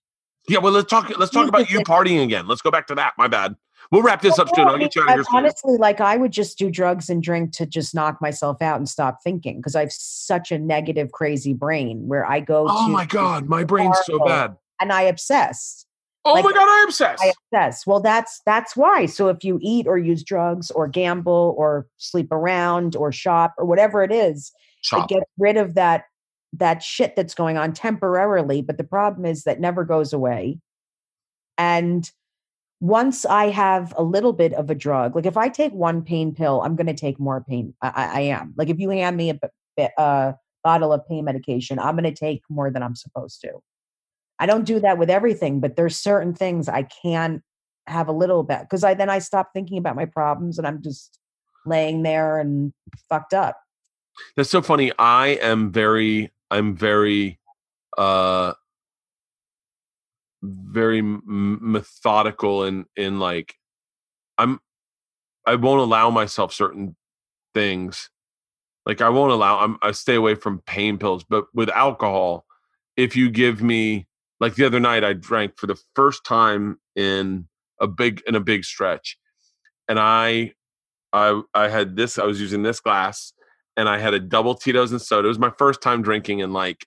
[0.48, 1.10] Yeah, well, let's talk.
[1.18, 2.46] Let's talk about you partying again.
[2.46, 3.14] Let's go back to that.
[3.16, 3.56] My bad.
[3.90, 4.68] We'll wrap this up soon.
[4.68, 7.52] I'll get you out of here honestly, like I would just do drugs and drink
[7.54, 11.54] to just knock myself out and stop thinking because I have such a negative, crazy
[11.54, 14.56] brain where I go Oh my god, my brain's so bad.
[14.80, 15.86] and I obsess.
[16.24, 17.18] Oh Like, my god, I obsess.
[17.20, 17.84] I obsess.
[17.86, 19.06] Well, that's that's why.
[19.06, 23.64] So if you eat or use drugs or gamble or sleep around or shop or
[23.64, 24.52] whatever it is,
[24.82, 25.10] Shop.
[25.10, 26.04] it gets rid of that
[26.52, 28.60] that shit that's going on temporarily.
[28.62, 30.58] But the problem is that never goes away.
[31.58, 32.08] And
[32.80, 36.34] once I have a little bit of a drug, like if I take one pain
[36.34, 37.74] pill, I'm going to take more pain.
[37.82, 38.54] I, I, am.
[38.56, 40.32] Like if you hand me a, uh,
[40.64, 43.62] bottle of pain medication, I'm going to take more than I'm supposed to.
[44.38, 47.42] I don't do that with everything, but there's certain things I can
[47.86, 50.82] have a little bit because I then I stop thinking about my problems and I'm
[50.82, 51.18] just
[51.66, 52.72] laying there and
[53.08, 53.58] fucked up.
[54.36, 54.92] That's so funny.
[54.98, 57.38] I am very, I'm very,
[57.98, 58.54] uh,
[60.42, 63.54] very methodical in in like,
[64.38, 64.60] I'm,
[65.46, 66.96] I won't allow myself certain
[67.54, 68.10] things.
[68.86, 69.58] Like I won't allow.
[69.58, 71.24] I'm, I stay away from pain pills.
[71.24, 72.44] But with alcohol,
[72.96, 74.06] if you give me,
[74.40, 77.46] like the other night, I drank for the first time in
[77.80, 79.18] a big in a big stretch,
[79.88, 80.54] and I,
[81.12, 82.18] I, I had this.
[82.18, 83.32] I was using this glass
[83.76, 85.26] and I had a double Tito's and soda.
[85.26, 86.86] It was my first time drinking in like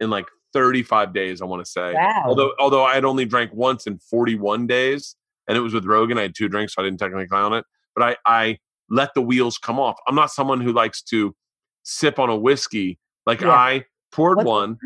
[0.00, 1.94] in like 35 days, I want to say.
[1.94, 2.22] Wow.
[2.26, 5.16] Although although I had only drank once in 41 days,
[5.48, 6.18] and it was with Rogan.
[6.18, 7.64] I had two drinks, so I didn't technically count it.
[7.94, 8.58] But I I
[8.90, 9.96] let the wheels come off.
[10.06, 11.34] I'm not someone who likes to
[11.82, 12.98] sip on a whiskey.
[13.26, 13.50] Like Yeah.
[13.50, 14.78] I poured What's one,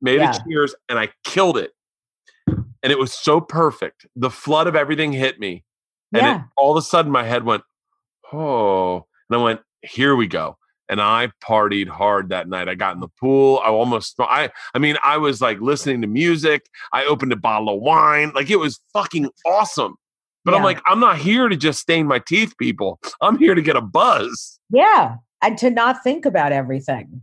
[0.00, 0.32] made Yeah.
[0.34, 1.72] a cheers, and I killed it.
[2.46, 4.06] And it was so perfect.
[4.16, 5.64] The flood of everything hit me.
[6.12, 6.36] And Yeah.
[6.36, 7.62] it, all of a sudden my head went,
[8.32, 9.06] oh.
[9.28, 10.56] And I went, here we go.
[10.90, 12.68] And I partied hard that night.
[12.68, 13.60] I got in the pool.
[13.64, 16.66] I almost I I mean, I was like listening to music.
[16.92, 18.32] I opened a bottle of wine.
[18.34, 19.94] Like it was fucking awesome.
[20.44, 22.98] But I'm like, I'm not here to just stain my teeth, people.
[23.20, 24.58] I'm here to get a buzz.
[24.70, 25.16] yeah.
[25.42, 27.22] And to not think about everything.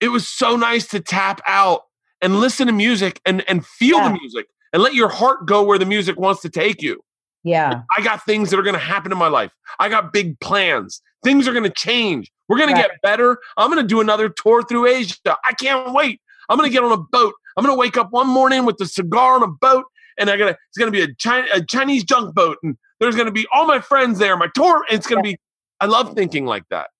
[0.00, 1.82] It was so nice to tap out
[2.20, 4.08] and listen to music and and feel Yeah.
[4.08, 7.00] the music and let your heart go where the music wants to take you.
[7.44, 7.82] Yeah.
[7.96, 9.50] I got things that are going to happen in my life.
[9.78, 11.02] I got big plans.
[11.24, 12.30] Things are going to change.
[12.52, 12.82] We're going Right.
[12.82, 13.38] to get better.
[13.56, 15.16] I'm going to do another tour through Asia.
[15.26, 16.20] I can't wait.
[16.50, 17.32] I'm going to get on a boat.
[17.56, 19.86] I'm going to wake up one morning with a cigar on a boat,
[20.18, 20.50] and I got.
[20.50, 23.46] It's going to be a, China, a Chinese junk boat, and there's going to be
[23.54, 24.36] all my friends there.
[24.36, 24.84] My tour.
[24.90, 25.38] It's going to be.
[25.80, 26.90] I love thinking like that.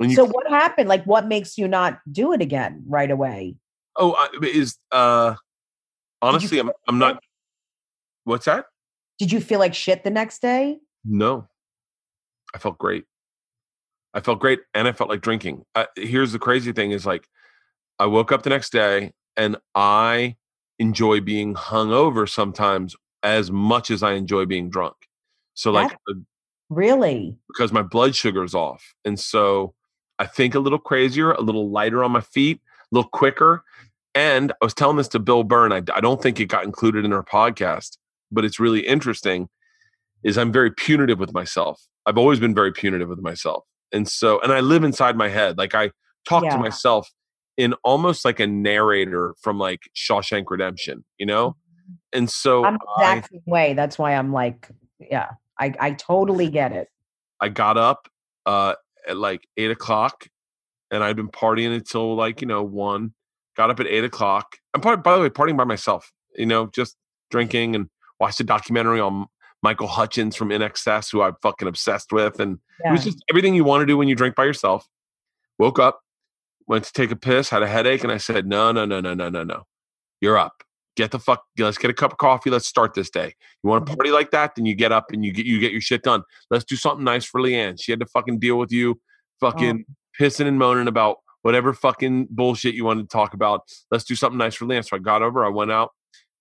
[0.00, 0.88] You, So what happened?
[0.88, 3.54] Like what makes you not do it again right away?
[3.96, 5.34] oh, I, is uh,
[6.20, 7.22] honestly, I'm I'm not.
[8.24, 8.66] What's that?
[9.18, 10.78] Did you feel like shit the next day?
[11.04, 11.48] No,
[12.54, 13.04] I felt great.
[14.18, 15.64] I felt great, and I felt like drinking.
[15.76, 17.28] Uh, here's the crazy thing: is like,
[18.00, 20.34] I woke up the next day, and I
[20.80, 24.96] enjoy being hungover sometimes as much as I enjoy being drunk.
[25.54, 26.14] So, like, uh,
[26.68, 27.36] Really?
[27.46, 29.74] because my blood sugar is off, and so
[30.18, 33.62] I think a little crazier, a little lighter on my feet, a little quicker.
[34.16, 35.72] And I was telling this to Bill Byrne.
[35.72, 37.98] I, I don't think it got included in our podcast,
[38.32, 39.48] but it's really interesting.
[40.24, 41.80] Is I'm very punitive with myself.
[42.04, 43.62] I've always been very punitive with myself,
[43.92, 45.58] and so and I live inside my head.
[45.58, 45.90] Like I
[46.28, 46.50] talk Yeah.
[46.50, 47.08] to myself
[47.56, 51.56] in almost like a narrator from like Shawshank Redemption, you know.
[52.12, 53.74] And so I'm I, same way.
[53.74, 54.68] That's why I'm like,
[55.00, 56.88] yeah, I, I totally get it.
[57.40, 58.08] I got up
[58.46, 58.74] uh,
[59.06, 60.26] at like eight o'clock,
[60.90, 63.14] and I'd been partying until like you know one.
[63.56, 64.56] Got up at eight o'clock.
[64.72, 66.12] I'm part, by the way partying by myself.
[66.36, 66.96] You know, just
[67.30, 67.88] drinking and
[68.20, 69.26] watched a documentary on
[69.62, 73.64] Michael Hutchence from INXS, who I'm fucking obsessed with, and it was just everything you
[73.64, 74.86] want to do when you drink by yourself.
[75.58, 76.00] Woke up,
[76.68, 79.14] went to take a piss, had a headache, and I said, "No, no, no, no,
[79.14, 79.64] no, no, no.
[80.20, 80.62] You're up.
[80.96, 81.44] Get the fuck.
[81.58, 82.50] Let's get a cup of coffee.
[82.50, 83.34] Let's start this day.
[83.62, 84.54] You want to party like that?
[84.56, 86.22] Then you get up and you get you get your shit done.
[86.50, 87.80] Let's do something nice for LeeAnn.
[87.80, 89.00] She had to fucking deal with you,
[89.42, 89.50] oh.
[89.50, 89.84] fucking
[90.20, 93.62] pissing and moaning about whatever fucking bullshit you wanted to talk about.
[93.90, 94.86] Let's do something nice for LeeAnn.
[94.88, 95.44] So I got over.
[95.44, 95.90] I went out,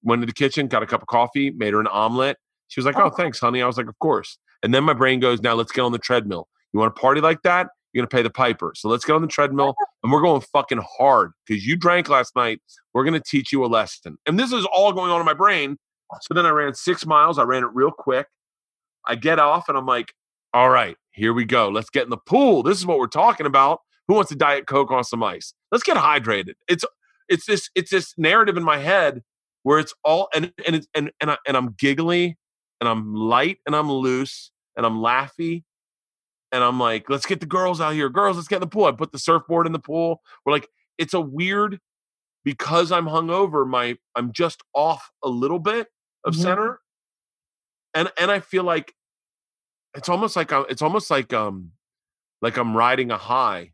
[0.04, 2.38] went to the kitchen, got a cup of coffee, made her an omelet.
[2.68, 3.10] She was like, "Oh, Oh.
[3.10, 5.82] thanks, honey." I was like, "Of course." And then my brain goes, "Now let's get
[5.82, 6.48] on the treadmill.
[6.74, 7.68] You want to party like that?
[7.94, 8.74] You're gonna pay the piper.
[8.76, 12.36] So let's get on the treadmill and we're going fucking hard because you drank last
[12.36, 12.62] night.
[12.94, 15.78] We're gonna teach you a lesson." And this is all going on in my brain.
[16.22, 17.38] So then I ran six miles.
[17.40, 18.28] I ran it real quick.
[19.06, 20.14] I get off and I'm like,
[20.54, 21.70] "All right, here we go.
[21.70, 22.64] Let's get in the pool.
[22.64, 23.82] This is what we're talking about.
[24.08, 25.54] Who wants a diet coke on some ice?
[25.72, 26.84] Let's get hydrated." It's
[27.30, 29.22] it's this it's this narrative in my head
[29.64, 32.38] where it's all and and it's, and and, I, and I'm giggly
[32.82, 35.64] and I'm light and I'm loose and I'm laughy
[36.52, 38.10] and I'm like, let's get the girls out here.
[38.10, 38.86] Girls, let's get in the pool.
[38.86, 40.22] I put the surfboard in the pool.
[40.46, 40.68] We're like,
[40.98, 41.80] it's a weird
[42.44, 45.88] because I'm hungover, my I'm just off a little bit
[46.24, 46.42] of Mhm.
[46.42, 46.80] center.
[47.94, 48.94] And and I feel like
[49.96, 51.72] it's almost like I, it's almost like um
[52.42, 53.74] like I'm riding a high,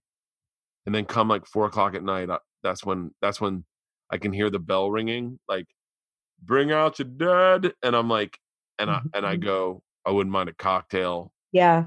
[0.85, 2.29] and then come like four o'clock at night.
[2.29, 3.65] uh, That's when that's when
[4.09, 5.67] I can hear the bell ringing, like
[6.41, 8.39] bring out your dead, and I'm like,
[8.83, 9.43] and I and I Mhm.
[9.43, 11.85] go, I wouldn't mind a cocktail, Yeah.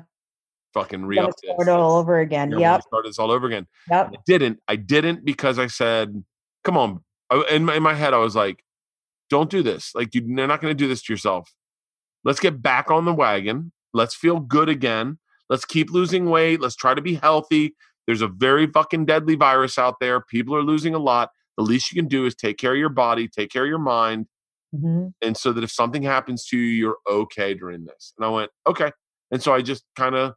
[0.75, 1.51] fucking re up this.
[1.55, 2.51] start it all over again.
[2.53, 2.83] Yeah, Yep.
[2.83, 3.67] Start this all over again.
[3.91, 4.11] Yep.
[4.13, 4.61] I didn't.
[4.69, 6.25] I didn't because I said,
[6.65, 8.63] "Come on." I- In my, in my head, I was like,
[9.31, 9.93] don't do this.
[9.95, 11.53] Like you, you're not going to do this to yourself.
[12.25, 13.73] Let's get back on the wagon.
[13.93, 15.19] Let's feel good again.
[15.49, 16.61] Let's keep losing weight.
[16.61, 17.75] Let's try to be healthy.
[18.07, 20.21] There's a very fucking deadly virus out there.
[20.21, 21.31] People are losing a lot.
[21.57, 23.79] The least you can do is take care of your body, take care of your
[23.79, 24.27] mind,
[24.77, 25.13] Mhm.
[25.23, 28.13] and so that if something happens to you, you're okay during this.
[28.17, 28.93] And I went, okay.
[29.31, 30.35] And so I just kind of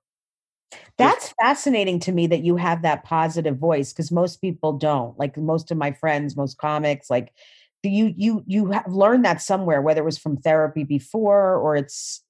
[0.97, 5.17] That's fascinating to me that you have that positive voice because most people don't.
[5.17, 7.33] Like most of my friends, most comics, like
[7.81, 11.75] do you you you have learned that somewhere, whether it was from therapy before or
[11.75, 12.23] it's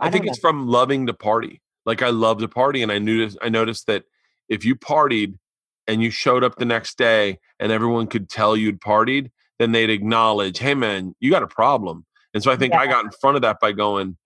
[0.00, 1.60] I, I think it's from loving to party.
[1.86, 4.04] Like I love to party, and I knew I noticed that
[4.48, 5.38] if you partied
[5.86, 9.90] and you showed up the next day and everyone could tell you'd partied, then they'd
[9.90, 13.36] acknowledge, "Hey, man, you got a problem." And so I think I got in front
[13.36, 14.16] of that by going,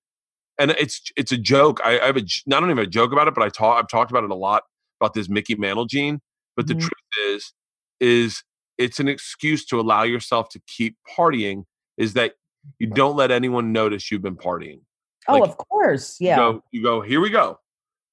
[0.58, 1.80] and it's it's a joke.
[1.84, 3.88] I, I have a not even have a joke about it, but I talk I've
[3.88, 4.62] talked about it a lot
[5.00, 6.20] about this Mickey Mantle gene.
[6.56, 6.80] But the Mhm.
[6.80, 6.92] truth
[7.28, 7.52] is,
[8.00, 8.42] is
[8.78, 11.64] it's an excuse to allow yourself to keep partying.
[11.96, 12.34] Is that
[12.78, 14.80] you don't let anyone notice you've been partying
[15.28, 16.36] oh, Like, of course, yeah.
[16.36, 17.58] you go, you go, here we go.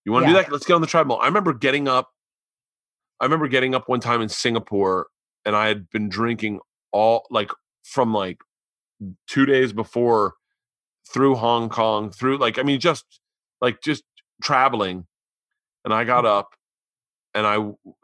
[0.05, 0.37] You want to Yeah.
[0.37, 0.51] do that?
[0.51, 1.17] Let's get on the treadmill.
[1.19, 2.11] I remember getting up.
[3.19, 5.07] I remember getting up one time in Singapore
[5.45, 6.59] and I had been drinking
[6.95, 7.51] all like
[7.83, 8.39] from like
[9.27, 10.35] two days before
[11.11, 13.03] through Hong Kong, through like, I mean, just
[13.59, 14.03] like just
[14.41, 15.05] traveling.
[15.83, 16.37] And I got mm-hmm.
[16.37, 16.55] up
[17.33, 17.57] and I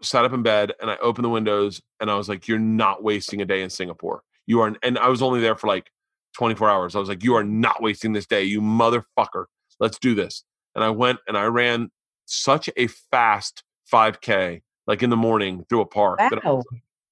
[0.04, 3.02] sat up in bed and I opened the windows and I was like, you're not
[3.02, 4.24] wasting a day in Singapore.
[4.46, 5.90] You are, and I was only there for like
[6.36, 6.96] 24 hours.
[6.96, 9.46] I was like, you are not wasting this day, you motherfucker.
[9.80, 10.44] Let's do this.
[10.76, 11.92] And I went and I ran
[12.26, 16.66] such a fast 5K, like in the morning through a park that, I was,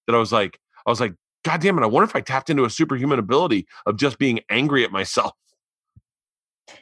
[0.07, 1.13] that I was like, I was like,
[1.49, 4.41] God damn it, I wonder if I tapped into a superhuman ability of just being
[4.51, 5.31] angry at myself.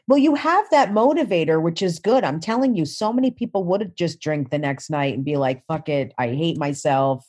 [0.09, 2.25] Well, you have that motivator, which is good.
[2.25, 5.63] I'm telling you, so many people would just drink the next night and be like,
[5.69, 7.25] fuck it, I hate myself.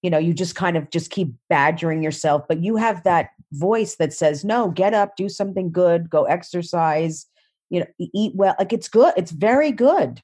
[0.00, 3.96] You know, you just kind of just keep badgering yourself, but you have that voice
[3.96, 7.26] that says, no, get up, do something good, go exercise,
[7.68, 8.54] you know, eat well.
[8.58, 9.12] Like it's good.
[9.18, 10.22] It's very good.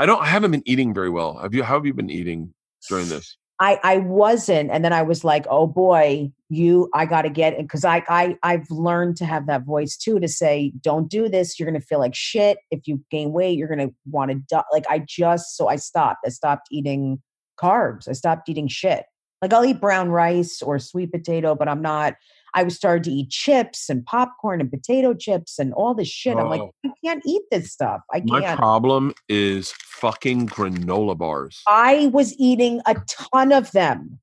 [0.00, 1.38] I don't, I haven't been eating very well.
[1.38, 2.52] Have you, how have you been eating
[2.88, 3.36] during this?
[3.58, 7.54] I I wasn't, and then I was like, oh boy, you, I got to get
[7.54, 11.28] it because I I I've learned to have that voice too to say, don't do
[11.28, 11.58] this.
[11.58, 13.56] You're gonna feel like shit if you gain weight.
[13.58, 14.62] You're gonna want to die.
[14.72, 16.20] Like I just so I stopped.
[16.26, 17.22] I stopped eating
[17.60, 18.08] carbs.
[18.08, 19.04] I stopped eating shit.
[19.40, 22.14] Like I'll eat brown rice or sweet potato, but I'm not.
[22.56, 26.38] I was started to eat chips and popcorn and potato chips and all this shit.
[26.38, 26.72] I'm like, Oh.
[26.86, 28.00] I can't eat this stuff.
[28.12, 28.30] I can't.
[28.30, 31.62] My problem is fucking granola bars.
[31.68, 34.20] I was eating a ton of them.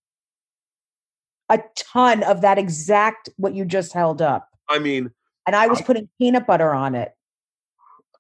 [1.49, 4.49] A ton of that exact what you just held up.
[4.67, 5.11] I mean,
[5.45, 7.11] And I was I- putting peanut butter on it,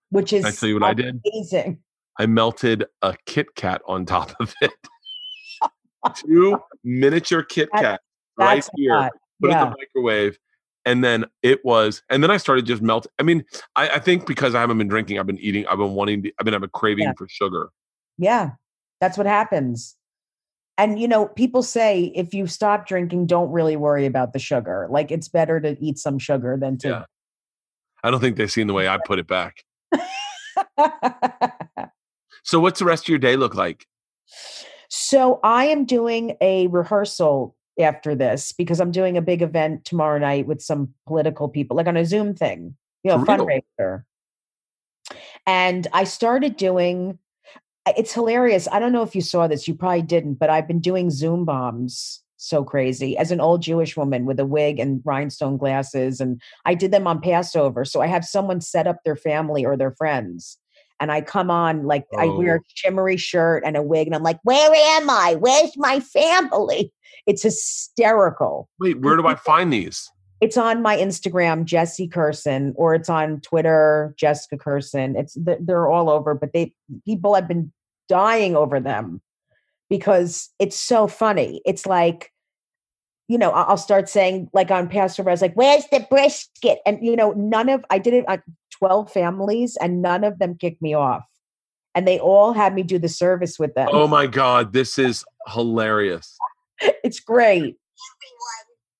[0.09, 1.19] which is I tell you what I did?
[1.25, 1.79] amazing.
[2.19, 4.71] I melted a Kit Kat on top of it.
[6.15, 7.99] Two miniature Kit Kat
[8.37, 9.09] right here.
[9.43, 10.37] Put it in the microwave.
[10.85, 13.07] And then it was, and then I started just melt.
[13.17, 13.45] I mean,
[13.75, 16.33] I, I think because I haven't been drinking, I've been eating, I've been wanting, to,
[16.39, 17.13] I've been having a craving Yeah.
[17.17, 17.69] for sugar.
[18.17, 18.51] Yeah.
[18.99, 19.95] That's what happens.
[20.77, 24.87] And you know, people say if you stop drinking, don't really worry about the sugar.
[24.89, 27.03] Like it's better to eat some sugar than to Yeah.
[28.03, 29.63] I don't think they've seen the way I put it back.
[32.43, 33.87] So, what's the rest of your day look like?
[34.89, 40.19] So I am doing a rehearsal after this because I'm doing a big event tomorrow
[40.19, 44.03] night with some political people, like on a Zoom thing, you know, fundraiser.
[45.45, 47.19] And I started doing
[47.97, 48.67] it's hilarious.
[48.71, 51.43] I don't know if you saw this, you probably didn't, but I've been doing Zoom
[51.45, 56.19] bombs so crazy as an old Jewish woman with a wig and rhinestone glasses.
[56.19, 57.85] And I did them on Passover.
[57.85, 60.57] So I have someone set up their family or their friends.
[61.03, 62.57] And I come on like I wear Oh.
[62.57, 65.35] a shimmery shirt and a wig, and I'm like, "Where am I?
[65.35, 66.93] Where's my family?"
[67.27, 68.69] It's hysterical.
[68.79, 70.09] Wait, where do I find these?
[70.41, 75.17] It's on my Instagram, Jessy Kirson, or it's on Twitter, Jessica Kirson.
[75.17, 76.73] It's they're all over, but they
[77.05, 77.71] people have been
[78.09, 79.21] dying over them
[79.89, 81.61] because it's so funny.
[81.65, 82.31] It's like,
[83.27, 86.79] you know, I- I'll start saying like on Passover, I was like, "Where's the brisket?"
[86.85, 88.41] And you know, none of I did it on
[88.71, 91.25] twelve families, and none of them kicked me off,
[91.95, 93.87] and they all had me do the service with them.
[93.91, 96.37] Oh my God, this is hilarious.
[97.03, 97.77] It's great.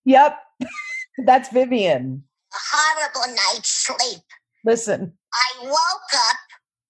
[0.05, 0.37] Yep,
[1.25, 2.23] that's Vivian.
[2.53, 4.21] a horrible night's sleep.
[4.65, 5.13] Listen.
[5.33, 6.37] I woke up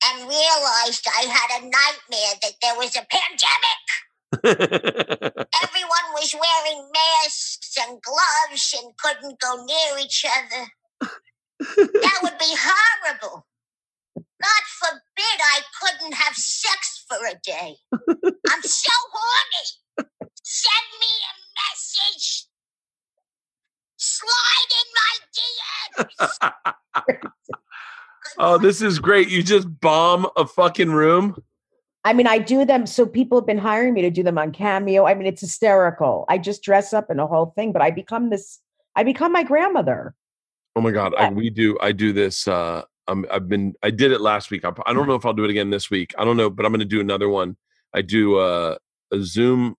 [0.06, 3.82] and realized I had a nightmare that there was a pandemic.
[4.44, 10.68] Everyone was wearing masks and gloves and couldn't go near each other.
[11.60, 13.46] That would be horrible.
[14.42, 17.76] God forbid I couldn't have sex for a day.
[18.50, 20.10] I'm so horny.
[20.44, 22.48] Send me a message.
[23.98, 26.08] slide in my
[26.44, 26.74] DMs.
[28.38, 29.30] oh, this is great.
[29.30, 31.36] You just bomb a fucking room.
[32.06, 32.86] I mean, I do them.
[32.86, 35.06] So people have been hiring me to do them on Cameo.
[35.06, 36.26] I mean, it's hysterical.
[36.28, 38.60] I just dress up in a whole thing, but I become this.
[38.96, 40.14] I become my grandmother.
[40.76, 41.78] Oh my god, I, we do.
[41.82, 42.48] I do this.
[42.48, 43.74] Uh, I'm, I've been.
[43.84, 44.66] I did it last week.
[44.66, 46.14] I, I don't know if I'll do it again this week.
[46.18, 47.56] I don't know, but I'm going to do another one.
[47.94, 48.78] I do uh,
[49.12, 49.76] a Zoom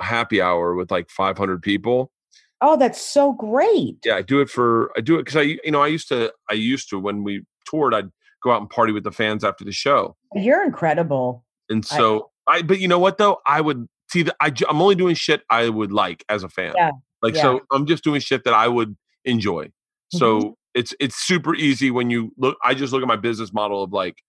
[0.00, 2.12] happy hour with like 500 people.
[2.60, 3.96] Oh, that's so great.
[4.04, 4.90] Yeah, I do it for.
[4.96, 6.32] I do it because I, you know, I used to.
[6.50, 7.94] I used to when we toured.
[7.94, 8.10] I'd
[8.42, 10.16] go out and party with the fans after the show.
[10.34, 11.45] You're incredible.
[11.68, 13.38] And so I, but you know what though?
[13.46, 16.74] I would see that I, I'm only doing shit I would like as a fan.
[16.76, 16.90] Yeah,
[17.22, 17.42] Like, yeah.
[17.42, 19.64] so I'm just doing shit that I would enjoy.
[19.64, 20.18] Mm-hmm.
[20.18, 23.82] So it's, it's super easy when you look, I just look at my business model
[23.82, 24.22] of like,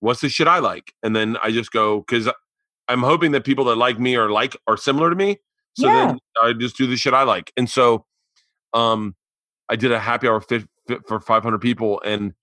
[0.00, 0.92] what's the shit I like?
[1.02, 2.28] And then I just go, cause
[2.88, 5.38] I'm hoping that people that like me are like, are similar to me.
[5.78, 6.06] So Yeah.
[6.08, 7.52] then I just do the shit I like.
[7.56, 8.04] And so,
[8.74, 9.16] um,
[9.70, 12.34] I did a happy hour fit, fit for 500 people and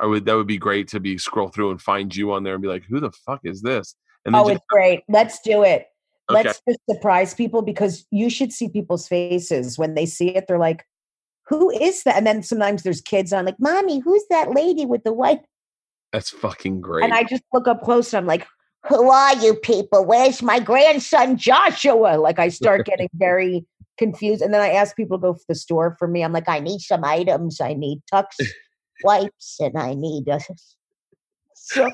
[0.00, 2.54] I would, that would be great to be scroll through and find you on there
[2.54, 3.94] and be like, who the fuck is this?
[4.24, 5.02] And Oh, just- it's great.
[5.08, 5.86] Let's do it.
[6.30, 6.42] Okay.
[6.44, 10.44] Let's just surprise people because you should see people's faces when they see it.
[10.46, 10.84] They're like,
[11.48, 12.16] who is that?
[12.16, 15.40] And then sometimes there's kids on like, mommy, who's that lady with the white?
[16.12, 17.04] That's fucking great.
[17.04, 18.46] And I just look up close and I'm like,
[18.88, 20.04] who are you people?
[20.04, 22.16] Where's my grandson Joshua?
[22.16, 23.66] Like I start getting very
[23.98, 24.40] confused.
[24.40, 26.22] And then I ask people to go to the store for me.
[26.22, 27.60] I'm like, I need some items.
[27.60, 28.36] I need Tucks
[29.04, 30.40] wipes and I need a
[31.54, 31.88] so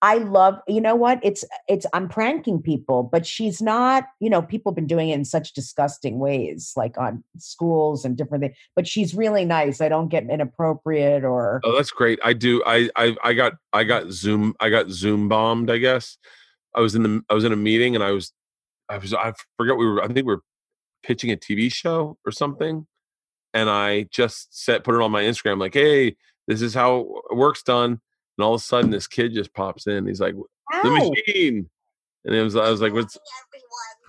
[0.00, 1.20] I love, you know what?
[1.22, 5.14] It's it's I'm pranking people, but she's not, you know, people have been doing it
[5.14, 8.56] in such disgusting ways, like on schools and different things.
[8.74, 9.80] But she's really nice.
[9.80, 12.18] I don't get inappropriate or oh, that's great.
[12.24, 12.62] I do.
[12.66, 14.54] I, I, I got, I got Zoom.
[14.60, 15.70] I got Zoom bombed.
[15.70, 16.16] I guess
[16.74, 18.32] I was in the, I was in a meeting and I was,
[18.88, 20.02] I was, I forget we were.
[20.02, 20.42] I think we were
[21.02, 22.86] pitching a TV show or something,
[23.54, 26.16] and I just set put it on my Instagram like, hey,
[26.52, 28.00] this is how work's done.
[28.38, 30.06] And all of a sudden, this kid just pops in.
[30.06, 31.10] He's like, the Ow.
[31.10, 31.68] machine.
[32.24, 33.18] And it was, I was like, what's?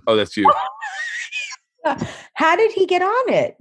[0.06, 0.52] Oh, that's you.
[2.34, 3.56] How did he get on it?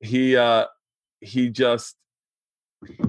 [0.00, 0.66] he uh
[1.20, 1.96] he just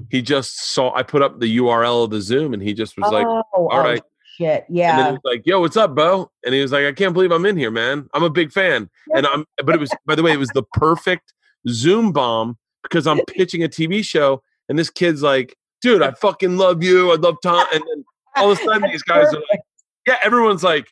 [0.10, 3.12] he just saw i put up the url of the zoom and he just was
[3.12, 4.02] like oh, all oh, right
[4.38, 4.66] shit.
[4.70, 5.12] and then he Yeah.
[5.12, 7.58] was like yo what's up bo and he was like i can't believe i'm in
[7.58, 10.40] here man i'm a big fan and i'm but it was by the way it
[10.40, 11.34] was the perfect
[11.68, 16.58] zoom bomb because i'm pitching a tv show and this kid's like dude i fucking
[16.58, 18.04] love you i love tom and then
[18.36, 19.62] all of a sudden these guys are like
[20.06, 20.92] yeah everyone's like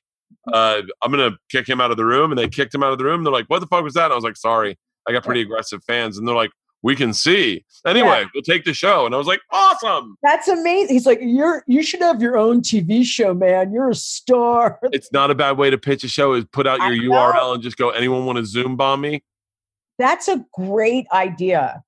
[0.54, 2.98] uh i'm gonna kick him out of the room and they kicked him out of
[2.98, 4.78] the room they're like what the fuck was that and i was like sorry
[5.08, 6.52] i got pretty aggressive fans and they're like
[6.84, 10.96] we can see anyway we'll take the show and i was like awesome That's amazing.
[10.96, 13.72] He's like, you're you should have your own TV show, man.
[13.72, 14.80] You're a star.
[14.92, 17.64] it's not a bad way to pitch a show is put out your url and
[17.64, 19.24] just go anyone want to zoom bomb me
[19.98, 21.84] That's a great idea.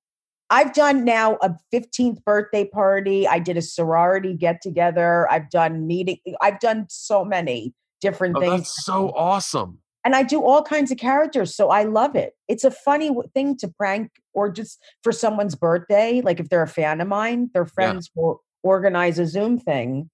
[0.50, 3.28] I've done now a 15th birthday party.
[3.28, 5.30] I did a sorority get together.
[5.30, 6.18] I've done meeting.
[6.40, 8.52] I've done so many different oh, things.
[8.52, 11.54] that's so awesome and I do all kinds of characters.
[11.54, 12.34] So I love it.
[12.48, 16.22] It's a funny thing to prank or just for someone's birthday.
[16.22, 20.08] Like if they're a fan of mine, their friends will organize a Zoom thing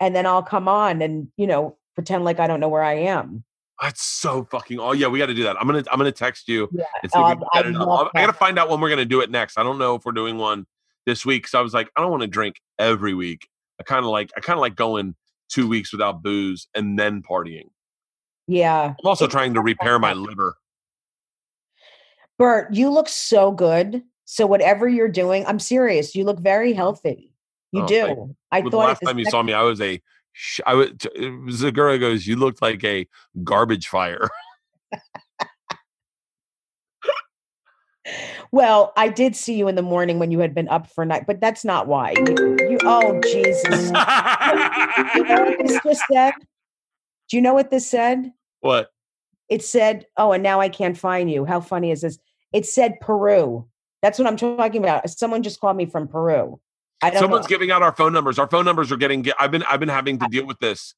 [0.00, 2.94] and then I'll come on and, you know, pretend like I don't know where I
[2.94, 3.44] am.
[3.80, 6.48] That's so fucking oh yeah we got to do that i'm gonna i'm gonna text
[6.48, 6.84] you Yeah.
[7.02, 7.86] and see if we Um, I get it up.
[7.88, 10.04] love i gotta find out when we're gonna do it next i don't know if
[10.04, 10.66] we're doing one
[11.04, 13.48] this week So i was like i don't want to drink every week
[13.80, 15.14] i kind of like i kind of like going
[15.48, 17.68] two weeks without booze and then partying
[18.46, 18.94] Yeah.
[18.98, 20.56] i'm also trying to repair my liver
[22.38, 24.02] Bert, you look so good.
[24.26, 26.14] So whatever you're doing, I'm serious.
[26.14, 27.32] You look very healthy.
[27.72, 28.36] You Oh, do.
[28.52, 30.00] I thought last time you was saw me, I was a,
[30.36, 33.08] sh- I was, it was a girl who goes, you looked like a
[33.42, 34.28] garbage fire.
[38.52, 41.26] Well, I did see you in the morning when you had been up for night,
[41.26, 42.12] but that's not why.
[42.12, 43.88] You, you oh Jesus.
[43.88, 46.34] you know what this just said?
[47.28, 48.32] Do you know what this said?
[48.60, 48.92] what?
[49.48, 52.18] It said, "Oh, and now I can't find you." How funny is this?
[52.52, 53.66] It said Peru.
[54.02, 55.08] That's what I'm talking about.
[55.10, 56.60] Someone just called me from Peru.
[57.02, 57.48] I don't Someone's know.
[57.48, 58.38] giving out our phone numbers.
[58.38, 60.94] Our phone numbers are getting, I've been, I've been having to deal with this.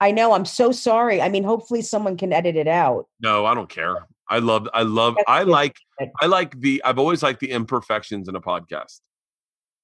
[0.00, 0.32] I know.
[0.32, 1.20] I'm so sorry.
[1.20, 3.06] I mean, hopefully someone can edit it out.
[3.20, 4.06] No, I don't care.
[4.28, 5.50] I love, I love, That's I good.
[5.50, 5.76] like,
[6.22, 9.00] I like the, I've always liked the imperfections in a podcast.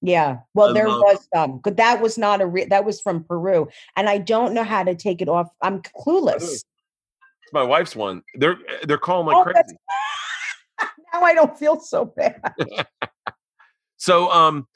[0.01, 0.37] Yeah.
[0.53, 3.23] Well, I there love- was some, but that was not a re- that was from
[3.23, 5.47] Peru, and I don't know how to take it off.
[5.61, 6.43] I'm clueless.
[6.43, 8.21] It's my wife's one.
[8.35, 9.73] They're, they're calling Oh, like that's-
[10.79, 10.91] crazy.
[11.13, 12.41] now I don't feel so bad.
[13.99, 14.67] So, um,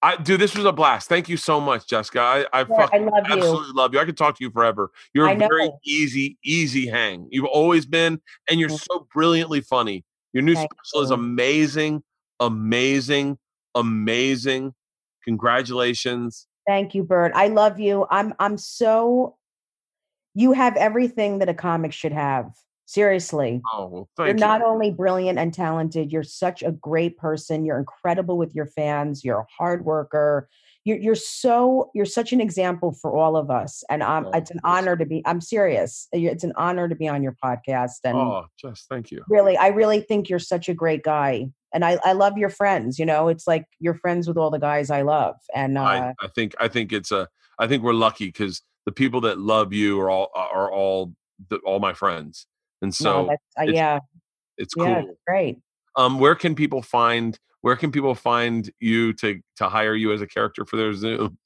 [0.00, 1.08] I dude, this was a blast.
[1.08, 2.20] Thank you so much, Jessica.
[2.20, 3.36] I, I Yeah, fucking I love you.
[3.36, 4.00] absolutely love you.
[4.00, 4.90] I could talk to you forever.
[5.12, 7.26] You're a very easy, easy hang.
[7.30, 10.04] You've always been, and you're so brilliantly funny.
[10.32, 12.02] Your new Thank special is amazing,
[12.38, 13.38] amazing,
[13.74, 14.74] amazing.
[15.24, 16.46] Congratulations.
[16.66, 17.32] Thank you, Bert.
[17.34, 18.06] I love you.
[18.10, 19.36] I'm I'm so
[20.34, 22.52] you have everything that a comic should have.
[22.88, 23.60] Seriously.
[23.70, 24.34] Oh, well, You're you.
[24.40, 27.66] not only brilliant and talented, you're such a great person.
[27.66, 29.22] You're incredible with your fans.
[29.22, 30.48] You're a hard worker.
[30.84, 33.84] You're you're so you're such an example for all of us.
[33.90, 35.22] And um, Oh, it's an honor to be.
[35.26, 36.08] I'm serious.
[36.12, 37.98] It's an honor to be on your podcast.
[38.04, 39.22] And Oh, Jess, thank you.
[39.28, 41.50] really, I really think you're such a great guy.
[41.74, 42.98] And I, I love your friends.
[42.98, 45.34] You know, it's like you're friends with all the guys I love.
[45.54, 47.28] And uh, I, I think I think it's a
[47.58, 51.12] I think we're lucky because the people that love you are all are all
[51.50, 52.46] the, all my friends,
[52.82, 53.98] and no, so that's, uh, it's yeah,
[54.56, 55.10] it's yeah, cool.
[55.10, 55.58] it's great.
[55.96, 60.20] Um, where can people find where can people find you to to hire you as
[60.20, 61.38] a character for their Zoom?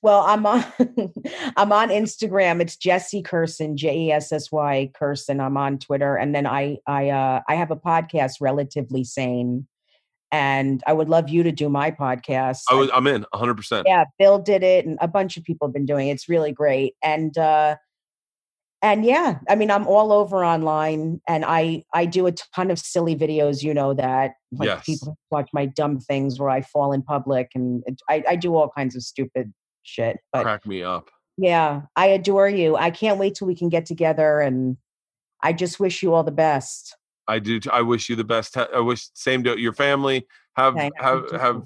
[0.00, 0.64] Well, I'm on
[1.56, 2.60] I'm on Instagram.
[2.60, 5.40] It's Jessy Kirson, J E S S Y Kirson.
[5.44, 9.66] I'm on Twitter, and then I I uh, I have a podcast, Relatively Sane,
[10.32, 12.60] and I would love you to do my podcast.
[12.70, 13.54] I I- was I'm in 100.
[13.56, 16.12] percent yeah, Bill did it, and a bunch of people have been doing it.
[16.12, 17.76] It's really great, and uh,
[18.82, 22.78] and yeah, I mean, I'm all over online, and I I do a ton of
[22.78, 23.62] silly videos.
[23.62, 24.84] You know that, like Yes.
[24.86, 28.70] people watch my dumb things where I fall in public, and I I do all
[28.70, 29.52] kinds of stupid
[29.82, 30.18] shit.
[30.32, 31.10] But Crack me up.
[31.36, 32.76] yeah, I adore you.
[32.76, 34.76] I can't wait till we can get together, and
[35.42, 36.96] I just wish you all the best.
[37.26, 37.60] I do.
[37.60, 38.56] t- I wish you the best.
[38.56, 40.26] I wish same to your family.
[40.56, 41.62] Have have have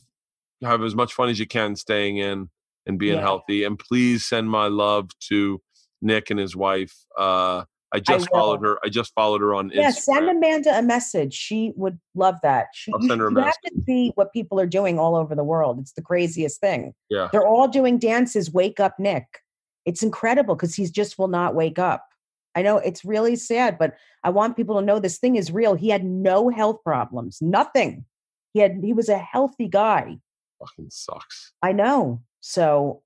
[0.62, 2.48] have as much fun as you can staying in
[2.86, 3.22] and being Yeah.
[3.22, 3.64] healthy.
[3.64, 5.60] And please send my love to
[6.02, 6.94] Nick and his wife.
[7.16, 7.64] Uh,
[7.94, 8.78] I just followed her.
[8.82, 9.94] I just followed her on Yeah, Instagram.
[9.96, 11.34] send Amanda a message.
[11.34, 12.68] She would love that.
[12.72, 15.34] She, I'll send her a you have to see what people are doing all over
[15.34, 15.78] the world.
[15.78, 16.94] It's the craziest thing.
[17.10, 17.28] Yeah.
[17.32, 18.52] They're all doing dances.
[18.52, 19.24] Wake up, Nick.
[19.84, 22.06] It's incredible because he just will not wake up.
[22.54, 25.74] I know it's really sad, but I want people to know this thing is real.
[25.74, 28.04] He had no health problems, nothing.
[28.54, 30.18] He had he was a healthy guy.
[30.60, 31.52] Fucking sucks.
[31.62, 32.22] I know.
[32.40, 33.02] So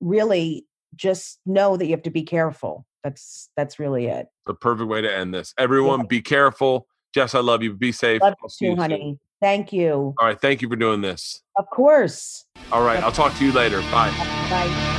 [0.00, 2.86] really just know that you have to be careful.
[3.04, 4.28] That's that's really it.
[4.46, 5.54] The perfect way to end this.
[5.58, 6.86] Everyone, be careful.
[7.14, 7.74] Jess, I love you.
[7.74, 8.22] Be safe.
[8.22, 8.78] Love you too, you soon.
[8.78, 9.18] honey.
[9.40, 10.14] Thank you.
[10.18, 10.40] All right.
[10.40, 11.42] Thank you for doing this.
[11.56, 12.46] Of course.
[12.70, 13.02] All right.
[13.02, 13.80] I'll talk to you later.
[13.82, 14.10] Bye.
[14.48, 14.98] Bye.